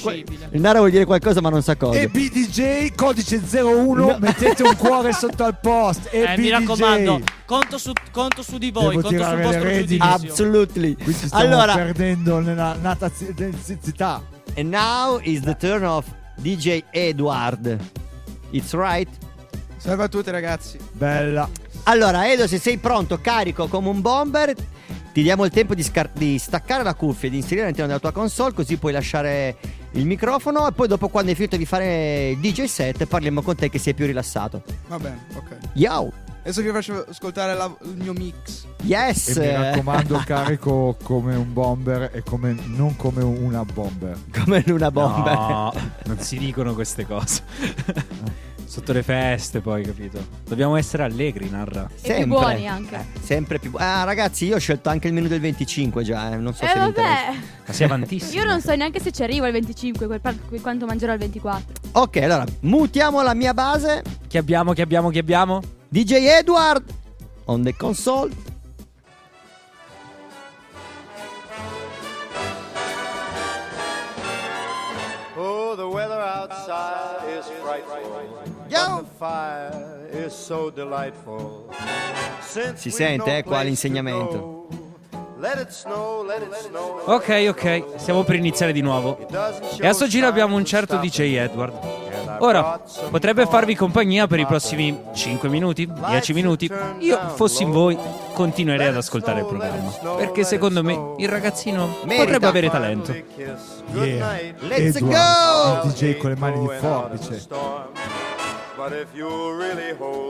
qual- 0.01 0.17
il 0.51 0.61
Narra 0.61 0.77
vuole 0.77 0.91
dire 0.91 1.05
qualcosa, 1.05 1.41
ma 1.41 1.49
non 1.49 1.61
sa 1.61 1.75
cosa. 1.75 1.97
E 1.99 2.07
BDJ, 2.07 2.93
codice 2.95 3.41
01, 3.49 4.17
mettete 4.19 4.63
un 4.63 4.75
cuore 4.75 5.13
sotto 5.13 5.43
al 5.43 5.59
post. 5.59 6.09
E 6.11 6.19
Eh, 6.21 6.27
mi 6.29 6.35
BDJ. 6.47 6.49
raccomando, 6.51 7.21
conto 7.45 7.77
su, 7.77 7.91
conto 8.11 8.41
su 8.43 8.57
di 8.57 8.71
voi, 8.71 8.89
Devo 8.89 9.01
conto 9.01 9.07
sul 9.09 9.17
tirare 9.17 9.37
le 9.37 9.43
vostro 9.43 9.69
giudizio. 9.71 10.03
Absolutely. 10.03 10.95
Qui 10.95 11.13
ci 11.13 11.25
stiamo 11.27 11.43
Allora, 11.43 11.73
perdendo 11.75 12.39
nella 12.39 12.75
natazità. 12.81 14.21
and 14.55 14.69
now 14.69 15.19
is 15.23 15.41
the 15.41 15.55
turn 15.55 15.83
of 15.83 16.05
DJ 16.43 16.83
Edward. 16.91 17.79
It's 18.49 18.73
right. 18.73 19.07
Salve 19.77 20.03
a 20.03 20.07
tutti 20.09 20.29
ragazzi. 20.29 20.77
Bella. 20.91 21.49
Allora, 21.83 22.29
Edo, 22.29 22.47
se 22.47 22.59
sei 22.59 22.77
pronto, 22.77 23.21
carico 23.21 23.67
come 23.67 23.87
un 23.87 24.01
bomber, 24.01 24.53
ti 25.13 25.21
diamo 25.21 25.45
il 25.45 25.51
tempo 25.51 25.73
di, 25.73 25.83
scar- 25.83 26.11
di 26.13 26.37
staccare 26.37 26.83
la 26.83 26.95
cuffia 26.95 27.29
e 27.29 27.31
di 27.31 27.37
inserire 27.37 27.63
all'interno 27.63 27.87
della 27.87 28.01
tua 28.01 28.11
console, 28.11 28.53
così 28.53 28.75
puoi 28.75 28.91
lasciare 28.91 29.55
il 29.91 30.05
microfono 30.05 30.67
e 30.67 30.73
poi 30.73 30.89
dopo 30.89 31.07
quando 31.07 31.29
hai 31.29 31.35
finito 31.35 31.55
di 31.55 31.65
fare 31.65 32.31
il 32.31 32.39
DJ 32.39 32.65
set 32.65 33.05
parliamo 33.05 33.41
con 33.41 33.55
te 33.55 33.69
che 33.69 33.79
sei 33.79 33.93
più 33.93 34.05
rilassato. 34.05 34.63
Va 34.87 34.99
bene, 34.99 35.25
ok. 35.35 35.57
Yo! 35.73 36.11
Adesso 36.43 36.61
vi 36.61 36.69
faccio 36.71 37.05
ascoltare 37.09 37.53
la- 37.55 37.73
il 37.83 37.95
mio 37.95 38.11
mix. 38.13 38.65
Yes! 38.83 39.37
E 39.37 39.39
mi 39.39 39.51
raccomando, 39.63 40.21
carico 40.25 40.97
come 41.01 41.35
un 41.35 41.53
bomber 41.53 42.09
e 42.13 42.21
come, 42.21 42.53
non 42.65 42.97
come 42.97 43.23
una 43.23 43.63
bomber. 43.63 44.17
Come 44.43 44.61
una 44.67 44.91
bomber. 44.91 45.33
No, 45.37 45.73
non 46.05 46.19
si 46.21 46.37
dicono 46.37 46.73
queste 46.73 47.05
cose. 47.07 47.43
Sotto 48.65 48.91
le 48.91 49.03
feste, 49.03 49.61
poi, 49.61 49.83
capito? 49.83 50.19
Dobbiamo 50.45 50.75
essere 50.75 51.03
allegri, 51.03 51.47
narra. 51.49 51.87
E 52.01 52.15
più 52.15 52.25
buoni 52.27 52.67
anche. 52.67 53.05
Sempre 53.21 53.59
più. 53.59 53.71
Ah, 53.75 54.03
ragazzi, 54.03 54.45
io 54.45 54.55
ho 54.55 54.59
scelto 54.59 54.89
anche 54.89 55.07
il 55.07 55.13
menu 55.13 55.27
del 55.27 55.39
25 55.39 56.03
già, 56.03 56.33
eh, 56.33 56.37
non 56.37 56.53
so 56.55 56.65
Eh 56.65 56.69
se 56.69 56.79
vabbè. 56.79 57.01
Ma 57.67 57.71
sei 57.73 57.85
avantissimo. 57.85 58.41
Io 58.41 58.47
non 58.47 58.59
so 58.61 58.75
neanche 58.75 58.99
se 58.99 59.11
ci 59.11 59.21
arrivo 59.23 59.45
al 59.45 59.51
25, 59.51 60.07
quel 60.07 60.19
pa- 60.19 60.33
quel 60.49 60.59
quanto 60.59 60.85
mangerò 60.87 61.11
al 61.13 61.19
24. 61.19 61.73
Ok, 61.93 62.17
allora, 62.17 62.43
mutiamo 62.61 63.21
la 63.21 63.33
mia 63.35 63.53
base. 63.53 64.01
Chi 64.27 64.37
abbiamo, 64.39 64.73
chi 64.73 64.81
abbiamo, 64.81 65.09
chi 65.09 65.19
abbiamo? 65.19 65.61
DJ 65.93 66.25
Edward 66.25 66.83
on 67.45 67.61
the 67.61 67.71
console. 67.71 68.31
Oh, 75.37 75.75
the 75.75 75.87
weather 75.87 76.19
outside 76.19 77.37
is 77.37 77.45
frightful. 77.61 78.01
But 78.67 79.03
the 79.03 79.05
fire 79.19 80.07
is 80.11 80.33
so 80.33 80.71
delightful. 80.71 81.69
Since 82.41 82.81
Si 82.81 82.89
sente, 82.89 83.37
eh, 83.37 83.43
qua 83.43 83.61
l'insegnamento. 83.61 84.31
to 84.31 84.37
go, 84.39 84.67
Let 85.37 85.59
it 85.59 85.71
snow, 85.71 86.23
let 86.25 86.41
it 86.41 86.55
snow. 86.55 87.03
Ok, 87.05 87.45
ok, 87.49 87.83
stiamo 87.97 88.23
per 88.23 88.37
iniziare 88.37 88.73
di 88.73 88.81
nuovo. 88.81 89.19
E 89.79 89.87
a 89.87 89.93
sto 89.93 90.07
giro 90.07 90.25
abbiamo 90.25 90.55
un 90.55 90.65
certo 90.65 90.97
DJ 90.97 91.35
Edward. 91.37 92.02
Ora, 92.39 92.79
potrebbe 93.09 93.45
farvi 93.45 93.75
compagnia 93.75 94.27
per 94.27 94.39
i 94.39 94.45
prossimi 94.45 94.97
5 95.13 95.49
minuti, 95.49 95.85
10 95.85 96.33
minuti. 96.33 96.71
Io, 96.99 97.19
fossi 97.35 97.63
in 97.63 97.71
voi, 97.71 97.97
continuerei 98.33 98.87
ad 98.87 98.97
ascoltare 98.97 99.41
il 99.41 99.45
programma. 99.45 99.89
Perché 100.15 100.43
secondo 100.43 100.83
me 100.83 101.15
il 101.17 101.29
ragazzino 101.29 101.87
potrebbe 102.05 102.47
avere 102.47 102.69
talento. 102.69 103.13
Yeah. 103.93 104.51
Let's 104.59 104.95
Edward, 104.95 105.81
go! 105.81 105.87
il 105.87 105.91
DJ 105.91 106.17
con 106.17 106.29
le 106.31 106.35
mani 106.37 106.59
di 106.59 106.69
forbice. 106.79 107.47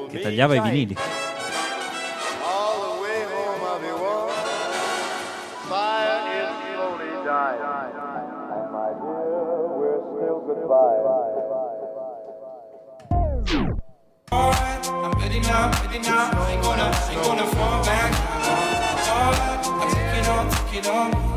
Che 0.09 0.19
tagliava 0.19 0.55
i 0.55 0.61
vinili. 0.61 0.95
All 2.43 2.79
the 2.81 3.01
way 3.01 3.23
home 3.23 3.63
I'll 3.63 3.79
be 3.79 3.91
warm. 4.01 4.29
Fire 5.69 6.19
is 6.35 6.49
slowly 6.75 7.11
dying. 7.23 7.61
And 8.51 8.71
my 8.71 8.91
dear, 8.99 9.73
we're 9.77 10.01
still 10.11 10.39
goodbye. 10.45 11.02
Alright, 14.33 14.87
I'm 14.89 15.11
ready 15.21 15.39
now, 15.41 15.71
ready 15.85 15.99
now. 15.99 16.47
Ain't 16.49 16.63
gonna, 16.63 16.89
ain't 17.11 17.23
gonna 17.23 17.45
fall 17.55 17.85
back. 17.85 18.11
Alright, 19.07 19.65
I 19.67 19.85
take 19.93 20.19
it 20.19 20.27
on, 20.27 20.49
take 20.49 20.79
it 20.79 20.87
on 20.87 21.33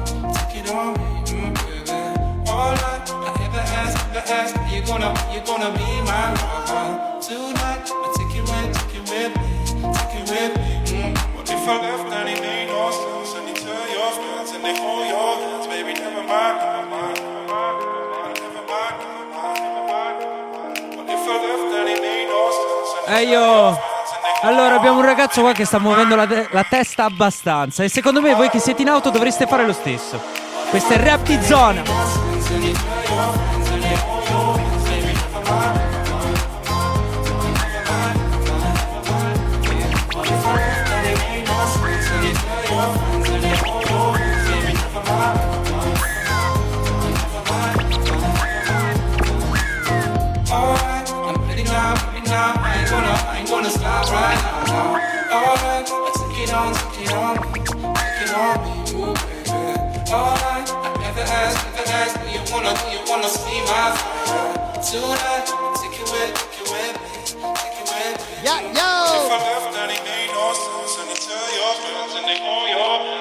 take 0.57 0.64
it 0.64 0.70
on 0.70 0.94
baby. 0.94 1.92
Alright, 2.49 3.07
I 3.11 3.30
ever 3.44 3.64
ask, 3.80 3.97
ever 4.09 4.24
ask, 4.32 4.57
are 4.57 4.68
you 4.74 4.82
gonna, 4.86 5.12
you 5.32 5.40
gonna 5.44 5.70
be 5.76 5.88
my 6.09 6.32
lover 6.40 7.20
tonight? 7.20 7.84
I 7.84 8.09
take 8.16 8.36
it 8.38 8.44
with, 8.49 8.72
take 8.80 8.97
it 8.97 9.05
with 9.11 9.32
me, 9.36 9.51
take 9.92 10.16
it 10.16 10.24
with 10.30 10.53
me. 10.92 11.14
What 11.36 11.51
if 11.51 11.68
I 11.68 11.76
left 11.82 12.12
and 12.12 12.28
he 12.28 12.40
made 12.40 12.66
no 12.68 12.90
sense 12.90 13.34
and 13.36 13.49
he 13.49 13.55
tell 13.55 13.86
your 13.92 14.11
friends 14.12 14.51
and 14.53 14.64
they 14.64 14.76
hold 14.80 15.07
your 15.07 15.36
hands, 15.44 15.66
baby? 15.66 15.92
Never 15.94 16.24
mind, 16.24 16.57
E 23.09 23.23
io. 23.23 23.95
Allora, 24.43 24.75
abbiamo 24.75 24.99
un 24.99 25.05
ragazzo 25.05 25.41
qua 25.41 25.53
che 25.53 25.65
sta 25.65 25.79
muovendo 25.79 26.17
la, 26.17 26.27
te- 26.27 26.49
la 26.51 26.65
testa 26.69 27.05
abbastanza. 27.05 27.85
E 27.85 27.89
secondo 27.89 28.21
me, 28.21 28.35
voi 28.35 28.51
che 28.51 28.59
siete 28.59 28.83
in 28.83 28.89
auto 28.89 29.11
dovreste 29.11 29.47
fare 29.47 29.65
lo 29.65 29.73
stesso. 29.73 30.21
Questo 30.71 30.93
è 30.93 30.97
rap 30.99 31.23
di 31.23 31.39
zona. 31.43 31.83
Ain't 53.55 53.66
I 53.66 53.70
stop 53.70 54.11
right 54.11 54.40
now. 54.42 54.99
Alright, 55.30 55.86
I 55.86 56.11
take 56.18 56.38
it 56.42 56.53
on, 56.55 56.74
take 56.74 57.07
it 57.07 57.12
on 57.14 57.34
me, 57.53 57.61
take 57.62 58.26
it 58.26 58.32
on 58.34 58.57
me, 58.62 58.74
ooh 58.99 59.14
baby. 59.14 60.11
Alright, 60.11 60.66
I 60.66 60.90
never 60.99 61.22
ask, 61.22 61.55
never 61.74 61.86
ask, 61.86 62.14
do 62.18 62.26
you 62.30 62.42
wanna, 62.51 62.74
do 62.74 62.86
you 62.90 63.03
wanna 63.07 63.28
see 63.28 63.61
my 63.66 63.94
fire 63.94 64.66
Tonight, 64.82 65.47
take 65.78 65.99
it 65.99 66.07
with, 66.11 66.30
take 66.34 66.59
it 66.59 66.68
with 66.70 66.94
me, 66.99 67.11
take 67.55 67.78
it 67.78 67.86
with 67.86 68.18
me. 68.18 68.47
Yeah, 68.47 68.61
If 68.62 69.30
I 69.30 69.38
left, 69.42 69.74
then 69.74 69.90
it 69.90 70.03
made 70.07 70.30
no 70.30 70.55
sense. 70.55 70.94
And 71.01 71.11
you 71.11 71.18
tell 71.18 71.47
your 71.59 71.72
friends, 71.82 72.12
and 72.18 72.24
they 72.26 72.38
all 72.42 72.66
your 72.70 73.16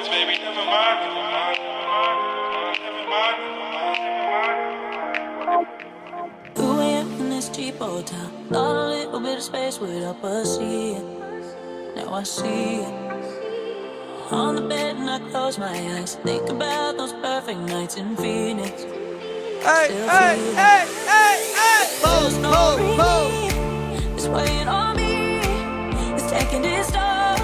cheap 7.75 7.81
hotel. 7.81 8.31
Thought 8.49 8.75
a 8.75 8.89
little 8.89 9.19
bit 9.19 9.37
of 9.37 9.43
space 9.43 9.77
help 9.77 10.23
us 10.23 10.57
see 10.57 10.93
it. 10.93 11.03
Now 11.95 12.13
I 12.13 12.23
see 12.23 12.81
it. 12.81 12.93
On 14.31 14.55
the 14.55 14.61
bed 14.61 14.95
and 14.95 15.09
I 15.09 15.19
close 15.29 15.57
my 15.57 15.67
eyes. 15.67 16.15
Think 16.15 16.49
about 16.49 16.97
those 16.97 17.13
perfect 17.13 17.59
nights 17.59 17.97
in 17.97 18.15
Phoenix. 18.15 18.83
Hey, 18.83 19.85
Still 19.85 20.09
hey, 20.09 20.37
hey, 20.55 20.85
hey, 21.05 21.53
hey. 21.59 21.99
There's 22.03 22.37
no. 22.39 22.77
It's 24.15 24.27
weighing 24.27 24.67
on 24.67 24.97
me. 24.97 25.39
It's 26.13 26.29
taking 26.29 26.65
its 26.65 26.91
toll. 26.91 27.35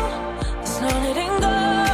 There's 0.64 0.82
no 0.82 0.88
letting 0.88 1.40
go. 1.42 1.91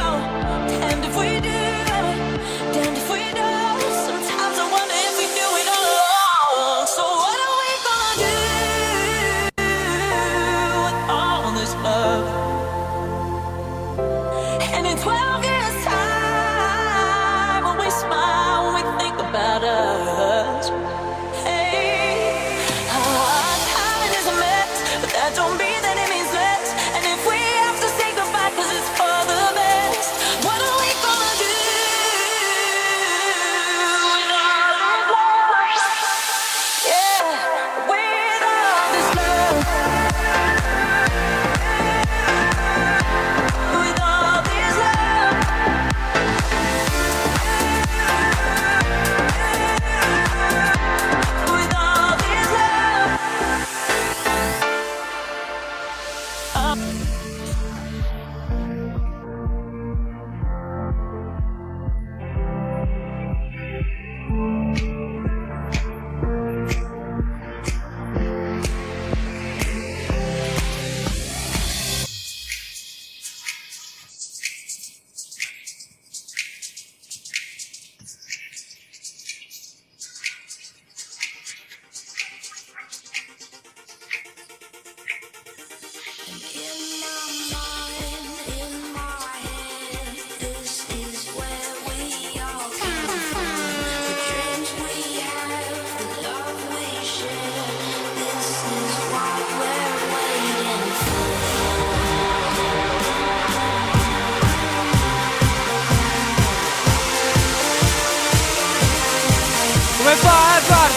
Come 110.08 110.20
fa, 110.20 110.56
Edward? 110.56 110.94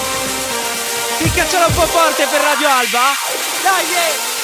Piccacela 1.18 1.66
un 1.66 1.74
po' 1.74 1.86
forte 1.86 2.26
per 2.28 2.39
Radio 2.39 2.70
Alba. 2.70 3.12
Dai, 3.62 3.86
yeah. 3.88 4.40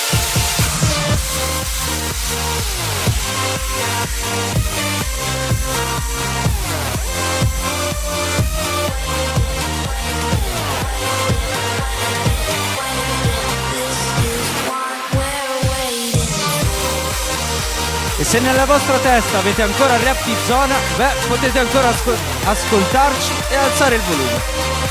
Se 18.27 18.39
nella 18.41 18.65
vostra 18.65 18.97
testa 18.97 19.37
avete 19.37 19.61
ancora 19.61 19.97
rap 20.03 20.21
di 20.25 20.35
zona, 20.45 20.75
beh, 20.97 21.27
potete 21.29 21.59
ancora 21.59 21.87
ascol- 21.87 22.17
ascoltarci 22.43 23.31
e 23.49 23.55
alzare 23.55 23.95
il 23.95 24.01
volume. 24.01 24.41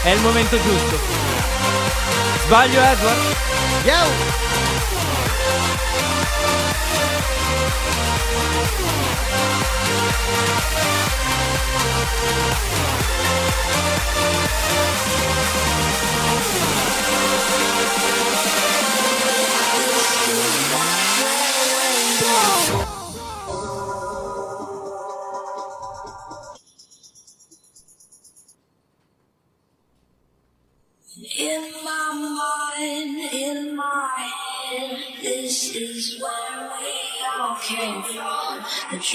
È 0.02 0.08
il 0.08 0.20
momento 0.20 0.58
giusto. 0.58 0.98
Sbaglio, 2.46 2.80
Edward? 2.80 3.36
In 3.84 3.92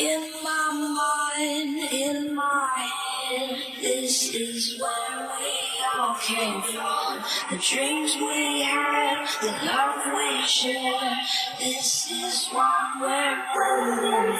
In 0.01 0.31
my 0.43 1.35
mind, 1.37 1.93
in 1.93 2.33
my 2.33 2.89
head, 3.29 3.55
this 3.79 4.33
is 4.33 4.81
where 4.81 5.29
we 5.37 5.51
all 5.95 6.15
came 6.15 6.59
from. 6.63 7.23
The 7.51 7.57
dreams 7.57 8.15
we 8.15 8.63
had, 8.63 9.27
the 9.41 9.51
love 9.63 10.01
we 10.17 10.41
shared, 10.47 11.17
this 11.59 12.09
is 12.09 12.47
what 12.47 12.99
we're 12.99 13.45
for. 13.53 14.39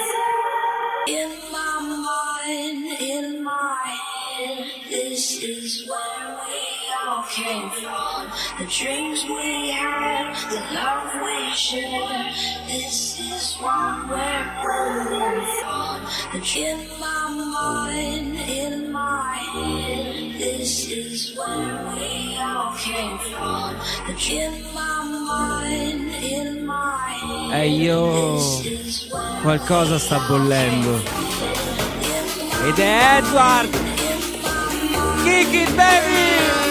In 1.08 1.30
my 1.52 1.80
mind, 2.10 3.00
in 3.00 3.44
my 3.44 4.00
head, 4.34 4.66
this 4.90 5.44
is 5.44 5.88
where 5.88 6.40
we 6.44 6.51
came 7.32 7.70
from. 7.70 8.28
The 8.60 8.66
dreams 8.66 9.24
we 9.24 9.72
had, 9.72 10.36
the 10.52 10.60
love 10.76 11.10
we 11.24 11.56
shared, 11.56 12.34
this 12.68 13.20
is 13.20 13.56
what 13.62 14.10
we're 14.10 14.48
building 14.62 15.46
from. 15.62 16.02
In 16.56 16.80
my 17.00 17.30
mind, 17.30 18.36
in 18.50 18.92
my 18.92 19.36
head, 19.54 20.40
this 20.40 20.92
is 20.92 21.34
where 21.38 21.94
we 21.96 22.38
all 22.38 22.76
came 22.76 23.18
from. 23.32 23.80
In 24.30 24.64
my 24.74 25.04
mind, 25.32 26.12
in 26.22 26.66
my 26.66 27.16
head, 27.50 27.64
E 27.64 27.70
io 27.70 28.62
qualcosa 29.42 29.98
sta 29.98 30.20
bollendo. 30.28 31.02
Ed 32.66 32.78
è 32.78 33.18
Edward! 33.18 33.70
Kick 35.24 35.54
it, 35.54 35.76
baby! 35.76 36.71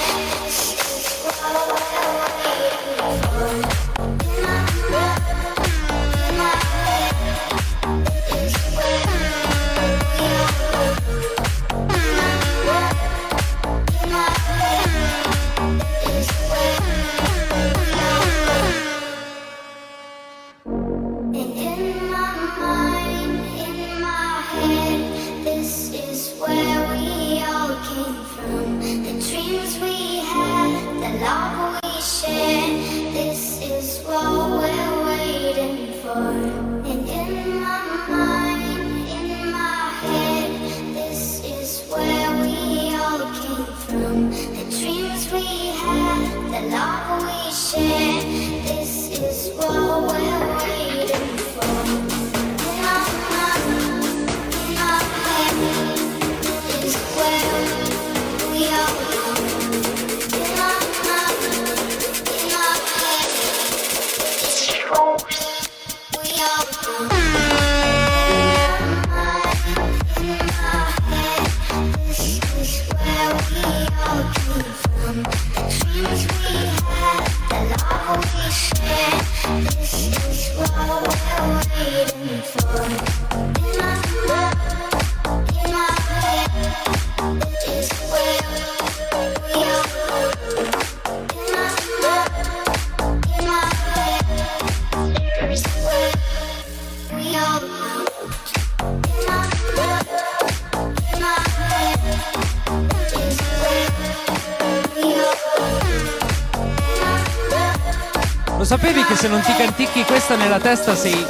se 109.21 109.27
non 109.27 109.41
ti 109.41 109.53
canticchi 109.55 110.03
questa 110.03 110.35
nella 110.35 110.57
testa 110.57 110.95
sei. 110.95 111.23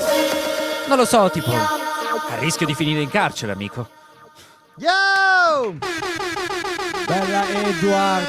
Non 0.87 0.95
lo 0.95 1.03
so, 1.03 1.29
tipo. 1.29 1.51
A 1.51 2.37
rischio 2.39 2.65
di 2.65 2.73
finire 2.73 3.01
in 3.01 3.09
carcere, 3.09 3.51
amico. 3.51 3.85
Yo! 4.77 5.75
Bella 7.05 7.43
Edward. 7.49 8.25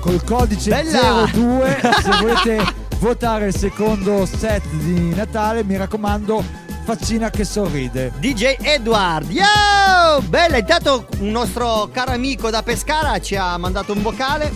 Col 0.00 0.24
codice 0.24 0.70
Bella! 0.70 1.30
02 1.32 1.80
se 2.02 2.10
volete 2.18 2.74
votare 2.98 3.46
il 3.46 3.56
secondo 3.56 4.26
set 4.26 4.66
di 4.70 5.14
Natale, 5.14 5.62
mi 5.62 5.76
raccomando, 5.76 6.42
faccina 6.82 7.30
che 7.30 7.44
sorride. 7.44 8.12
DJ 8.18 8.56
Edward, 8.60 9.30
yo! 9.30 10.20
Bella, 10.22 10.56
intanto 10.56 11.06
un 11.20 11.30
nostro 11.30 11.88
caro 11.92 12.10
amico 12.10 12.50
da 12.50 12.60
Pescara 12.64 13.20
ci 13.20 13.36
ha 13.36 13.56
mandato 13.56 13.92
un 13.92 14.02
vocale. 14.02 14.52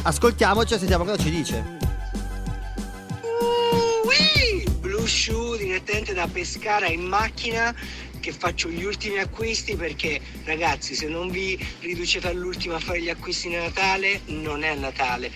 Ascoltiamoci 0.00 0.72
e 0.72 0.78
sentiamo 0.78 1.04
cosa 1.04 1.22
ci 1.22 1.28
dice. 1.28 1.83
Da 6.24 6.28
Pescara 6.28 6.86
in 6.86 7.02
macchina 7.02 7.74
che 8.20 8.32
faccio 8.32 8.70
gli 8.70 8.84
ultimi 8.84 9.18
acquisti 9.18 9.76
perché 9.76 10.18
ragazzi 10.44 10.94
se 10.94 11.06
non 11.06 11.28
vi 11.28 11.58
riducete 11.80 12.28
all'ultimo 12.28 12.74
a 12.76 12.80
fare 12.80 13.02
gli 13.02 13.10
acquisti 13.10 13.48
di 13.48 13.56
Natale 13.56 14.22
non 14.26 14.62
è 14.62 14.74
Natale. 14.74 15.30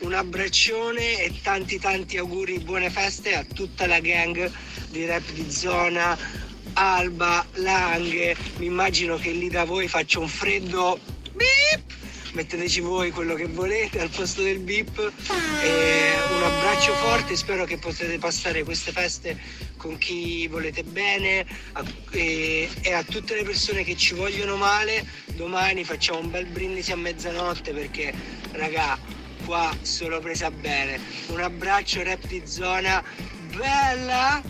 Un 0.00 0.14
abbraccione 0.14 1.20
e 1.20 1.32
tanti 1.42 1.78
tanti 1.78 2.16
auguri, 2.16 2.58
buone 2.60 2.88
feste 2.88 3.34
a 3.34 3.44
tutta 3.44 3.86
la 3.86 4.00
gang 4.00 4.50
di 4.88 5.04
rap 5.04 5.30
di 5.32 5.50
zona, 5.50 6.16
Alba, 6.72 7.44
Langhe, 7.54 8.34
mi 8.56 8.66
immagino 8.66 9.16
che 9.16 9.30
lì 9.30 9.50
da 9.50 9.64
voi 9.64 9.88
faccia 9.88 10.18
un 10.20 10.28
freddo 10.28 10.98
metteteci 12.34 12.80
voi 12.80 13.10
quello 13.10 13.34
che 13.34 13.46
volete 13.46 14.00
al 14.00 14.10
posto 14.10 14.42
del 14.42 14.58
bip. 14.58 14.98
Un 14.98 16.42
abbraccio 16.42 16.92
forte 16.94 17.36
spero 17.36 17.64
che 17.64 17.78
potete 17.78 18.18
passare 18.18 18.62
queste 18.64 18.92
feste 18.92 19.38
con 19.76 19.96
chi 19.98 20.46
volete 20.48 20.82
bene 20.82 21.46
a- 21.72 21.84
e, 22.10 22.68
e 22.82 22.92
a 22.92 23.02
tutte 23.02 23.34
le 23.34 23.44
persone 23.44 23.84
che 23.84 23.96
ci 23.96 24.14
vogliono 24.14 24.56
male. 24.56 25.06
Domani 25.34 25.84
facciamo 25.84 26.18
un 26.20 26.30
bel 26.30 26.46
brindisi 26.46 26.92
a 26.92 26.96
mezzanotte 26.96 27.72
perché 27.72 28.12
raga 28.52 28.98
qua 29.44 29.74
sono 29.82 30.18
presa 30.20 30.50
bene. 30.50 31.00
Un 31.28 31.40
abbraccio 31.40 32.02
rap 32.02 32.26
di 32.26 32.42
zona. 32.44 33.02
Bella! 33.56 34.42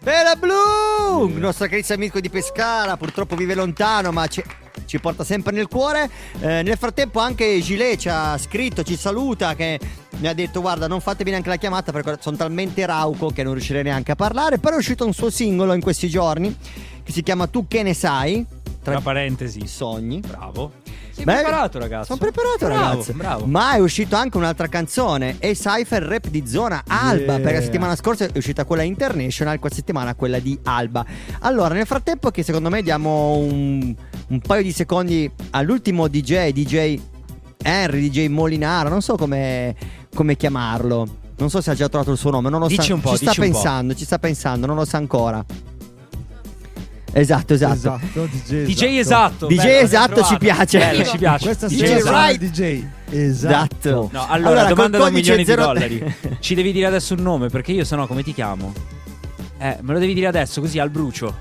Bella 0.00 0.36
Blue! 0.36 1.28
Il 1.30 1.38
nostro 1.38 1.66
carissimo 1.66 1.98
amico 1.98 2.20
di 2.20 2.30
Pescara, 2.30 2.96
purtroppo 2.96 3.34
vive 3.34 3.54
lontano, 3.54 4.12
ma 4.12 4.26
ci, 4.28 4.42
ci 4.86 4.98
porta 4.98 5.24
sempre 5.24 5.52
nel 5.52 5.68
cuore. 5.68 6.08
Eh, 6.40 6.62
nel 6.62 6.76
frattempo 6.76 7.20
anche 7.20 7.60
Gilet 7.60 7.98
ci 7.98 8.08
ha 8.08 8.38
scritto, 8.38 8.82
ci 8.82 8.96
saluta, 8.96 9.54
che 9.54 9.78
mi 10.18 10.28
ha 10.28 10.32
detto 10.34 10.60
guarda 10.60 10.86
non 10.86 11.00
fatevi 11.00 11.30
neanche 11.30 11.48
la 11.50 11.56
chiamata 11.56 11.92
perché 11.92 12.16
sono 12.20 12.36
talmente 12.36 12.86
rauco 12.86 13.28
che 13.28 13.42
non 13.42 13.52
riuscirei 13.52 13.82
neanche 13.82 14.12
a 14.12 14.16
parlare. 14.16 14.58
Però 14.58 14.74
è 14.74 14.78
uscito 14.78 15.04
un 15.04 15.12
suo 15.12 15.30
singolo 15.30 15.74
in 15.74 15.80
questi 15.80 16.08
giorni 16.08 16.56
che 17.02 17.12
si 17.12 17.22
chiama 17.22 17.46
Tu 17.46 17.66
che 17.68 17.82
ne 17.82 17.94
sai? 17.94 18.44
Tra 18.82 19.00
parentesi. 19.00 19.66
Sogni. 19.66 20.20
Bravo. 20.20 20.72
Sei 21.10 21.24
Beh, 21.24 21.32
preparato, 21.32 21.78
ragazzo. 21.78 22.04
Sono 22.04 22.18
preparato, 22.18 22.66
Bravo, 22.66 22.82
ragazzi. 22.82 23.12
Bravo. 23.14 23.46
Ma 23.46 23.72
è 23.72 23.78
uscito 23.78 24.16
anche 24.16 24.36
un'altra 24.36 24.68
canzone. 24.68 25.36
È 25.38 25.50
Cypher 25.54 26.02
Rap 26.02 26.28
di 26.28 26.46
zona 26.46 26.84
Alba. 26.86 27.32
Yeah. 27.32 27.40
Perché 27.40 27.54
la 27.54 27.62
settimana 27.62 27.96
scorsa 27.96 28.26
è 28.26 28.30
uscita 28.36 28.64
quella 28.64 28.82
International, 28.82 29.58
questa 29.58 29.78
settimana 29.78 30.14
quella 30.14 30.38
di 30.38 30.58
Alba. 30.64 31.04
Allora, 31.40 31.74
nel 31.74 31.86
frattempo, 31.86 32.30
che 32.30 32.42
secondo 32.42 32.68
me 32.68 32.82
diamo 32.82 33.38
un, 33.38 33.94
un 34.28 34.40
paio 34.40 34.62
di 34.62 34.72
secondi 34.72 35.30
all'ultimo 35.50 36.08
DJ, 36.08 36.50
DJ 36.50 37.00
Henry, 37.62 38.08
DJ 38.08 38.26
Molinaro, 38.28 38.88
non 38.88 39.00
so 39.02 39.16
come, 39.16 39.74
come 40.14 40.36
chiamarlo. 40.36 41.06
Non 41.38 41.50
so 41.50 41.60
se 41.60 41.70
ha 41.70 41.74
già 41.74 41.88
trovato 41.88 42.12
il 42.12 42.18
suo 42.18 42.30
nome, 42.30 42.48
non 42.48 42.60
lo 42.60 42.66
Dici 42.66 42.82
sa. 42.88 42.94
un 42.94 43.00
po', 43.00 43.10
ci 43.10 43.16
sta 43.18 43.26
dici 43.30 43.40
un 43.40 43.46
po'. 43.46 43.52
pensando, 43.52 43.94
ci 43.94 44.04
sta 44.04 44.18
pensando, 44.18 44.66
non 44.66 44.76
lo 44.76 44.84
sa 44.84 44.96
ancora. 44.96 45.44
Esatto, 47.12 47.54
esatto. 47.54 47.74
Esatto, 47.74 48.26
DJ, 48.26 48.64
DJ 48.66 48.82
esatto. 48.98 49.46
DJ 49.46 49.56
bello, 49.56 49.78
esatto 49.78 50.22
ci 50.24 50.36
piace. 50.38 50.78
Bello, 50.78 51.04
ci 51.04 51.16
piace. 51.18 51.44
Questa 51.46 51.66
DJ 51.66 51.96
sarà 51.98 52.26
Right. 52.26 52.42
il 52.42 52.50
DJ. 52.50 52.84
Esatto. 53.10 54.10
No, 54.12 54.26
allora, 54.28 54.32
Allora, 54.62 54.64
domanda 54.68 54.98
da 54.98 55.04
un 55.04 55.10
codice 55.12 55.36
milione 55.36 55.56
di 55.56 55.62
dollari. 55.64 56.14
Ci 56.40 56.54
devi 56.54 56.72
dire 56.72 56.86
adesso 56.86 57.14
un 57.14 57.22
nome, 57.22 57.48
perché 57.48 57.72
io 57.72 57.84
sennò 57.84 58.06
come 58.06 58.22
ti 58.22 58.34
chiamo? 58.34 58.72
Eh, 59.58 59.78
me 59.80 59.92
lo 59.94 59.98
devi 59.98 60.12
dire 60.12 60.26
adesso, 60.26 60.60
così 60.60 60.78
al 60.78 60.90
brucio. 60.90 61.34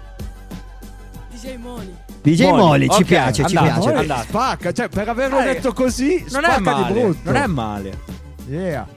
DJ 1.34 1.56
Moni. 1.58 1.94
DJ 2.34 2.50
Moli. 2.50 2.90
Ci 2.90 3.02
Ok, 3.02 3.06
piace, 3.06 3.48
ci 3.48 3.56
andato, 3.56 3.66
piace. 3.66 3.80
Amore, 3.90 3.98
andate. 4.00 4.28
spacca, 4.28 4.72
cioè 4.72 4.90
per 4.90 5.10
averlo 5.10 5.40
Eh, 5.40 5.44
detto 5.44 5.74
così, 5.74 6.24
Non 6.30 6.44
è 6.46 6.60
male. 6.60 7.16
Non 7.24 7.36
è 7.36 7.46
male. 7.48 8.00
Yeah. 8.48 8.88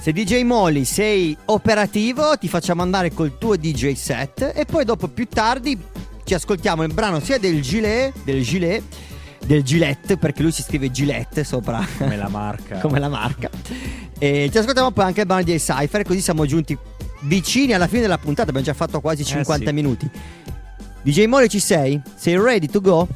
Se 0.00 0.12
DJ 0.12 0.42
Moli 0.42 0.84
sei 0.84 1.36
operativo, 1.46 2.36
ti 2.38 2.48
facciamo 2.48 2.82
andare 2.82 3.12
col 3.12 3.38
tuo 3.38 3.56
DJ 3.56 3.92
set 3.94 4.52
e 4.54 4.64
poi 4.66 4.84
dopo 4.84 5.08
più 5.08 5.26
tardi 5.26 5.78
ci 6.24 6.34
ascoltiamo 6.34 6.82
il 6.82 6.92
brano 6.92 7.20
sia 7.20 7.38
del 7.38 7.60
gilet, 7.62 8.12
del 8.24 8.42
gilet, 8.42 8.82
del 9.46 9.62
Gillette, 9.62 10.16
perché 10.16 10.42
lui 10.42 10.52
si 10.52 10.62
scrive 10.62 10.90
Gillette 10.90 11.42
sopra 11.44 11.86
Come 11.98 12.16
la 12.16 12.28
marca. 12.28 12.78
come 12.82 12.98
la 12.98 13.08
marca. 13.08 13.48
E 14.18 14.48
ci 14.52 14.58
ascoltiamo 14.58 14.90
poi 14.90 15.04
anche 15.04 15.20
il 15.20 15.26
brano 15.26 15.42
di 15.42 15.56
Cypher, 15.56 16.02
così 16.04 16.20
siamo 16.20 16.46
giunti 16.46 16.76
vicini 17.22 17.72
alla 17.72 17.86
fine 17.86 18.02
della 18.02 18.18
puntata, 18.18 18.48
abbiamo 18.50 18.66
già 18.66 18.74
fatto 18.74 19.00
quasi 19.00 19.24
50 19.24 19.64
Eh 19.64 19.66
sì. 19.68 19.72
minuti. 19.72 20.10
DJ 21.04 21.26
Moli 21.26 21.50
ci 21.50 21.60
sei? 21.60 22.00
Sei 22.16 22.34
ready 22.40 22.66
to 22.66 22.80
go? 22.80 23.06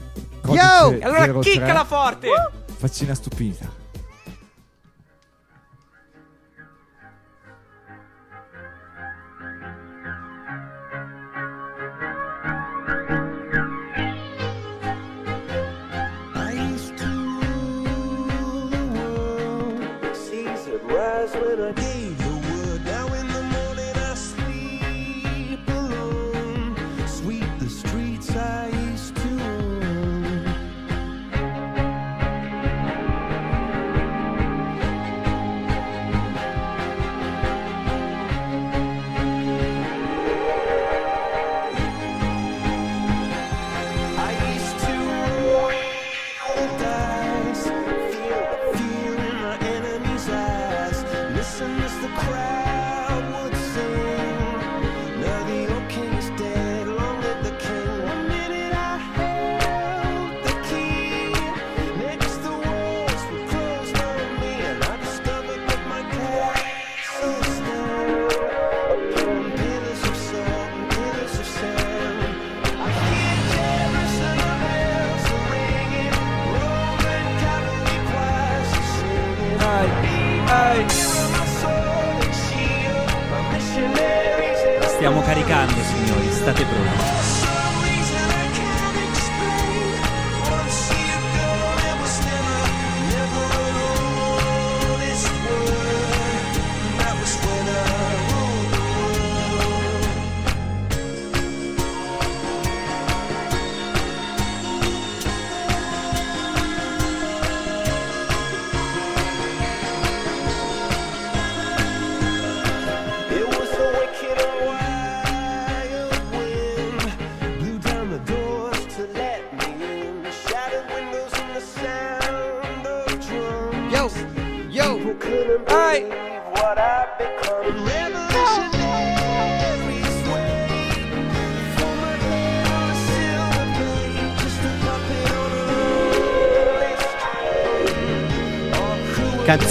Codice 0.42 0.62
Yo! 0.62 0.98
Allora 1.00 1.24
03, 1.24 1.40
chiccala 1.40 1.84
forte! 1.84 2.28
Faccina 2.76 3.14
stupita. 3.14 3.76
I 16.34 16.52
used 16.74 16.98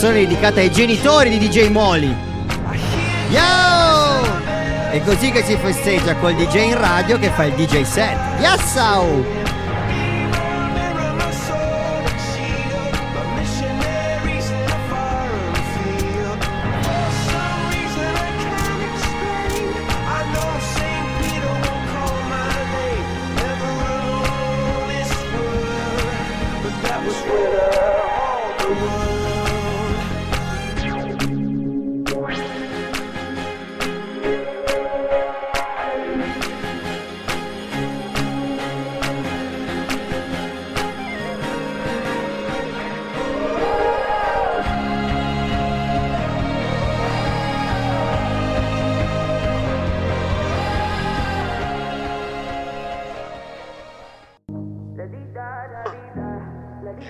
canzone 0.07 0.25
dedicata 0.25 0.59
ai 0.61 0.71
genitori 0.71 1.37
di 1.37 1.47
DJ 1.47 1.67
Molly. 1.67 2.15
Yo! 3.29 4.35
È 4.89 5.01
così 5.03 5.31
che 5.31 5.43
si 5.43 5.57
festeggia 5.57 6.15
col 6.15 6.33
DJ 6.33 6.67
in 6.67 6.79
radio 6.79 7.19
che 7.19 7.29
fa 7.29 7.43
il 7.43 7.53
DJ 7.53 7.81
set. 7.81 8.17
Yassau! 8.39 9.46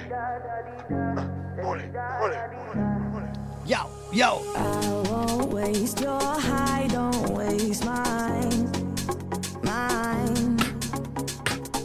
Ole, 0.09 1.91
ole, 2.21 2.49
ole, 3.13 3.29
yo, 3.65 3.89
yo. 4.11 4.41
I 4.55 5.01
won't 5.09 5.51
waste 5.51 5.99
your 5.99 6.17
high, 6.21 6.87
don't 6.87 7.29
waste 7.31 7.83
mine, 7.83 8.69
mine. 9.63 10.57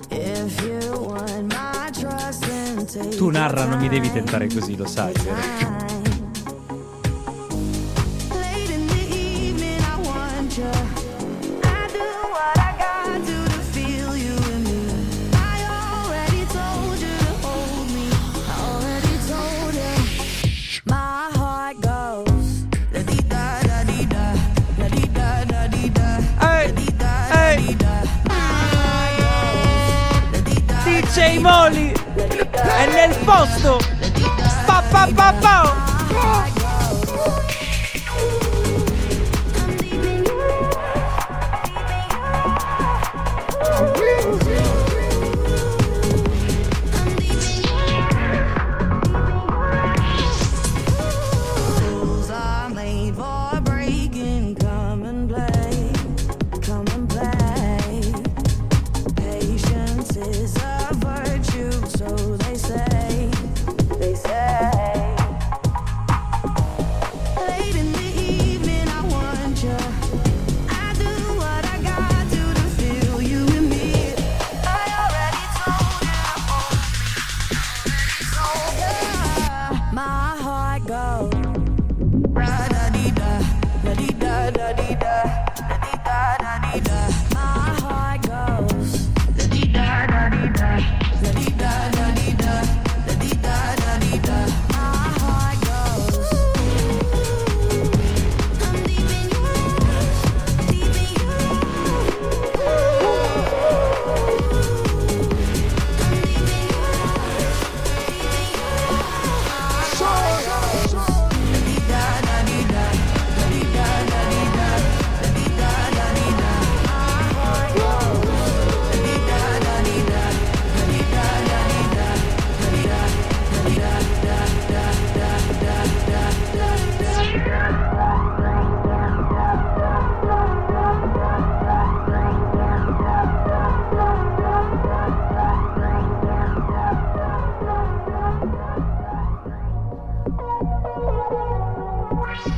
If 0.08 0.62
you 0.62 0.92
want 1.00 1.52
my 1.52 1.90
trust, 1.92 2.46
then 2.46 2.86
take 2.86 3.16
Tu 3.16 3.30
narra, 3.30 3.64
non 3.64 3.80
mi 3.80 3.88
devi 3.88 4.12
tentare 4.12 4.46
così, 4.46 4.76
lo 4.76 4.86
sai. 4.86 5.12
Vero? 5.14 5.81
è 32.66 32.86
nel 32.86 33.16
posto. 33.24 33.80
Pa, 34.66 34.82
pa, 34.90 35.08
pa, 35.14 35.34
pa. 35.40 36.51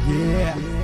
Yeah. 0.07 0.84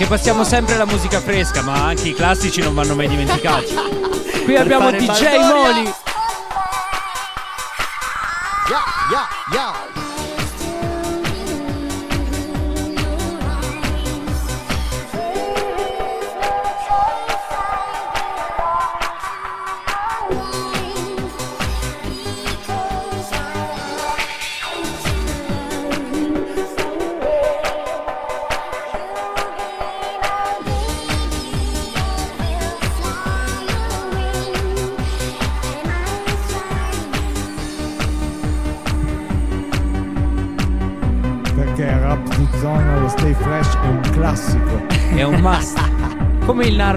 Perché 0.00 0.14
passiamo 0.14 0.44
sempre 0.44 0.78
la 0.78 0.86
musica 0.86 1.20
fresca, 1.20 1.60
ma 1.60 1.84
anche 1.84 2.08
i 2.08 2.14
classici 2.14 2.62
non 2.62 2.72
vanno 2.72 2.94
mai 2.94 3.06
dimenticati. 3.06 3.74
Qui 4.44 4.56
abbiamo 4.56 4.90
DJ. 4.90 5.36
Moli. 5.36 5.92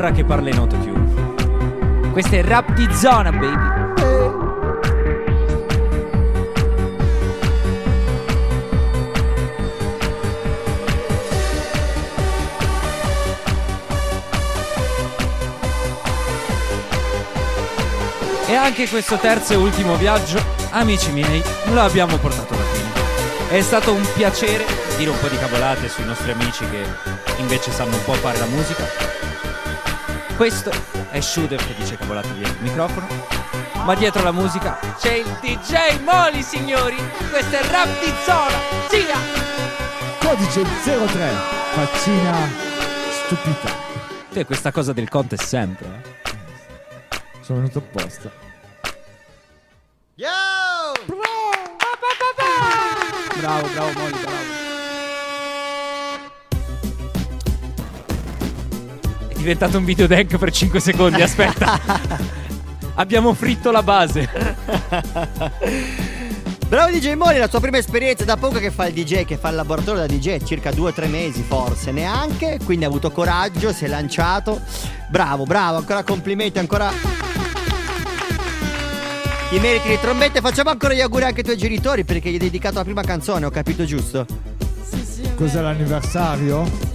Narra 0.04 0.16
che 0.16 0.26
parla 0.26 0.50
in 0.50 0.58
autotune. 0.58 2.12
Questo 2.12 2.36
è 2.36 2.44
rap 2.44 2.74
di 2.74 2.94
zona, 2.94 3.32
baby. 3.32 3.72
E 18.46 18.56
anche 18.56 18.90
questo 18.90 19.16
terzo 19.16 19.54
e 19.54 19.56
ultimo 19.56 19.96
viaggio, 19.96 20.44
amici 20.72 21.14
miei, 21.14 21.42
lo 21.72 21.80
abbiamo 21.80 22.18
portato 22.18 22.54
alla 22.54 22.64
fine. 22.64 23.58
È 23.58 23.62
stato 23.62 23.94
un 23.94 24.06
piacere 24.14 24.66
dire 24.98 25.12
un 25.12 25.20
po' 25.22 25.30
di 25.30 25.38
cavolate 25.38 25.88
sui 25.88 26.04
nostri 26.04 26.32
amici 26.32 26.66
che 26.70 26.84
invece 27.38 27.72
sanno 27.72 27.96
un 27.96 28.04
po' 28.04 28.14
fare 28.16 28.38
la 28.40 28.48
musica. 28.48 29.13
Questo 30.36 30.72
è 31.12 31.20
Shooter 31.20 31.58
che 31.64 31.76
dice 31.78 31.96
cavolate 31.96 32.34
dietro 32.34 32.54
il 32.54 32.64
microfono. 32.64 33.08
Ma 33.86 33.96
dietro 33.96 34.24
la 34.24 34.32
musica 34.32 34.80
c'è 34.98 35.14
il 35.14 35.38
DJ 35.42 36.00
Moli, 36.04 36.42
signori! 36.42 36.96
Questo 37.30 37.56
è 37.56 37.64
Rap 37.68 37.88
di 38.00 38.14
Zona! 38.24 38.58
Siga! 38.88 39.18
Codice 40.20 40.64
03, 40.84 41.30
faccina 41.74 42.48
stupita. 43.26 43.70
Te 44.32 44.46
questa 44.46 44.72
cosa 44.72 44.94
del 44.94 45.10
contest 45.10 45.44
sempre, 45.46 45.88
eh? 45.88 46.32
Sono 47.42 47.60
venuto 47.60 47.80
apposta. 47.80 48.32
Yo! 50.16 50.30
Bravo, 53.40 53.68
bravo 53.68 53.92
Molly, 54.00 54.22
bravo. 54.22 54.43
Diventato 59.44 59.78
un 59.78 59.84
videodank 59.84 60.38
per 60.38 60.52
5 60.52 60.80
secondi, 60.80 61.22
aspetta. 61.22 61.78
Abbiamo 62.96 63.34
fritto 63.34 63.72
la 63.72 63.84
base. 63.84 64.30
Bravo 66.68 66.92
DJ 66.92 67.14
Moli, 67.14 67.38
la 67.38 67.50
tua 67.50 67.60
prima 67.60 67.78
esperienza 67.78 68.24
da 68.24 68.38
poco 68.38 68.58
che 68.58 68.72
fa 68.72 68.88
il 68.88 68.94
DJ, 68.94 69.26
che 69.26 69.38
fa 69.38 69.50
il 69.50 69.56
laboratorio 69.56 70.00
da 70.00 70.08
DJ, 70.08 70.44
circa 70.44 70.72
due 70.72 70.90
o 70.90 70.94
tre 70.94 71.08
mesi 71.08 71.44
forse, 71.44 71.92
neanche, 71.92 72.58
quindi 72.64 72.86
ha 72.86 72.88
avuto 72.88 73.12
coraggio, 73.12 73.74
si 73.74 73.86
è 73.86 73.88
lanciato. 73.88 74.62
Bravo, 75.10 75.44
bravo, 75.44 75.78
ancora 75.78 76.04
complimenti, 76.04 76.58
ancora... 76.58 76.92
I 79.52 79.60
meriti 79.60 79.90
di 79.90 80.00
trombette, 80.00 80.42
facciamo 80.42 80.72
ancora 80.72 80.96
gli 80.96 81.02
auguri 81.02 81.26
anche 81.26 81.42
ai 81.42 81.46
tuoi 81.46 81.58
genitori 81.58 82.06
perché 82.06 82.32
gli 82.32 82.34
hai 82.34 82.40
dedicato 82.40 82.78
la 82.78 82.84
prima 82.84 83.04
canzone, 83.04 83.46
ho 83.46 83.52
capito 83.52 83.86
giusto? 83.86 84.26
Cos'è 85.36 85.62
l'anniversario? 85.62 86.93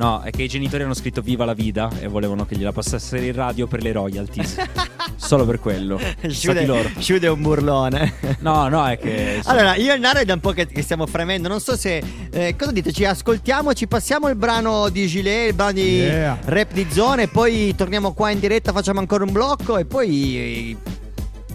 No, 0.00 0.22
è 0.22 0.30
che 0.30 0.44
i 0.44 0.48
genitori 0.48 0.82
hanno 0.82 0.94
scritto 0.94 1.20
Viva 1.20 1.44
la 1.44 1.52
vita 1.52 1.90
e 2.00 2.08
volevano 2.08 2.46
che 2.46 2.56
gliela 2.56 2.72
passassero 2.72 3.22
in 3.22 3.34
radio 3.34 3.66
per 3.66 3.82
le 3.82 3.92
royalties. 3.92 4.56
Solo 5.16 5.44
per 5.44 5.60
quello. 5.60 6.00
Sciude, 6.26 6.64
loro. 6.64 6.88
Sciude 6.98 7.26
è 7.26 7.30
un 7.30 7.42
burlone. 7.42 8.14
No, 8.38 8.66
no, 8.68 8.86
è 8.86 8.96
che. 8.98 9.42
Allora, 9.44 9.76
io 9.76 9.92
e 9.92 9.96
il 9.96 10.00
Naro 10.00 10.20
è 10.20 10.24
da 10.24 10.32
un 10.32 10.40
po' 10.40 10.52
che, 10.52 10.66
che 10.66 10.80
stiamo 10.80 11.04
fremendo. 11.06 11.48
Non 11.48 11.60
so 11.60 11.76
se. 11.76 12.02
eh, 12.30 12.56
cosa 12.56 12.72
dite? 12.72 12.92
Ci 12.92 13.04
ascoltiamo, 13.04 13.74
ci 13.74 13.86
passiamo 13.88 14.30
il 14.30 14.36
brano 14.36 14.88
di 14.88 15.06
Gilet, 15.06 15.48
il 15.50 15.54
brano 15.54 15.72
di 15.72 15.98
Yeah. 16.00 16.38
rap 16.46 16.72
di 16.72 16.86
zone, 16.90 17.28
poi 17.28 17.74
torniamo 17.76 18.14
qua 18.14 18.30
in 18.30 18.40
diretta, 18.40 18.72
facciamo 18.72 19.00
ancora 19.00 19.24
un 19.24 19.32
blocco 19.32 19.76
e 19.76 19.84
poi 19.84 20.38
eh, 20.38 20.76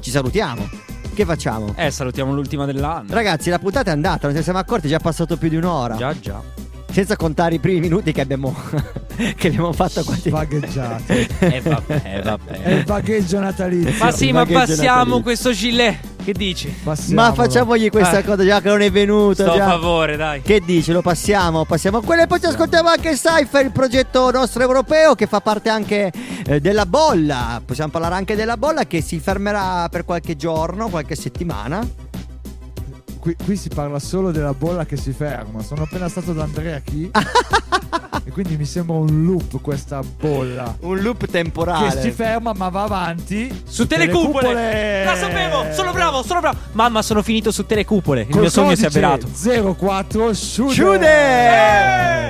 ci 0.01 0.11
salutiamo. 0.11 0.69
Che 1.15 1.25
facciamo? 1.25 1.73
Eh, 1.77 1.89
salutiamo 1.89 2.31
l'ultima 2.31 2.65
dell'anno. 2.65 3.07
Ragazzi, 3.09 3.49
la 3.49 3.57
puntata 3.57 3.89
è 3.89 3.93
andata, 3.93 4.27
non 4.27 4.35
ci 4.37 4.43
siamo 4.43 4.59
accorti, 4.59 4.85
è 4.85 4.89
già 4.91 4.99
passato 4.99 5.35
più 5.35 5.49
di 5.49 5.55
un'ora. 5.55 5.95
Già, 5.95 6.13
già. 6.19 6.39
Senza 6.95 7.17
contare 7.17 7.55
i 7.55 7.59
primi 7.59 7.81
minuti 7.81 8.13
che 8.13 8.21
abbiamo, 8.21 8.55
che 9.35 9.47
abbiamo 9.49 9.73
fatto 9.73 10.01
quasi. 10.05 10.29
Vagheggiati. 10.29 11.27
Eh, 11.45 11.59
vabbè, 11.59 12.01
eh, 12.05 12.21
vabbè. 12.21 12.61
È 12.61 12.71
il 12.71 12.83
bagheggio 12.85 13.37
natalizio. 13.39 13.93
Ma 14.03 14.11
sì, 14.11 14.27
Il 14.27 14.33
ma 14.33 14.45
passiamo 14.45 14.87
natalizio. 14.93 15.21
questo 15.21 15.51
gilet. 15.51 15.97
Che 16.23 16.31
dici? 16.31 16.73
Ma 17.09 17.33
facciamogli 17.33 17.89
questa 17.89 18.19
Eh. 18.19 18.23
cosa 18.23 18.45
già 18.45 18.61
che 18.61 18.69
non 18.69 18.81
è 18.81 18.89
venuto. 18.89 19.43
Sto 19.43 19.51
a 19.51 19.55
già. 19.57 19.67
favore, 19.67 20.15
dai. 20.15 20.41
Che 20.41 20.61
dici? 20.61 20.93
Lo 20.93 21.01
passiamo? 21.01 21.65
Passiamo 21.65 21.97
a 21.97 22.01
quello 22.01 22.21
e 22.23 22.27
poi 22.27 22.39
ci 22.39 22.45
ascoltiamo 22.45 22.87
anche 22.87 23.11
Cypher, 23.11 23.65
il 23.65 23.71
progetto 23.71 24.31
nostro 24.31 24.63
europeo 24.63 25.15
che 25.15 25.27
fa 25.27 25.41
parte 25.41 25.67
anche 25.69 26.11
eh, 26.47 26.61
della 26.61 26.85
bolla. 26.85 27.61
Possiamo 27.63 27.91
parlare 27.91 28.15
anche 28.15 28.35
della 28.35 28.55
bolla 28.55 28.85
che 28.85 29.01
si 29.01 29.19
fermerà 29.19 29.87
per 29.89 30.05
qualche 30.05 30.35
giorno, 30.37 30.87
qualche 30.87 31.15
settimana. 31.15 31.85
Qui, 33.25 33.35
qui 33.43 33.55
si 33.55 33.69
parla 33.69 33.97
solo 33.97 34.29
della 34.29 34.53
bolla 34.53 34.85
che 34.85 34.97
si 34.97 35.11
ferma. 35.11 35.63
Sono 35.63 35.81
appena 35.81 36.07
stato 36.07 36.31
da 36.31 36.43
Andrea 36.43 36.77
Chi. 36.77 37.09
e 38.23 38.29
quindi 38.29 38.55
mi 38.55 38.65
sembra 38.65 38.97
un 38.97 39.25
loop 39.25 39.61
questa 39.61 40.01
bolla. 40.03 40.77
Un 40.81 41.01
loop 41.01 41.25
temporale. 41.25 41.89
Che 41.89 42.01
si 42.01 42.11
ferma 42.11 42.53
ma 42.53 42.69
va 42.69 42.83
avanti. 42.83 43.63
Su 43.65 43.87
telecupole. 43.87 45.03
La 45.03 45.15
sapevo, 45.15 45.73
sono 45.73 45.91
bravo, 45.91 46.21
sono 46.21 46.39
bravo. 46.39 46.55
Mamma, 46.73 47.01
sono 47.01 47.23
finito 47.23 47.49
su 47.49 47.65
telecupole. 47.65 48.27
Il 48.29 48.37
mio 48.37 48.49
sogno 48.51 48.75
si 48.75 48.83
è 48.83 48.87
avverato. 48.89 49.27
04 49.27 50.31
Shude. 50.31 50.73
Shude! 50.75 52.29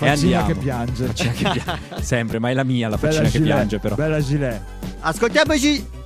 E 0.00 0.06
Faccina 0.08 0.44
che 0.44 0.54
piange. 0.56 1.06
Faccina 1.06 1.30
che 1.30 1.60
piange. 1.62 1.80
Sempre, 2.02 2.40
ma 2.40 2.50
è 2.50 2.54
la 2.54 2.64
mia 2.64 2.88
la 2.88 2.96
faccina 2.96 3.28
che 3.28 3.30
gilet, 3.30 3.46
piange, 3.46 3.78
però. 3.78 3.94
Bella 3.94 4.20
gilet. 4.20 4.60
Ascoltiamoci. 4.98 5.98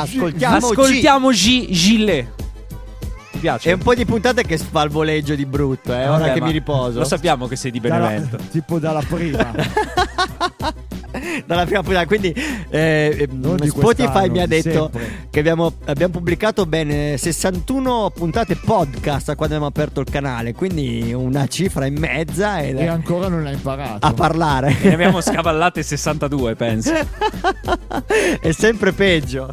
Ascoltiamoci. 0.00 0.64
Ascoltiamoci 0.72 1.72
Gilet. 1.72 2.26
Ti 3.32 3.38
piace? 3.38 3.70
È 3.70 3.72
un 3.72 3.80
po' 3.80 3.94
di 3.94 4.04
puntate 4.04 4.42
che 4.44 4.56
fa 4.58 4.82
il 4.82 4.90
voleggio 4.90 5.34
di 5.34 5.44
brutto, 5.46 5.92
eh. 5.92 6.06
Ora 6.08 6.18
Vabbè, 6.18 6.32
che 6.34 6.40
ma 6.40 6.46
mi 6.46 6.52
riposo. 6.52 6.98
Lo 7.00 7.04
sappiamo 7.04 7.46
che 7.46 7.56
sei 7.56 7.70
di 7.70 7.80
Dalla- 7.80 8.06
Benevento. 8.08 8.38
tipo 8.50 8.78
dalla 8.78 9.02
prima. 9.06 9.52
dalla 11.46 11.64
prima 11.64 11.82
puntata. 11.82 12.06
Quindi 12.06 12.34
eh, 12.70 13.26
Non 13.30 13.56
di 13.56 13.68
Spotify 13.68 13.94
quest'anno, 14.04 14.32
mi 14.32 14.38
ha 14.40 14.46
di 14.46 14.60
detto 14.62 14.90
sempre. 14.92 15.26
che 15.30 15.38
abbiamo, 15.40 15.72
abbiamo 15.84 16.12
pubblicato 16.12 16.64
ben 16.66 17.16
61 17.18 18.10
puntate 18.14 18.56
podcast 18.56 19.26
quando 19.34 19.44
abbiamo 19.54 19.66
aperto 19.66 20.00
il 20.00 20.08
canale. 20.10 20.54
Quindi 20.54 21.12
una 21.14 21.46
cifra 21.46 21.86
in 21.86 21.98
mezza 21.98 22.60
ed 22.60 22.78
e 22.78 22.84
è 22.84 22.86
ancora 22.86 23.28
non 23.28 23.42
l'ha 23.42 23.50
imparato. 23.50 24.06
a 24.06 24.12
parlare. 24.14 24.76
E 24.80 24.88
ne 24.88 24.94
abbiamo 24.94 25.20
scavallate 25.20 25.82
62, 25.82 26.54
penso. 26.54 26.92
è 28.40 28.52
sempre 28.52 28.92
peggio. 28.92 29.50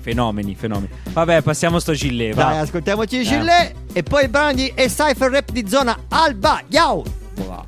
Fenomeni, 0.00 0.54
fenomeni. 0.54 0.88
Vabbè, 1.12 1.42
passiamo 1.42 1.78
sto 1.78 1.92
Gilet, 1.92 2.34
va. 2.34 2.44
Dai, 2.44 2.58
ascoltiamoci 2.58 3.20
Eh. 3.20 3.24
Gillet 3.24 3.74
e 3.92 4.02
poi 4.02 4.24
il 4.24 4.28
brano 4.30 4.52
di 4.54 4.72
E 4.74 4.86
Cypher 4.86 5.30
Rap 5.30 5.50
di 5.50 5.68
zona 5.68 5.96
Alba. 6.08 6.62
Yo! 6.68 7.04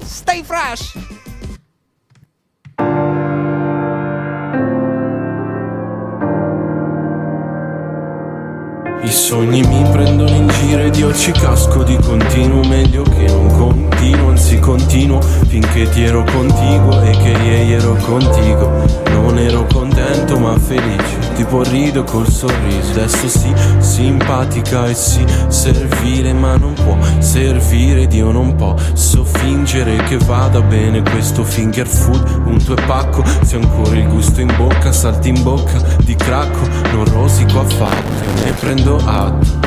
Stay 0.05 0.43
fresh! 0.43 1.12
Sogni 9.13 9.61
mi 9.63 9.83
prendono 9.91 10.31
in 10.31 10.49
giro 10.49 10.83
ed 10.83 10.97
io 10.97 11.15
ci 11.15 11.33
casco 11.33 11.83
di 11.83 11.97
continuo 11.97 12.65
Meglio 12.67 13.03
che 13.03 13.27
non 13.27 13.47
continuo, 13.49 14.31
anzi 14.31 14.59
continuo 14.59 15.21
Finché 15.21 15.89
ti 15.91 16.03
ero 16.03 16.25
contiguo 16.25 17.03
e 17.03 17.11
che 17.11 17.31
ieri 17.31 17.73
ero 17.73 17.95
contigo. 17.95 18.71
Non 19.11 19.39
ero 19.39 19.67
contento 19.71 20.39
ma 20.39 20.59
felice 20.59 21.19
Tipo 21.35 21.63
rido 21.63 22.05
col 22.05 22.29
sorriso. 22.29 22.93
Adesso 22.93 23.29
sì, 23.29 23.53
simpatica 23.79 24.87
e 24.87 24.95
sì, 24.95 25.25
servile 25.49 26.33
Ma 26.33 26.57
non 26.57 26.73
può 26.73 26.97
servire, 27.19 28.07
Dio 28.07 28.31
non 28.31 28.55
posso 28.57 29.25
fingere 29.25 29.97
che 30.05 30.17
vada 30.19 30.61
bene 30.63 31.03
questo 31.03 31.45
finger 31.45 31.87
food. 31.87 32.43
Un 32.47 32.63
tuo 32.65 32.77
pacco, 32.87 33.23
se 33.43 33.57
ancora 33.57 33.97
il 33.97 34.09
gusto 34.09 34.41
in 34.41 34.53
bocca 34.57 34.91
Salti 34.91 35.29
in 35.29 35.43
bocca 35.43 35.79
di 36.03 36.15
cracco, 36.15 36.67
non 36.93 37.05
rosico 37.05 37.61
affatto 37.61 38.11
Ne 38.45 38.53
prendo 38.53 39.02
atto 39.05 39.61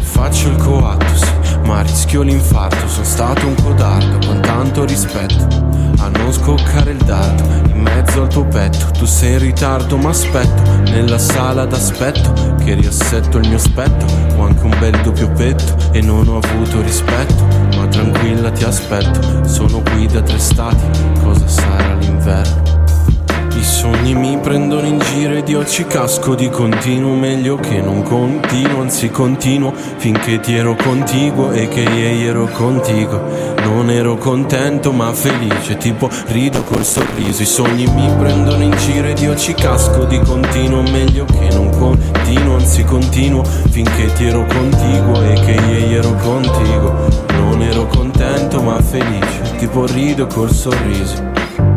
Faccio 0.00 0.48
il 0.48 0.56
coatto, 0.56 1.04
Ma 1.64 1.82
rischio 1.82 2.22
l'infarto, 2.22 2.88
sono 2.88 3.04
stato 3.04 3.46
un 3.46 3.54
codardo 3.54 4.26
Con 4.26 4.40
tanto 4.40 4.84
rispetto 4.84 5.68
a 6.00 6.08
non 6.08 6.32
scoccare 6.32 6.92
il 6.92 6.98
dardo 6.98 7.42
in 7.70 7.80
mezzo 7.80 8.22
al 8.22 8.28
tuo 8.28 8.44
petto. 8.46 8.90
Tu 8.92 9.04
sei 9.04 9.32
in 9.32 9.38
ritardo, 9.40 9.96
ma 9.96 10.10
aspetto 10.10 10.62
nella 10.90 11.18
sala 11.18 11.64
d'aspetto 11.66 12.54
che 12.64 12.74
riassetto 12.74 13.38
il 13.38 13.48
mio 13.48 13.58
spetto. 13.58 14.06
Ho 14.36 14.44
anche 14.44 14.64
un 14.64 14.76
bel 14.78 15.00
doppio 15.02 15.30
petto 15.32 15.92
e 15.92 16.00
non 16.00 16.28
ho 16.28 16.38
avuto 16.38 16.80
rispetto. 16.82 17.46
Ma 17.76 17.86
tranquilla, 17.88 18.50
ti 18.50 18.64
aspetto. 18.64 19.44
Sono 19.46 19.82
qui 19.82 20.06
da 20.06 20.22
tre 20.22 20.38
stati. 20.38 21.20
Cosa 21.22 21.46
sarà 21.46 21.94
l'inverno? 21.94 22.77
Sogni 23.68 24.14
mi 24.14 24.38
prendono 24.38 24.86
in 24.86 24.98
giro 24.98 25.34
ed 25.34 25.46
io 25.46 25.64
ci 25.64 25.84
casco 25.84 26.34
di 26.34 26.48
continuo 26.48 27.14
Meglio 27.14 27.56
che 27.56 27.82
non 27.82 28.02
continuo, 28.02 28.80
anzi 28.80 29.10
continuo 29.10 29.74
Finché 29.74 30.40
ti 30.40 30.56
ero 30.56 30.74
contiguo 30.74 31.52
e 31.52 31.68
che 31.68 31.80
ieri 31.80 32.24
ero 32.24 32.46
contigo. 32.46 33.20
Non 33.64 33.90
ero 33.90 34.16
contento 34.16 34.90
ma 34.90 35.12
felice 35.12 35.76
Tipo 35.76 36.08
rido 36.28 36.62
col 36.64 36.82
sorriso. 36.82 37.42
I 37.42 37.46
sogni 37.46 37.86
mi 37.86 38.10
prendono 38.18 38.62
in 38.62 38.74
giro 38.78 39.06
ed 39.06 39.18
io 39.18 39.36
ci 39.36 39.52
casco 39.52 40.04
di 40.04 40.18
continuo 40.20 40.80
Meglio 40.90 41.26
che 41.26 41.50
non 41.52 41.68
continuo, 41.68 42.56
anzi 42.56 42.82
continuo 42.84 43.44
Finché 43.44 44.10
ti 44.14 44.26
ero 44.26 44.46
contiguo 44.46 45.22
e 45.22 45.34
che 45.34 45.52
ieri 45.52 45.94
ero 45.94 46.14
contigo. 46.14 47.06
Non 47.32 47.60
ero 47.60 47.86
contento 47.86 48.62
ma 48.62 48.80
felice 48.80 49.56
Tipo 49.58 49.84
rido 49.84 50.26
col 50.26 50.50
sorriso 50.50 51.67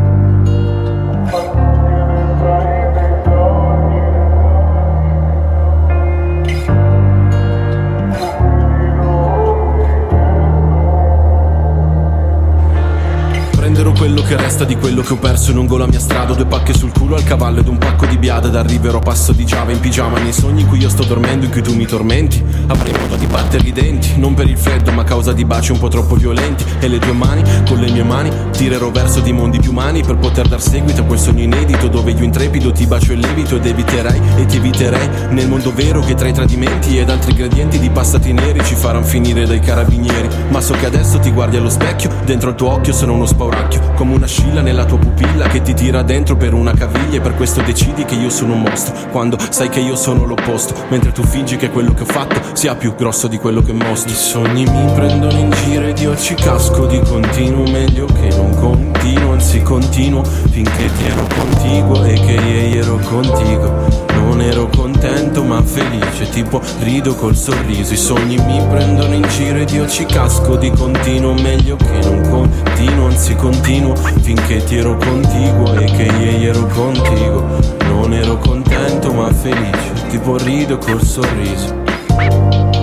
quello 14.22 14.26
che 14.26 14.36
resta 14.36 14.64
di 14.64 14.76
quello 14.76 15.02
che 15.02 15.12
ho 15.12 15.16
perso 15.16 15.52
lungo 15.52 15.76
la 15.76 15.86
mia 15.86 15.98
strada. 15.98 16.34
Due 16.34 16.46
pacche 16.46 16.72
sul 16.72 16.92
culo 16.92 17.16
al 17.16 17.24
cavallo 17.24 17.60
ed 17.60 17.68
un 17.68 17.78
pacco 17.78 18.06
di 18.06 18.16
biada 18.16 18.48
Ed 18.48 18.56
arriverò 18.56 18.98
passo 18.98 19.32
di 19.32 19.44
Giava 19.44 19.72
in 19.72 19.80
pigiama. 19.80 20.18
Nei 20.18 20.32
sogni 20.32 20.62
in 20.62 20.68
cui 20.68 20.78
io 20.78 20.88
sto 20.88 21.04
dormendo, 21.04 21.46
in 21.46 21.50
cui 21.50 21.62
tu 21.62 21.74
mi 21.74 21.86
tormenti. 21.86 22.42
Avrei 22.66 22.92
modo 22.98 23.16
di 23.16 23.26
batterli 23.26 23.68
i 23.68 23.72
denti 23.72 24.18
Non 24.18 24.34
per 24.34 24.48
il 24.48 24.56
freddo 24.56 24.92
ma 24.92 25.02
a 25.02 25.04
causa 25.04 25.32
di 25.32 25.44
baci 25.44 25.72
un 25.72 25.78
po' 25.78 25.88
troppo 25.88 26.14
violenti. 26.14 26.64
E 26.80 26.88
le 26.88 26.98
tue 26.98 27.12
mani, 27.12 27.42
con 27.66 27.78
le 27.78 27.90
mie 27.90 28.02
mani 28.02 28.30
Tirerò 28.50 28.90
verso 28.90 29.20
di 29.20 29.32
mondi 29.32 29.58
più 29.58 29.70
umani 29.70 30.02
Per 30.02 30.16
poter 30.16 30.48
dar 30.48 30.60
seguito 30.60 31.00
a 31.00 31.04
quel 31.04 31.18
sogno 31.18 31.42
inedito 31.42 31.88
Dove 31.88 32.12
io 32.12 32.22
intrepido 32.22 32.72
ti 32.72 32.86
bacio 32.86 33.12
e 33.12 33.16
levito 33.16 33.56
Ed 33.56 33.66
eviterei 33.66 34.20
e 34.36 34.46
ti 34.46 34.56
eviterei 34.56 35.08
Nel 35.30 35.48
mondo 35.48 35.72
vero 35.72 36.00
che 36.00 36.14
tra 36.14 36.28
i 36.28 36.32
tradimenti 36.32 36.98
ed 36.98 37.08
altri 37.08 37.30
ingredienti 37.30 37.78
Di 37.78 37.90
passati 37.90 38.32
neri 38.32 38.64
ci 38.64 38.74
faranno 38.74 39.04
finire 39.04 39.46
dai 39.46 39.60
carabinieri. 39.60 40.28
Ma 40.50 40.60
so 40.60 40.74
che 40.74 40.86
adesso 40.86 41.18
ti 41.18 41.30
guardi 41.30 41.56
allo 41.56 41.70
specchio 41.70 42.10
Dentro 42.24 42.50
il 42.50 42.54
tuo 42.54 42.70
occhio 42.70 42.92
sono 42.92 43.14
uno 43.14 43.26
spauracchio 43.26 43.92
Come 43.94 44.14
una 44.22 44.26
scilla 44.28 44.60
nella 44.60 44.84
tua 44.84 44.98
pupilla 44.98 45.48
Che 45.48 45.62
ti 45.62 45.74
tira 45.74 46.02
dentro 46.02 46.36
per 46.36 46.54
una 46.54 46.72
caviglia 46.72 47.16
E 47.16 47.20
per 47.20 47.34
questo 47.34 47.60
decidi 47.62 48.04
che 48.04 48.14
io 48.14 48.30
sono 48.30 48.54
un 48.54 48.62
mostro 48.62 48.94
Quando 49.10 49.36
sai 49.50 49.68
che 49.68 49.80
io 49.80 49.96
sono 49.96 50.24
l'opposto 50.24 50.74
Mentre 50.88 51.10
tu 51.10 51.24
fingi 51.24 51.56
che 51.56 51.70
quello 51.70 51.92
che 51.92 52.02
ho 52.02 52.06
fatto 52.06 52.40
Sia 52.52 52.76
più 52.76 52.94
grosso 52.94 53.26
di 53.26 53.38
quello 53.38 53.62
che 53.62 53.72
mostro. 53.72 54.10
I 54.10 54.14
sogni 54.14 54.64
mi 54.64 54.92
prendono 54.94 55.36
in 55.36 55.50
giro 55.50 55.86
ed 55.86 55.98
io 55.98 56.16
ci 56.16 56.34
casco 56.34 56.86
di 56.86 57.00
continuo 57.00 57.68
Meglio 57.68 58.06
che 58.06 58.28
non 58.36 58.54
continuo, 58.54 59.32
anzi 59.32 59.60
continuo 59.62 60.22
Finché 60.22 60.90
ti 60.96 61.04
ero 61.04 61.26
contiguo 61.34 62.04
e 62.04 62.12
che 62.14 62.32
ieri 62.32 62.76
ero 62.78 62.96
contigo 62.98 64.11
non 64.22 64.40
ero 64.40 64.68
contento 64.68 65.42
ma 65.42 65.60
felice, 65.62 66.28
tipo 66.30 66.60
rido 66.80 67.14
col 67.14 67.36
sorriso. 67.36 67.92
I 67.92 67.96
sogni 67.96 68.36
mi 68.36 68.64
prendono 68.68 69.14
in 69.14 69.26
giro 69.28 69.58
ed 69.58 69.70
io 69.70 69.88
ci 69.88 70.04
casco 70.06 70.56
di 70.56 70.70
continuo. 70.70 71.34
Meglio 71.34 71.76
che 71.76 71.98
non 72.04 72.20
continuo, 72.28 73.06
anzi 73.06 73.34
continuo 73.34 73.94
Finché 73.96 74.62
ti 74.64 74.76
ero 74.76 74.96
contiguo 74.96 75.74
e 75.74 75.84
che 75.84 76.02
ieri 76.02 76.46
ero 76.46 76.66
contigo. 76.68 77.44
Non 77.86 78.12
ero 78.14 78.38
contento 78.38 79.12
ma 79.12 79.32
felice, 79.32 80.06
tipo 80.08 80.36
rido 80.36 80.78
col 80.78 81.02
sorriso 81.02 82.81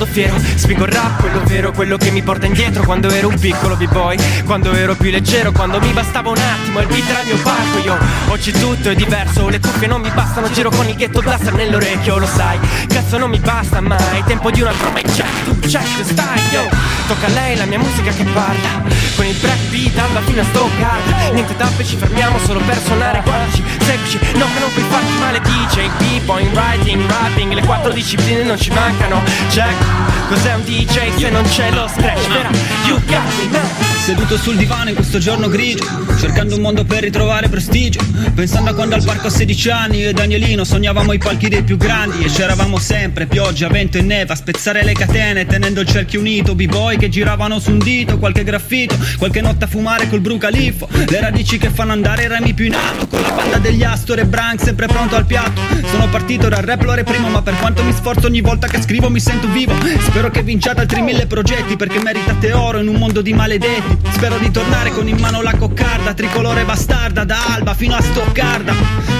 vado 0.00 0.06
fiero. 0.06 0.34
Spingo 0.38 0.84
il 0.84 0.92
rap, 0.92 1.20
quello 1.20 1.42
vero, 1.44 1.72
quello 1.72 1.96
che 1.96 2.10
mi 2.10 2.22
porta 2.22 2.46
indietro. 2.46 2.84
Quando 2.84 3.10
ero 3.10 3.28
un 3.28 3.38
piccolo 3.38 3.76
b-boy 3.76 4.16
Quando 4.44 4.72
ero 4.72 4.94
più 4.94 5.10
leggero, 5.10 5.52
quando 5.52 5.78
mi 5.80 5.92
bastava 5.92 6.30
un 6.30 6.38
attimo 6.38 6.80
Il 6.80 6.86
beat 6.86 7.08
era 7.08 7.20
il 7.20 7.26
mio 7.26 7.42
palco, 7.42 7.78
io 7.78 7.98
Oggi 8.28 8.52
tutto 8.52 8.90
è 8.90 8.94
diverso, 8.94 9.48
le 9.48 9.60
cuffie 9.60 9.86
non 9.86 10.00
mi 10.00 10.10
bastano 10.10 10.50
Giro 10.50 10.70
con 10.70 10.88
il 10.88 10.94
ghetto 10.94 11.20
blaster 11.20 11.52
nell'orecchio, 11.52 12.18
lo 12.18 12.26
sai. 12.26 12.58
Cazzo 12.86 13.18
non 13.18 13.30
mi 13.30 13.38
basta 13.38 13.80
mai, 13.80 14.22
tempo 14.24 14.50
di 14.50 14.62
un 14.62 14.68
altro 14.68 14.90
mic 14.92 15.12
check 15.12 15.44
Tu 15.44 15.58
check, 15.60 16.04
stai, 16.04 16.40
yo 16.50 16.99
Tocca 17.10 17.26
a 17.26 17.30
lei 17.30 17.56
la 17.56 17.64
mia 17.64 17.80
musica 17.80 18.12
che 18.12 18.22
parla. 18.22 18.84
Con 19.16 19.24
il 19.26 19.34
breakbeat 19.34 19.98
alla 19.98 20.20
fine 20.20 20.42
a 20.42 20.44
Stuttgart 20.44 21.32
Niente 21.32 21.56
tappe, 21.56 21.84
ci 21.84 21.96
fermiamo 21.96 22.38
solo 22.38 22.60
per 22.60 22.80
suonare 22.80 23.20
Guardaci, 23.24 23.62
seguici, 23.80 24.18
no 24.34 24.46
che 24.54 24.60
non 24.60 24.72
puoi 24.72 24.84
farti 24.88 25.12
male 25.18 25.40
DJ, 25.40 25.88
b-boy, 25.98 26.48
writing, 26.52 27.04
rapping. 27.10 27.52
Le 27.52 27.64
quattro 27.64 27.90
discipline 27.92 28.44
non 28.44 28.56
ci 28.60 28.70
mancano. 28.70 29.20
Check, 29.48 30.28
cos'è 30.28 30.54
un 30.54 30.62
DJ 30.62 31.16
se 31.16 31.30
non 31.30 31.42
c'è 31.42 31.72
lo 31.72 31.88
scratch? 31.88 32.28
Vera, 32.28 32.50
you 32.86 32.96
got 33.06 33.26
me 33.38 33.48
man 33.50 33.89
Seduto 34.10 34.36
sul 34.38 34.56
divano 34.56 34.88
in 34.88 34.96
questo 34.96 35.20
giorno 35.20 35.46
grigio 35.46 35.84
Cercando 36.18 36.56
un 36.56 36.62
mondo 36.62 36.82
per 36.84 37.00
ritrovare 37.00 37.48
prestigio. 37.48 38.00
Pensando 38.34 38.70
a 38.70 38.74
quando 38.74 38.96
al 38.96 39.04
parco 39.04 39.28
a 39.28 39.30
16 39.30 39.70
anni 39.70 39.98
Io 39.98 40.08
e 40.08 40.12
Danielino 40.12 40.64
sognavamo 40.64 41.12
i 41.12 41.18
palchi 41.18 41.48
dei 41.48 41.62
più 41.62 41.76
grandi 41.76 42.24
E 42.24 42.28
c'eravamo 42.28 42.76
sempre, 42.80 43.26
pioggia, 43.26 43.68
vento 43.68 43.98
e 43.98 44.02
neve 44.02 44.32
A 44.32 44.34
spezzare 44.34 44.82
le 44.82 44.94
catene 44.94 45.46
tenendo 45.46 45.82
il 45.82 45.86
cerchio 45.86 46.18
unito 46.18 46.56
B-boy 46.56 46.96
che 46.96 47.08
giravano 47.08 47.60
su 47.60 47.70
un 47.70 47.78
dito 47.78 48.18
Qualche 48.18 48.42
graffito, 48.42 48.96
qualche 49.16 49.40
notte 49.40 49.66
a 49.66 49.68
fumare 49.68 50.08
col 50.08 50.20
brucalifo. 50.20 50.88
Le 50.90 51.20
radici 51.20 51.58
che 51.58 51.70
fanno 51.70 51.92
andare 51.92 52.24
i 52.24 52.28
remi 52.28 52.52
più 52.52 52.64
in 52.64 52.74
alto 52.74 53.06
Con 53.06 53.20
la 53.20 53.30
banda 53.30 53.58
degli 53.58 53.84
Astor 53.84 54.18
e 54.18 54.26
Brank 54.26 54.60
sempre 54.60 54.88
pronto 54.88 55.14
al 55.14 55.24
piatto. 55.24 55.60
Sono 55.88 56.08
partito 56.08 56.48
dal 56.48 56.64
rap 56.64 56.82
l'ore 56.82 57.04
primo 57.04 57.28
Ma 57.28 57.42
per 57.42 57.54
quanto 57.58 57.84
mi 57.84 57.92
sforzo 57.92 58.26
ogni 58.26 58.40
volta 58.40 58.66
che 58.66 58.82
scrivo 58.82 59.08
mi 59.08 59.20
sento 59.20 59.46
vivo. 59.52 59.72
Spero 60.00 60.30
che 60.30 60.42
vinciate 60.42 60.80
altri 60.80 61.00
mille 61.00 61.26
progetti 61.26 61.76
Perché 61.76 62.02
meritate 62.02 62.52
oro 62.52 62.80
in 62.80 62.88
un 62.88 62.96
mondo 62.96 63.22
di 63.22 63.32
maledetti 63.32 63.99
Spero 64.10 64.38
di 64.38 64.50
tornare 64.50 64.90
con 64.90 65.08
in 65.08 65.18
mano 65.18 65.42
la 65.42 65.54
coccarda 65.56 66.14
Tricolore 66.14 66.64
bastarda 66.64 67.24
da 67.24 67.38
Alba 67.54 67.74
fino 67.74 67.94
a 67.94 68.00
Stoccarda. 68.00 68.72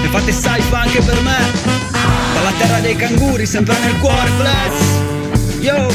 E 0.03 0.07
fate 0.07 0.31
saifa 0.31 0.79
anche 0.79 1.01
per 1.01 1.21
me. 1.21 1.91
Dalla 2.33 2.51
terra 2.57 2.79
dei 2.79 2.95
canguri 2.95 3.45
sempre 3.45 3.77
nel 3.79 3.97
cuore 3.99 4.29
bless 4.37 5.59
Yo 5.59 5.87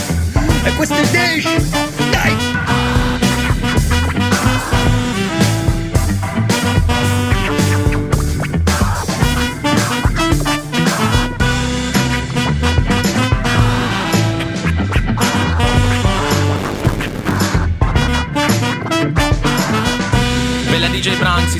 E 0.62 0.74
questo 0.74 0.94
è 0.94 1.06
Dish 1.08 1.85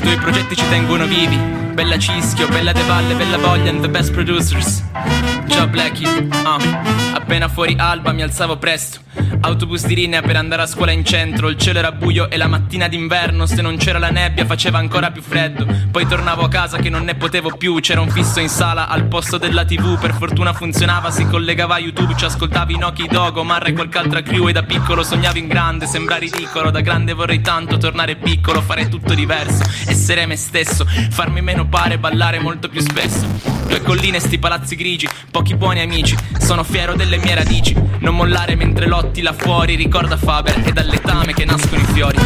tuoi 0.07 0.19
progetti 0.19 0.55
ci 0.55 0.63
tengono 0.69 1.05
vivi. 1.05 1.35
Bella 1.73 1.97
Cischio, 1.97 2.47
bella 2.47 2.71
De 2.71 2.81
Valle, 2.83 3.13
bella 3.13 3.37
Voglia 3.37 3.69
and 3.69 3.81
the 3.81 3.89
best 3.89 4.13
producers. 4.13 4.81
Ciao 5.47 5.67
Blackie, 5.67 6.27
ah. 6.43 6.57
Appena 7.13 7.49
fuori 7.49 7.75
Alba 7.77 8.13
mi 8.13 8.21
alzavo 8.21 8.55
presto. 8.57 8.99
Autobus 9.39 9.85
di 9.85 9.95
linea 9.95 10.21
per 10.21 10.35
andare 10.35 10.63
a 10.63 10.65
scuola 10.65 10.91
in 10.91 11.05
centro, 11.05 11.47
il 11.49 11.57
cielo 11.57 11.79
era 11.79 11.91
buio 11.91 12.29
e 12.29 12.37
la 12.37 12.47
mattina 12.47 12.87
d'inverno, 12.87 13.45
se 13.45 13.61
non 13.61 13.77
c'era 13.77 13.99
la 13.99 14.09
nebbia 14.09 14.45
faceva 14.45 14.77
ancora 14.79 15.11
più 15.11 15.21
freddo. 15.21 15.65
Poi 15.91 16.05
tornavo 16.07 16.43
a 16.43 16.49
casa 16.49 16.77
che 16.77 16.89
non 16.89 17.03
ne 17.03 17.15
potevo 17.15 17.55
più, 17.55 17.79
c'era 17.79 18.01
un 18.01 18.09
fisso 18.09 18.39
in 18.39 18.49
sala 18.49 18.87
al 18.87 19.05
posto 19.05 19.37
della 19.37 19.63
TV, 19.63 19.97
per 19.99 20.13
fortuna 20.13 20.53
funzionava, 20.53 21.11
si 21.11 21.25
collegava 21.25 21.75
a 21.75 21.79
YouTube, 21.79 22.15
ci 22.17 22.25
ascoltavi 22.25 22.77
Noki 22.77 23.07
Dogo, 23.07 23.43
Marra 23.43 23.67
e 23.67 23.73
qualche 23.73 23.97
altra 23.97 24.21
crew 24.21 24.47
e 24.47 24.51
da 24.51 24.63
piccolo 24.63 25.03
sognavo 25.03 25.37
in 25.37 25.47
grande, 25.47 25.85
sembra 25.85 26.17
ridicolo, 26.17 26.71
da 26.71 26.81
grande 26.81 27.13
vorrei 27.13 27.39
tanto 27.41 27.77
tornare 27.77 28.15
piccolo, 28.15 28.61
fare 28.61 28.89
tutto 28.89 29.13
diverso, 29.13 29.63
essere 29.87 30.25
me 30.25 30.35
stesso, 30.35 30.85
farmi 31.09 31.41
meno 31.41 31.67
pare, 31.67 31.99
ballare 31.99 32.39
molto 32.39 32.69
più 32.69 32.81
spesso. 32.81 33.25
Due 33.67 33.81
colline, 33.81 34.19
sti 34.19 34.39
palazzi 34.39 34.75
grigi, 34.75 35.07
pochi 35.29 35.55
buoni 35.55 35.81
amici, 35.81 36.15
sono 36.39 36.63
fiero 36.63 36.95
delle 36.95 37.17
mie 37.17 37.35
radici, 37.35 37.75
non 37.99 38.15
mollare 38.15 38.55
mentre 38.55 38.87
lotti 38.87 39.21
là 39.27 39.33
fuori, 39.33 39.75
ricorda 39.75 40.15
Faber, 40.15 40.63
è 40.63 40.71
dal 40.71 40.85
letame 40.85 41.33
che 41.33 41.43
nascono 41.43 41.81
i 41.81 41.85
fiori. 41.85 42.17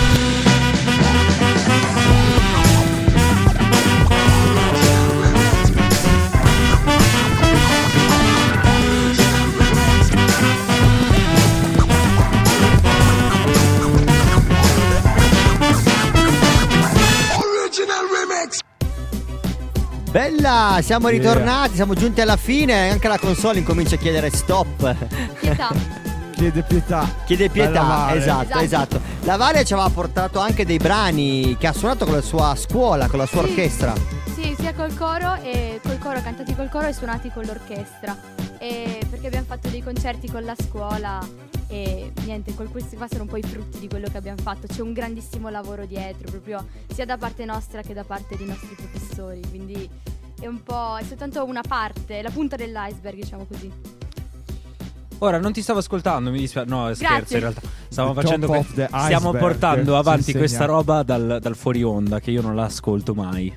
Original 17.39 18.05
remix. 18.13 18.59
Bella, 20.11 20.79
siamo 20.83 21.07
ritornati, 21.07 21.75
siamo 21.75 21.95
giunti 21.95 22.21
alla 22.21 22.37
fine. 22.37 22.91
Anche 22.91 23.07
la 23.07 23.17
console 23.17 23.57
incomincia 23.57 23.95
a 23.95 23.97
chiedere 23.97 24.29
stop. 24.29 24.95
Pietà. 25.39 26.01
Chiede 26.41 26.63
pietà. 26.63 27.07
Chiede 27.27 27.49
pietà, 27.51 28.15
esatto, 28.15 28.57
Esatto. 28.57 28.59
esatto. 28.63 29.01
La 29.25 29.35
Vale 29.37 29.63
ci 29.63 29.73
aveva 29.73 29.89
portato 29.89 30.39
anche 30.39 30.65
dei 30.65 30.77
brani 30.77 31.55
che 31.59 31.67
ha 31.67 31.71
suonato 31.71 32.05
con 32.05 32.15
la 32.15 32.21
sua 32.21 32.55
scuola, 32.55 33.07
con 33.07 33.19
la 33.19 33.27
sua 33.27 33.43
Sì. 33.43 33.49
orchestra. 33.49 33.93
Sì, 34.33 34.55
sia 34.57 34.73
col 34.73 34.91
coro 34.97 35.35
e 35.43 35.79
col 35.83 35.99
coro, 35.99 36.19
cantati 36.19 36.55
col 36.55 36.67
coro 36.69 36.87
e 36.87 36.93
suonati 36.93 37.29
con 37.29 37.45
l'orchestra. 37.45 38.17
E 38.57 39.05
perché 39.07 39.27
abbiamo 39.27 39.45
fatto 39.45 39.69
dei 39.69 39.83
concerti 39.83 40.31
con 40.31 40.43
la 40.43 40.55
scuola 40.59 41.19
e 41.67 42.11
niente, 42.23 42.55
questi 42.55 42.95
qua 42.95 43.05
sono 43.07 43.21
un 43.21 43.29
po' 43.29 43.37
i 43.37 43.43
frutti 43.43 43.77
di 43.77 43.87
quello 43.87 44.07
che 44.11 44.17
abbiamo 44.17 44.41
fatto. 44.41 44.65
C'è 44.65 44.81
un 44.81 44.93
grandissimo 44.93 45.47
lavoro 45.49 45.85
dietro, 45.85 46.27
proprio 46.31 46.65
sia 46.91 47.05
da 47.05 47.17
parte 47.17 47.45
nostra 47.45 47.83
che 47.83 47.93
da 47.93 48.03
parte 48.03 48.35
dei 48.35 48.47
nostri 48.47 48.75
professori. 48.75 49.41
Quindi 49.47 49.87
è 50.39 50.47
un 50.47 50.63
po'. 50.63 50.97
è 50.97 51.03
soltanto 51.03 51.45
una 51.45 51.61
parte, 51.61 52.23
la 52.23 52.31
punta 52.31 52.55
dell'iceberg, 52.55 53.15
diciamo 53.15 53.45
così. 53.45 53.99
Ora 55.23 55.37
non 55.39 55.51
ti 55.51 55.61
stavo 55.61 55.79
ascoltando, 55.79 56.31
mi 56.31 56.39
dispiace. 56.39 56.67
No, 56.69 56.91
scherzo 56.95 57.33
in 57.35 57.39
realtà. 57.41 57.61
The 58.13 58.21
facendo 58.21 58.47
que- 58.47 58.57
Stiamo 59.05 59.31
portando 59.39 59.97
avanti 59.97 60.31
questa 60.39 60.65
roba 60.65 61.03
dal, 61.03 61.37
dal 61.39 61.55
fuori 61.55 61.83
onda 61.83 62.19
che 62.19 62.31
io 62.31 62.41
non 62.41 62.55
la 62.55 62.63
ascolto 62.65 63.13
mai. 63.13 63.55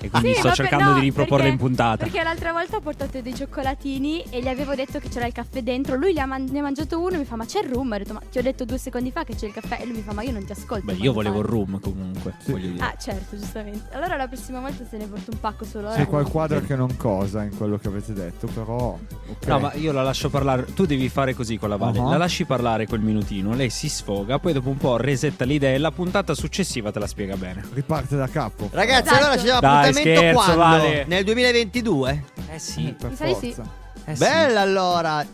E 0.00 0.10
quindi 0.10 0.32
Sì, 0.34 0.38
sto 0.40 0.52
cercando 0.52 0.90
no, 0.90 0.94
di 0.94 1.00
riproporla 1.00 1.36
perché- 1.44 1.52
in 1.52 1.58
puntata. 1.58 2.04
Perché 2.04 2.22
l'altra 2.22 2.52
volta 2.52 2.76
ho 2.76 2.80
portato 2.80 3.20
dei 3.20 3.34
cioccolatini 3.34 4.24
e 4.30 4.40
gli 4.42 4.48
avevo 4.48 4.74
detto 4.74 4.98
che 4.98 5.08
c'era 5.08 5.26
il 5.26 5.32
caffè 5.32 5.62
dentro. 5.62 5.96
Lui 5.96 6.18
ha 6.18 6.26
man- 6.26 6.46
ne 6.50 6.58
ha 6.58 6.62
mangiato 6.62 7.00
uno 7.00 7.14
e 7.14 7.18
mi 7.18 7.24
fa: 7.24 7.36
Ma 7.36 7.44
c'è 7.46 7.60
il 7.62 7.70
rum? 7.70 7.92
Ho 7.92 7.98
detto: 7.98 8.12
Ma 8.12 8.20
ti 8.30 8.38
ho 8.38 8.42
detto 8.42 8.64
due 8.64 8.78
secondi 8.78 9.10
fa 9.10 9.24
che 9.24 9.34
c'è 9.34 9.46
il 9.46 9.52
caffè. 9.52 9.78
E 9.80 9.86
lui 9.86 9.96
mi 9.96 10.02
fa: 10.02 10.12
Ma 10.12 10.22
io 10.22 10.32
non 10.32 10.44
ti 10.44 10.52
ascolto. 10.52 10.84
Beh, 10.86 10.94
io 10.94 11.12
volevo 11.12 11.40
il 11.40 11.44
parli." 11.46 11.58
room 11.58 11.80
comunque. 11.80 12.34
dire. 12.44 12.74
Ah, 12.78 12.94
certo, 12.98 13.36
giustamente. 13.36 13.94
Allora 13.94 14.16
la 14.16 14.26
prossima 14.28 14.60
volta 14.60 14.84
se 14.88 14.96
ne 14.96 15.06
porto 15.06 15.30
un 15.32 15.40
pacco 15.40 15.64
solo. 15.64 15.88
C'è 15.88 15.94
ora. 15.94 16.06
qualquadra 16.06 16.60
che 16.60 16.76
non 16.76 16.96
cosa 16.96 17.42
in 17.42 17.56
quello 17.56 17.78
che 17.78 17.88
avete 17.88 18.12
detto, 18.12 18.46
però. 18.48 18.98
ok. 19.28 19.46
No, 19.46 19.58
ma 19.60 19.72
io 19.74 19.92
la 19.92 20.02
lascio 20.02 20.28
parlare. 20.30 20.66
Tu 20.74 20.86
devi 20.86 21.08
fare 21.08 21.34
così 21.34 21.58
con 21.58 21.68
la 21.68 21.76
Vale. 21.76 21.98
Uh-huh. 21.98 22.10
La 22.10 22.16
lasci 22.18 22.44
parlare 22.44 22.86
quel 22.86 23.00
minutino, 23.00 23.54
lei 23.54 23.70
si 23.70 23.88
sfoga, 23.88 24.38
poi 24.38 24.52
dopo 24.52 24.68
un 24.68 24.76
po' 24.76 24.96
resetta 24.98 25.44
l'idea 25.44 25.72
e 25.74 25.78
la 25.78 25.90
puntata 25.90 26.34
successiva 26.34 26.90
te 26.92 26.98
la 26.98 27.06
spiega 27.06 27.36
bene. 27.36 27.64
Riparte 27.72 28.16
da 28.16 28.28
capo. 28.28 28.68
Ragazzi, 28.72 29.08
Esatto. 29.08 29.16
allora 29.16 29.36
ci 29.36 29.44
diamo 29.44 29.60
Dai, 29.70 29.88
appuntamento 29.88 30.20
scherzo, 30.20 30.54
quando? 30.54 30.56
Vale. 30.84 31.04
Nel 31.06 31.24
2022? 31.24 32.24
Eh 32.52 32.58
sì. 32.58 32.94
Per 32.98 33.10
Mi 33.10 33.16
di 33.16 33.34
sì. 33.40 33.52
forza. 33.52 33.70
Eh 34.04 34.14
sì. 34.14 34.18
Bella 34.18 34.60
allora. 34.60 35.26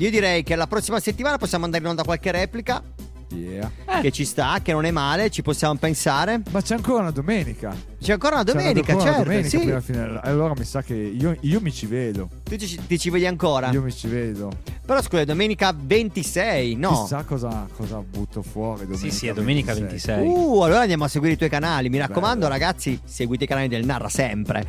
Io 0.00 0.10
direi 0.10 0.42
che 0.42 0.54
la 0.54 0.66
prossima 0.66 1.00
settimana 1.00 1.38
possiamo 1.38 1.64
andare 1.64 1.82
in 1.82 1.90
onda 1.90 2.04
qualche 2.04 2.30
replica. 2.30 2.82
Yeah. 3.30 3.70
Che 4.00 4.10
ci 4.10 4.24
sta, 4.24 4.60
che 4.62 4.72
non 4.72 4.84
è 4.84 4.90
male, 4.90 5.30
ci 5.30 5.42
possiamo 5.42 5.74
pensare. 5.76 6.40
Ma 6.50 6.62
c'è 6.62 6.74
ancora 6.74 7.02
una 7.02 7.10
domenica. 7.10 7.74
C'è 8.00 8.12
ancora 8.12 8.36
una 8.36 8.44
C'è 8.44 8.52
domenica, 8.52 8.92
ancora 8.92 9.10
una 9.10 9.24
certo. 9.24 9.24
domenica 9.24 9.80
sì. 9.80 9.92
finire. 9.92 10.20
Allora 10.22 10.54
mi 10.56 10.64
sa 10.64 10.82
che 10.82 10.94
io, 10.94 11.36
io 11.40 11.60
mi 11.60 11.72
ci 11.72 11.86
vedo. 11.86 12.28
Tu 12.44 12.56
ci, 12.56 12.78
ti 12.86 12.98
ci 12.98 13.10
vedi 13.10 13.26
ancora? 13.26 13.70
Io 13.70 13.82
mi 13.82 13.92
ci 13.92 14.08
vedo. 14.08 14.50
Però 14.84 15.02
scusa, 15.02 15.22
è 15.22 15.24
domenica 15.24 15.74
26, 15.76 16.76
no? 16.76 17.02
Chissà 17.02 17.24
cosa, 17.24 17.66
cosa 17.76 17.98
butto 17.98 18.42
fuori 18.42 18.82
domenica. 18.86 19.10
Sì, 19.10 19.16
sì, 19.16 19.26
è 19.26 19.34
domenica 19.34 19.74
26. 19.74 20.26
Uh, 20.26 20.60
allora 20.62 20.80
andiamo 20.80 21.04
a 21.04 21.08
seguire 21.08 21.34
i 21.34 21.36
tuoi 21.36 21.50
canali. 21.50 21.88
Mi 21.90 21.98
raccomando, 21.98 22.46
Bello. 22.46 22.52
ragazzi, 22.52 22.98
seguite 23.04 23.44
i 23.44 23.46
canali 23.46 23.68
del 23.68 23.84
Narra 23.84 24.08
sempre. 24.08 24.66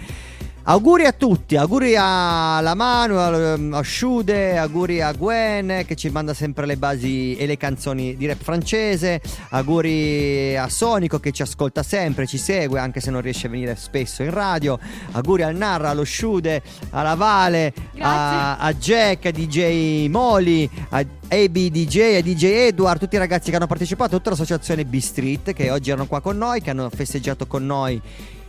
Auguri 0.70 1.06
a 1.06 1.14
tutti, 1.14 1.56
auguri 1.56 1.96
alla 1.98 2.76
Manu, 2.76 3.16
al- 3.16 3.72
a 3.74 3.82
Sciude, 3.82 4.56
auguri 4.56 5.02
a 5.02 5.12
Gwen 5.14 5.82
che 5.84 5.96
ci 5.96 6.10
manda 6.10 6.36
sempre 6.36 6.68
le 6.68 6.78
basi 6.78 7.36
e 7.36 7.48
le 7.48 7.58
canzoni 7.58 8.16
di 8.16 8.28
rap 8.28 8.40
francese, 8.40 9.20
auguri 9.50 10.56
a 10.56 10.70
Sonico 10.70 11.20
che 11.20 11.32
ci 11.32 11.42
ascolta 11.42 11.82
sempre, 11.82 12.28
ci 12.28 12.38
segue 12.38 12.80
anche 12.80 13.00
se 13.00 13.10
non 13.10 13.22
riesce 13.22 13.48
a 13.48 13.50
venire 13.50 13.76
spesso 13.78 14.22
in 14.22 14.30
radio, 14.30 14.78
auguri 15.14 15.42
al 15.42 15.56
Narra, 15.56 15.90
allo 15.90 16.04
Sciude, 16.04 16.62
alla 16.92 17.16
Vale, 17.16 17.74
a, 17.98 18.58
a 18.58 18.72
Jack, 18.76 19.26
a 19.26 19.32
DJ 19.32 20.08
Moli, 20.08 20.70
a 20.90 21.00
AB 21.00 21.58
DJ, 21.58 22.18
a 22.18 22.22
DJ 22.22 22.44
Edward, 22.44 23.00
tutti 23.00 23.16
i 23.16 23.20
ragazzi 23.20 23.50
che 23.50 23.56
hanno 23.56 23.66
partecipato, 23.66 24.18
tutta 24.18 24.30
l'associazione 24.30 24.86
B 24.86 25.00
Street 25.00 25.52
che 25.52 25.72
oggi 25.72 25.90
erano 25.90 26.06
qua 26.06 26.22
con 26.22 26.38
noi, 26.38 26.62
che 26.62 26.70
hanno 26.70 26.92
festeggiato 26.94 27.48
con 27.48 27.66
noi 27.66 28.00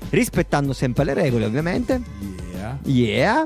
rispettando 0.08 0.72
sempre 0.72 1.04
le 1.04 1.14
regole 1.14 1.44
ovviamente. 1.44 2.00
Yeah. 2.52 2.78
Yeah. 2.84 3.44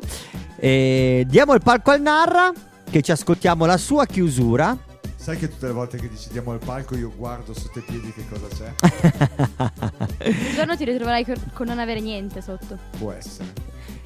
E 0.57 1.25
diamo 1.29 1.55
il 1.55 1.61
palco 1.63 1.91
al 1.91 2.01
Narra 2.01 2.53
che 2.91 3.03
ci 3.03 3.13
ascoltiamo 3.13 3.67
la 3.67 3.77
sua 3.77 4.07
chiusura. 4.07 4.77
Sai 5.17 5.39
che 5.39 5.49
tutte 5.49 5.67
le 5.67 5.73
volte 5.73 5.99
che 5.99 6.09
decidiamo 6.09 6.53
il 6.53 6.61
palco 6.63 6.97
io 6.97 7.11
guardo 7.17 7.55
sotto 7.55 7.79
i 7.79 7.83
piedi 7.83 8.13
che 8.13 8.25
cosa 8.29 8.47
c'è? 8.55 8.73
Un 10.29 10.55
giorno 10.55 10.77
ti 10.77 10.85
ritroverai 10.85 11.25
con, 11.25 11.67
non 11.67 11.79
avere 11.79 12.01
niente 12.01 12.43
sotto. 12.43 12.79
Può 12.99 13.11
essere. 13.11 13.53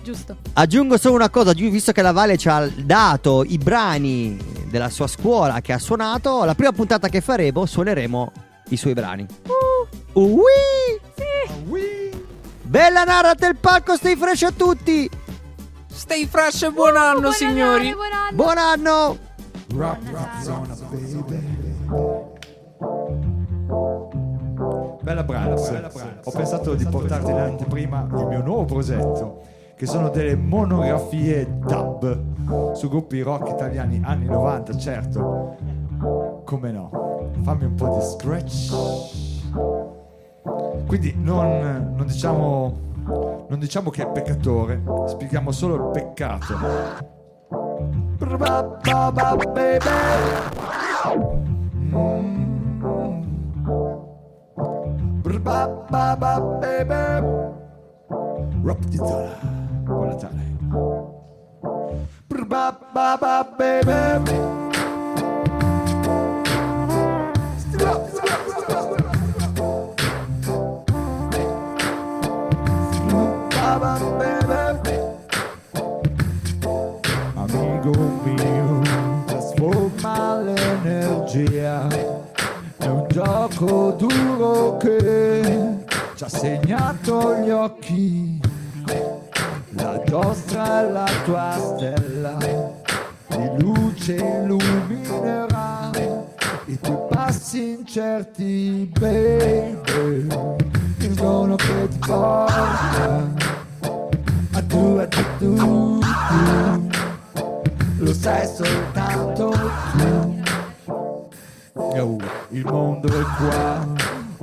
Giusto. 0.02 0.36
Aggiungo 0.54 0.96
solo 0.96 1.16
una 1.16 1.28
cosa, 1.28 1.52
visto 1.52 1.92
che 1.92 2.02
la 2.02 2.12
Vale 2.12 2.38
ci 2.38 2.48
ha 2.48 2.66
dato 2.68 3.44
i 3.44 3.58
brani 3.58 4.38
della 4.70 4.90
sua 4.90 5.06
scuola 5.06 5.60
che 5.60 5.72
ha 5.72 5.78
suonato, 5.78 6.44
la 6.44 6.54
prima 6.54 6.72
puntata 6.72 7.08
che 7.08 7.20
faremo 7.20 7.66
suoneremo 7.66 8.32
i 8.68 8.76
suoi 8.76 8.94
brani. 8.94 9.26
Uh, 10.12 10.20
Ui! 10.20 10.48
Bella 12.68 13.02
Narra 13.04 13.32
del 13.32 13.56
palco, 13.56 13.96
stai 13.96 14.14
fresh 14.14 14.42
a 14.42 14.50
tutti! 14.50 15.08
Stay 15.86 16.26
fresh 16.26 16.64
e 16.64 16.70
buon 16.70 16.96
anno, 16.96 17.30
signori! 17.30 17.94
Buon 17.94 18.12
anno. 18.12 18.36
Buon 18.36 18.58
anno! 18.58 19.16
Rap, 19.74 19.98
rap 20.12 20.40
zona, 20.42 20.74
baby. 20.90 21.76
Bella 25.00 25.22
Brands, 25.22 26.20
ho 26.24 26.30
pensato 26.30 26.74
di 26.74 26.84
portarti 26.84 27.30
in 27.30 27.38
anteprima 27.38 28.06
il 28.06 28.26
mio 28.26 28.42
nuovo 28.42 28.66
progetto, 28.66 29.40
che 29.74 29.86
sono 29.86 30.10
delle 30.10 30.36
monografie 30.36 31.48
dub 31.60 32.74
su 32.74 32.90
gruppi 32.90 33.22
rock 33.22 33.48
italiani 33.48 34.02
anni 34.04 34.26
90, 34.26 34.76
certo. 34.76 35.56
Come 36.44 36.70
no? 36.70 37.30
Fammi 37.44 37.64
un 37.64 37.74
po' 37.74 37.96
di 37.96 38.04
scratch. 38.04 39.97
Quindi 40.86 41.14
non, 41.16 41.94
non 41.96 42.06
diciamo 42.06 42.86
non 43.48 43.58
diciamo 43.58 43.88
che 43.90 44.02
è 44.02 44.10
peccatore, 44.10 44.82
spieghiamo 45.06 45.50
solo 45.50 45.74
il 45.76 45.90
peccato. 45.92 46.54
Rap 58.64 58.84
di 58.84 58.96
zona. 58.96 59.38
Buon 59.84 60.08
Natale. 60.08 60.56
Ba-ba-ba, 62.48 63.44
baby. 63.56 64.67
Ba-ba, 73.68 73.98
baby. 74.16 74.96
Amigo 77.34 77.92
mio, 78.24 78.80
trasforma 79.26 80.40
l'energia. 80.40 81.86
È 82.78 82.86
un 82.86 83.04
gioco 83.08 83.90
duro 83.90 84.78
che 84.78 85.84
ci 86.14 86.24
ha 86.24 86.28
segnato 86.30 87.34
gli 87.40 87.50
occhi. 87.50 88.40
La 89.72 90.02
nostra 90.06 90.88
è 90.88 90.90
la 90.90 91.06
tua 91.24 91.54
stella, 91.58 92.36
di 92.38 93.62
luce 93.62 94.14
illuminerà 94.14 95.90
i 96.64 96.80
tuoi 96.80 96.98
passi 97.10 97.76
incerti, 97.80 98.90
baby, 98.98 100.26
il 101.00 101.14
suono 101.14 101.56
che 101.56 101.88
ti 101.88 101.98
porta 101.98 103.57
tu, 104.68 104.98
a 105.00 105.06
tu, 105.06 105.22
tu, 105.38 106.00
lo 107.98 108.12
sai 108.12 108.46
soltanto 108.46 109.50
tu. 109.96 110.36
Il 112.50 112.64
mondo 112.64 113.08
è 113.08 113.22
qua, 113.36 113.86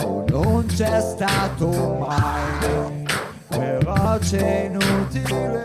oh, 0.04 0.24
non 0.28 0.66
c'è 0.68 1.00
stato 1.00 1.98
mai, 2.00 3.06
però 3.48 4.18
c'è 4.20 4.70
inutile. 4.70 5.64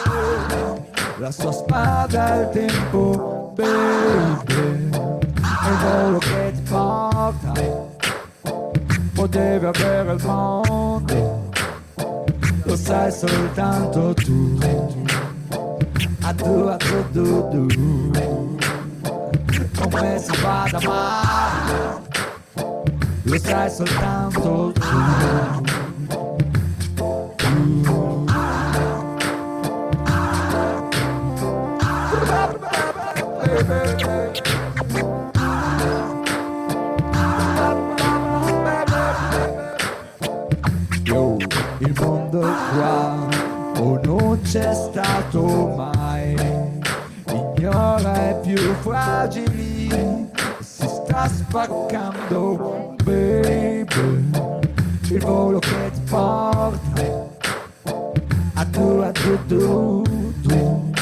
La 1.18 1.30
sua 1.30 1.52
spada 1.52 2.32
al 2.32 2.50
tempo, 2.50 3.52
baby, 3.54 4.88
è 4.90 5.68
il 5.68 5.76
volo 5.82 6.18
che 6.18 6.52
ti 6.54 6.62
porta, 6.62 7.52
potevi 9.14 9.66
avere 9.66 10.12
il 10.12 10.24
mondo, 10.24 11.49
lo 12.64 12.76
sai 12.76 13.10
soltanto 13.12 14.14
tu, 14.14 14.58
a 16.22 16.34
tu, 16.34 16.66
a 16.68 16.76
tu, 16.76 17.04
tu, 17.12 17.48
tu, 17.50 17.66
come 19.78 20.18
si 20.18 20.32
fa 20.36 20.66
lo 23.22 23.38
sai 23.38 23.70
soltanto 23.70 24.72
tu. 24.72 25.79
Qua 42.40 43.28
o 43.78 44.00
non 44.04 44.40
c'è 44.42 44.72
stato 44.74 45.74
mai. 45.76 46.34
Ignora 47.26 48.30
i 48.30 48.34
più 48.42 48.74
fragili 48.80 49.88
si 50.60 50.88
sta 50.88 51.28
spaccando 51.28 52.96
baby. 53.04 54.30
Il 55.10 55.20
volo 55.20 55.58
che 55.58 55.90
ti 55.92 56.00
porta 56.08 57.28
a 58.54 58.64
tu 58.64 59.00
a 59.02 59.10
tu 59.10 59.38
tu 59.46 60.02
tu 60.42 60.92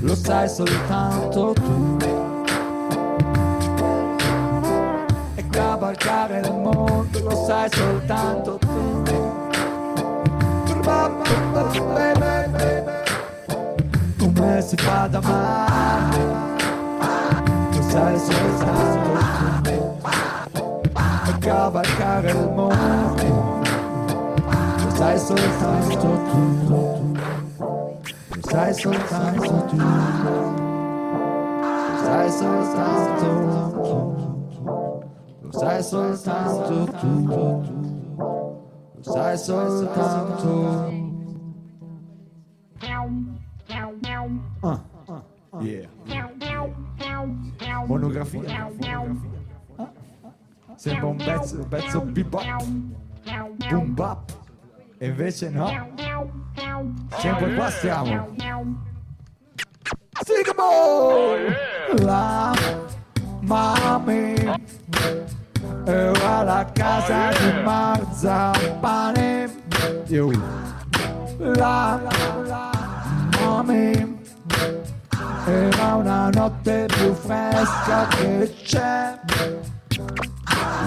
lo 0.00 0.14
sai 0.14 0.48
soltanto 0.48 1.52
tu. 1.54 1.96
E 5.34 5.48
cavalcare 5.48 6.40
il 6.40 6.52
mondo 6.52 7.20
lo 7.20 7.44
sai 7.46 7.68
soltanto 7.70 8.58
tu 8.58 8.67
come 14.18 14.62
si 14.62 14.76
fa 14.76 15.06
da 15.08 15.20
mare 15.20 16.24
lo 17.72 17.82
sai 17.82 18.18
soltanto 18.18 19.10
tu 19.62 20.00
e 21.28 21.38
cavalcare 21.38 22.30
il 22.30 22.50
mondo 22.54 23.26
lo 24.78 24.90
sai 24.94 25.18
soltanto 25.18 26.08
tu 26.30 26.42
lo 26.68 26.82
sai 28.48 28.74
soltanto 28.74 29.64
tu 29.68 29.76
lo 29.76 29.86
sai 32.04 32.30
soltanto 32.30 33.26
tu 33.90 34.06
lo 35.40 35.52
sai 35.58 35.82
soltanto 35.82 36.84
tu 37.00 37.26
lo 37.26 37.97
sai 39.00 39.38
soltanto 39.38 41.06
Ah, 44.60 44.80
yeah. 45.60 45.88
Monografia. 47.86 48.68
Ah, 49.76 49.90
Sembra 50.76 51.06
un 51.06 51.16
pezzo, 51.16 51.56
un 51.58 51.68
pezzo 51.68 52.00
bebop, 52.02 52.44
boom 53.68 53.94
bap. 53.94 54.30
E 54.98 55.06
invece 55.06 55.48
no. 55.50 55.66
Sempre 57.18 57.54
qua 57.54 57.70
siamo. 57.70 58.26
Sigamo! 60.24 61.36
La 62.02 62.52
mami 63.40 64.34
era 65.84 66.42
la 66.42 66.66
casa 66.72 67.30
di 67.30 67.62
Marzapane. 67.62 69.50
Io. 70.06 70.30
La 71.38 72.00
mami 73.40 74.18
era 75.46 75.94
una 75.94 76.30
notte 76.30 76.86
più 76.88 77.14
fresca 77.14 78.06
che 78.08 78.54
c'è. 78.64 79.18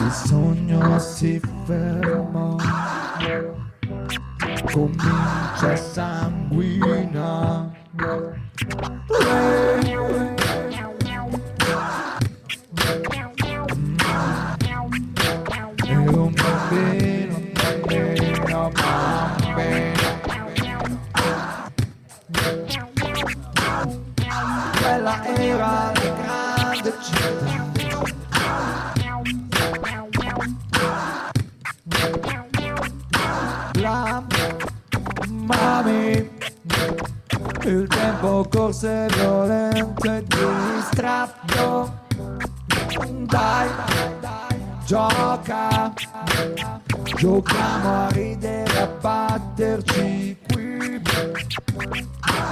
Il 0.03 0.11
sogno 0.11 0.99
si 0.99 1.39
fermò, 1.65 2.55
comincia 4.71 5.71
a 5.71 5.75
sanguina. 5.75 7.69
Quella 24.81 25.25
era 25.35 25.67
la 25.67 25.91
grande 25.91 26.93
città. 27.01 27.59
La 33.73 34.23
mami, 35.27 36.29
il 37.63 37.87
tempo 37.87 38.47
corse 38.49 39.07
violento 39.17 40.13
e 40.13 40.23
distratto. 40.25 41.99
Dai, 43.27 43.67
gioca, 44.91 45.93
giochiamo 47.15 47.93
a 47.93 48.09
ridere, 48.09 48.77
a 48.77 48.87
batterci 48.87 50.37
qui. 50.51 51.01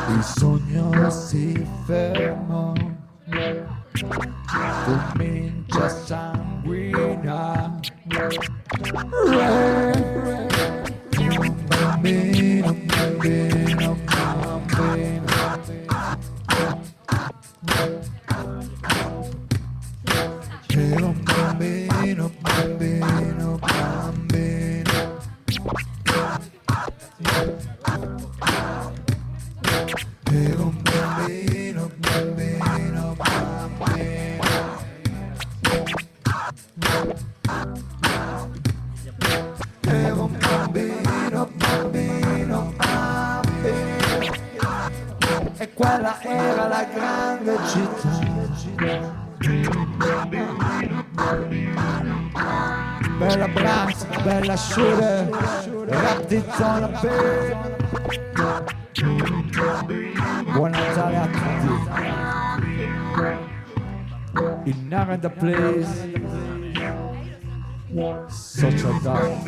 Il 0.07 0.23
sogno 0.23 1.09
si 1.09 1.67
fermò, 1.85 2.71
comincia 4.85 5.83
a 5.83 5.89
sanguina. 5.89 7.77
Un 8.77 9.09
bambino, 11.19 11.41
un 11.41 11.65
bambino, 11.67 12.69
un 12.69 12.85
bambino. 12.85 13.68
Quella 45.80 46.22
era 46.22 46.68
la 46.68 46.84
grande 46.93 47.56
città. 47.68 48.10
Bella 53.18 53.47
Bronx, 53.47 54.06
bella 54.22 54.57
Shooter, 54.57 55.30
rap 55.88 56.27
di 56.27 56.43
zona 56.57 56.88
B. 56.88 57.07
Buon 60.51 60.72
Natale 60.72 61.18
a 61.18 61.27
tutti. 61.61 61.91
In 64.69 64.88
Narada 64.89 65.30
Place. 65.30 66.11
Social 68.27 68.99
Dark. 69.01 69.47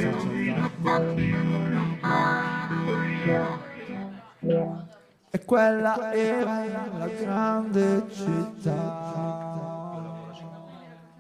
E 5.34 5.46
quella 5.46 6.12
era 6.12 6.66
la 6.98 7.08
grande 7.08 8.04
città. 8.12 9.71